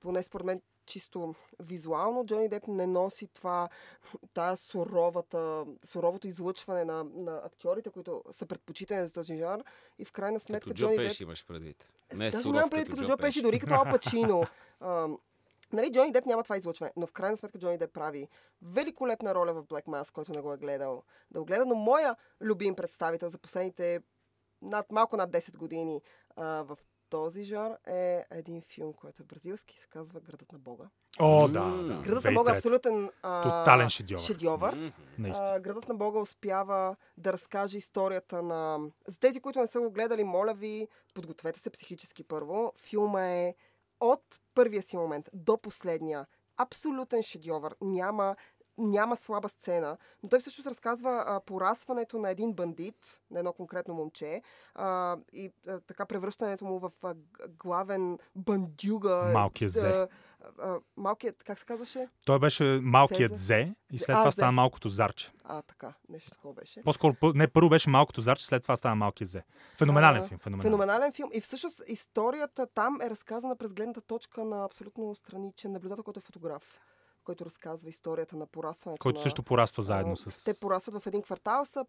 поне 0.00 0.22
според 0.22 0.46
мен, 0.46 0.60
чисто 0.90 1.34
визуално, 1.58 2.26
Джони 2.26 2.48
Деп 2.48 2.68
не 2.68 2.86
носи 2.86 3.26
това, 3.26 3.68
тая 4.34 4.56
суровата, 4.56 5.64
суровото 5.84 6.26
излъчване 6.26 6.84
на, 6.84 7.04
на 7.04 7.40
актьорите, 7.44 7.90
които 7.90 8.22
са 8.32 8.46
предпочитани 8.46 9.06
за 9.06 9.12
този 9.12 9.36
жанр. 9.36 9.64
И 9.98 10.04
в 10.04 10.12
крайна 10.12 10.40
сметка 10.40 10.70
Като 10.70 10.74
Джо 10.74 10.86
Джони 10.86 10.96
Деп... 10.96 11.20
Имаш 11.20 11.46
предвид. 11.46 11.86
Не 12.14 12.26
е 12.26 12.30
Даже 12.30 12.42
суров 12.42 12.54
нямам 12.54 12.70
предвид 12.70 12.90
като 12.90 13.06
Джо 13.06 13.16
Пеши, 13.16 13.42
дори 13.42 13.60
като 13.60 13.74
Ал 13.74 13.84
Пачино. 13.90 14.44
Нали, 15.72 15.92
Джони 15.92 16.12
Деп 16.12 16.26
няма 16.26 16.42
това 16.42 16.56
излъчване, 16.56 16.92
но 16.96 17.06
в 17.06 17.12
крайна 17.12 17.36
сметка 17.36 17.58
Джони 17.58 17.78
Деп 17.78 17.92
прави 17.92 18.28
великолепна 18.62 19.34
роля 19.34 19.52
в 19.52 19.64
Black 19.64 19.84
Mass, 19.84 20.12
който 20.12 20.32
не 20.32 20.40
го 20.40 20.52
е 20.52 20.56
гледал 20.56 21.02
да 21.30 21.38
го 21.38 21.44
гледа, 21.44 21.64
но 21.66 21.74
моя 21.74 22.16
любим 22.40 22.74
представител 22.74 23.28
за 23.28 23.38
последните 23.38 24.00
над, 24.62 24.92
малко 24.92 25.16
над 25.16 25.30
10 25.30 25.56
години 25.56 26.02
а, 26.36 26.44
в 26.44 26.78
този 27.10 27.44
жанр 27.44 27.76
е 27.86 28.24
един 28.30 28.62
филм, 28.62 28.92
който 28.92 29.22
е 29.22 29.26
бразилски, 29.26 29.78
се 29.78 29.86
казва 29.86 30.20
Градът 30.20 30.52
на 30.52 30.58
Бога. 30.58 30.84
О, 31.18 31.48
да, 31.48 31.64
да. 31.64 32.02
Градът 32.02 32.24
на 32.24 32.32
Бога 32.32 32.52
е 32.52 32.54
абсолютен 32.54 33.10
а, 33.22 33.42
Тотален 33.42 33.90
шедьовър. 33.90 34.22
шедьовър. 34.22 34.92
Наистина. 35.18 35.48
А, 35.50 35.60
Градът 35.60 35.88
на 35.88 35.94
Бога 35.94 36.18
успява 36.20 36.96
да 37.16 37.32
разкаже 37.32 37.78
историята 37.78 38.42
на... 38.42 38.78
За 39.06 39.18
тези, 39.18 39.40
които 39.40 39.58
не 39.58 39.66
са 39.66 39.80
го 39.80 39.90
гледали, 39.90 40.24
моля 40.24 40.54
ви, 40.54 40.88
подгответе 41.14 41.60
се 41.60 41.70
психически 41.70 42.24
първо. 42.24 42.72
Филма 42.76 43.26
е 43.26 43.54
от 44.00 44.24
първия 44.54 44.82
си 44.82 44.96
момент 44.96 45.28
до 45.32 45.58
последния. 45.58 46.26
Абсолютен 46.56 47.22
шедьовър. 47.22 47.76
Няма 47.80 48.36
няма 48.80 49.16
слаба 49.16 49.48
сцена, 49.48 49.96
но 50.22 50.28
той 50.28 50.38
всъщност 50.40 50.66
разказва 50.66 51.24
а, 51.26 51.40
порасването 51.40 52.18
на 52.18 52.30
един 52.30 52.52
бандит, 52.52 53.20
на 53.30 53.38
едно 53.38 53.52
конкретно 53.52 53.94
момче, 53.94 54.42
а, 54.74 55.16
и 55.32 55.52
а, 55.68 55.80
така 55.80 56.06
превръщането 56.06 56.64
му 56.64 56.78
в 56.78 56.90
а, 57.02 57.14
главен 57.48 58.18
бандюга. 58.36 59.30
Малкият 59.34 59.72
зе. 59.72 59.88
А, 59.88 60.08
а, 60.58 60.78
малкият, 60.96 61.42
как 61.44 61.58
се 61.58 61.64
казваше? 61.64 62.08
Той 62.24 62.38
беше 62.38 62.64
малкият 62.82 63.32
Цезар. 63.32 63.44
зе 63.46 63.74
и 63.92 63.98
след 63.98 64.16
А, 64.16 64.20
това 64.20 64.30
зе. 64.30 64.34
стана 64.34 64.52
малкото 64.52 64.88
зарче. 64.88 65.32
А, 65.44 65.62
така, 65.62 65.92
нещо 66.08 66.30
такова 66.30 66.54
беше. 66.54 66.82
По-скоро, 66.82 67.14
не, 67.34 67.48
първо 67.48 67.68
беше 67.68 67.90
малкото 67.90 68.20
зарче, 68.20 68.46
след 68.46 68.62
това 68.62 68.76
стана 68.76 68.94
малкият 68.94 69.30
зе. 69.30 69.42
Феноменален 69.76 70.22
А, 70.22 70.26
филм. 70.28 70.38
Феноменален. 70.38 70.70
Феноменален 70.72 71.12
филм. 71.12 71.30
И 71.32 71.40
всъщност 71.40 71.82
историята 71.86 72.66
там 72.66 72.98
е 73.02 73.10
разказана 73.10 73.56
през 73.56 73.74
гледната 73.74 74.00
точка 74.00 74.44
на 74.44 74.64
абсолютно 74.64 75.14
страничен 75.14 75.72
наблюдател, 75.72 76.04
който 76.04 76.18
е 76.18 76.22
фотограф, 76.22 76.80
който 77.24 77.44
разказва 77.44 77.88
историята 77.88 78.36
на 78.36 78.46
порастването 78.46 79.02
Който 79.02 79.18
на... 79.18 79.22
също 79.22 79.42
пораства 79.42 79.82
заедно 79.82 80.16
с... 80.16 80.44
Те 80.44 80.60
порастват 80.60 81.02
в 81.02 81.06
един 81.06 81.22
квартал, 81.22 81.64
са, 81.64 81.84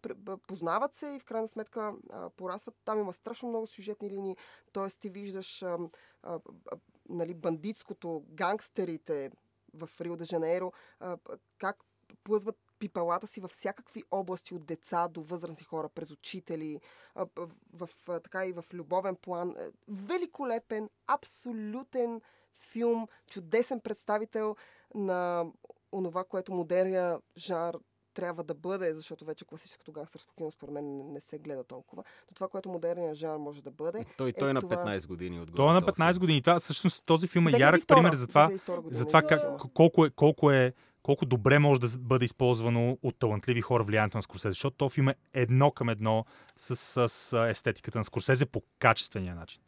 познават 0.46 0.94
се 0.94 1.06
и 1.06 1.18
в 1.18 1.24
крайна 1.24 1.48
сметка 1.48 1.92
а, 2.10 2.30
порастват. 2.30 2.74
Там 2.84 3.00
има 3.00 3.12
страшно 3.12 3.48
много 3.48 3.66
сюжетни 3.66 4.10
линии. 4.10 4.36
Тоест 4.72 5.00
ти 5.00 5.10
виждаш 5.10 5.62
а, 5.62 5.78
а, 6.22 6.34
а, 6.72 6.76
нали, 7.08 7.34
бандитското, 7.34 8.24
гангстерите 8.28 9.30
в 9.74 9.90
Рио 10.00 10.16
де 10.16 10.24
Жанейро, 10.24 10.72
а, 11.00 11.16
как 11.58 11.76
плъзват 12.24 12.56
пипалата 12.78 13.26
си 13.26 13.40
във 13.40 13.50
всякакви 13.50 14.02
области 14.10 14.54
от 14.54 14.66
деца 14.66 15.08
до 15.08 15.22
възрастни 15.22 15.64
хора, 15.64 15.88
през 15.88 16.10
учители, 16.10 16.80
а, 17.14 17.26
в, 17.36 17.48
в, 17.72 17.88
в, 18.06 18.20
така 18.20 18.46
и 18.46 18.52
в 18.52 18.64
любовен 18.72 19.16
план. 19.16 19.54
Е, 19.58 19.70
Великолепен, 19.88 20.90
абсолютен 21.06 22.20
филм, 22.54 23.08
чудесен 23.26 23.80
представител 23.80 24.56
на 24.94 25.44
онова, 25.92 26.24
което 26.24 26.52
модерния 26.52 27.18
жанр 27.36 27.74
трябва 28.14 28.44
да 28.44 28.54
бъде, 28.54 28.94
защото 28.94 29.24
вече 29.24 29.44
класическото 29.44 29.92
гангстърско 29.92 30.34
кино 30.34 30.50
според 30.50 30.74
мен 30.74 30.96
не- 30.96 31.04
не 31.04 31.20
се 31.20 31.38
гледа 31.38 31.64
толкова. 31.64 32.04
Но 32.30 32.34
това, 32.34 32.48
което 32.48 32.68
модерния 32.68 33.14
жанр 33.14 33.38
може 33.38 33.62
да 33.62 33.70
бъде. 33.70 34.04
Той, 34.16 34.32
той 34.32 34.50
е 34.50 34.52
на 34.52 34.60
това. 34.60 34.76
15 34.76 35.08
години 35.08 35.40
от 35.40 35.54
Той 35.56 35.70
е 35.70 35.72
на 35.72 35.82
15 35.82 36.18
години. 36.18 36.42
Това, 36.42 36.60
всъщност 36.60 37.04
този 37.04 37.28
филм 37.28 37.48
е 37.48 37.52
2002 37.52 37.60
ярък 37.60 37.86
пример 37.88 38.14
за 38.14 38.26
това, 38.26 38.48
2002 38.48 38.76
година 38.76 38.98
за 38.98 39.06
това 39.06 39.18
е 39.18 39.26
как, 39.26 39.40
колко, 39.74 40.06
е, 40.06 40.10
колко, 40.10 40.50
е, 40.50 40.72
колко 41.02 41.26
добре 41.26 41.58
може 41.58 41.80
да 41.80 41.88
бъде 41.98 42.24
използвано 42.24 42.98
от 43.02 43.18
талантливи 43.18 43.60
хора 43.60 43.84
влиянието 43.84 44.18
на 44.18 44.22
Скорсезе. 44.22 44.48
Защото 44.50 44.76
този 44.76 44.94
филм 44.94 45.08
е 45.08 45.14
едно 45.32 45.70
към 45.70 45.88
едно 45.88 46.24
с, 46.56 46.76
с, 46.76 47.08
с 47.08 47.46
естетиката 47.50 47.98
на 47.98 48.04
Скорсезе 48.04 48.46
по 48.46 48.62
качествения 48.78 49.34
начин. 49.34 49.62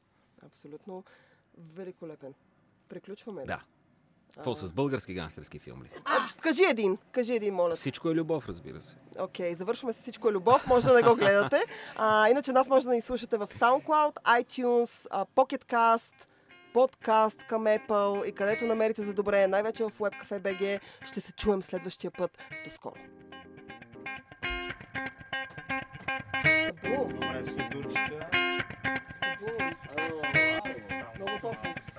Абсолютно 0.46 1.04
великолепен. 1.58 2.34
Приключваме 2.88 3.42
ли? 3.42 3.46
Да. 3.46 3.60
Какво 4.34 4.54
с 4.54 4.72
български 4.72 5.14
гангстерски 5.14 5.58
филми. 5.58 5.90
А, 6.04 6.28
кажи 6.40 6.62
един, 6.70 6.98
кажи 7.12 7.34
един, 7.34 7.54
моля. 7.54 7.76
Всичко 7.76 8.10
е 8.10 8.14
любов, 8.14 8.48
разбира 8.48 8.80
се. 8.80 8.96
Окей, 9.18 9.52
okay, 9.52 9.54
завършваме 9.54 9.92
с 9.92 10.00
Всичко 10.00 10.28
е 10.28 10.32
любов, 10.32 10.66
може 10.66 10.86
да 10.86 10.94
не 10.94 11.02
го 11.02 11.16
гледате. 11.16 11.64
А, 11.96 12.28
иначе 12.28 12.52
нас 12.52 12.68
може 12.68 12.86
да 12.86 12.92
ни 12.92 13.00
слушате 13.00 13.36
в 13.36 13.46
SoundCloud, 13.46 14.14
iTunes, 14.14 15.08
Pocket 15.36 16.00
подкаст 16.72 17.46
към 17.48 17.64
Apple 17.64 18.24
и 18.24 18.32
където 18.32 18.64
намерите 18.66 19.02
за 19.02 19.14
добре, 19.14 19.46
най-вече 19.46 19.84
в 19.84 19.90
WebCafe.bg. 19.98 20.80
Ще 21.04 21.20
се 21.20 21.32
чуем 21.32 21.62
следващия 21.62 22.10
път. 22.10 22.38
До 22.64 22.70
скоро! 22.70 22.94
Добре. 26.82 27.42
Много 31.16 31.38
топло. 31.40 31.74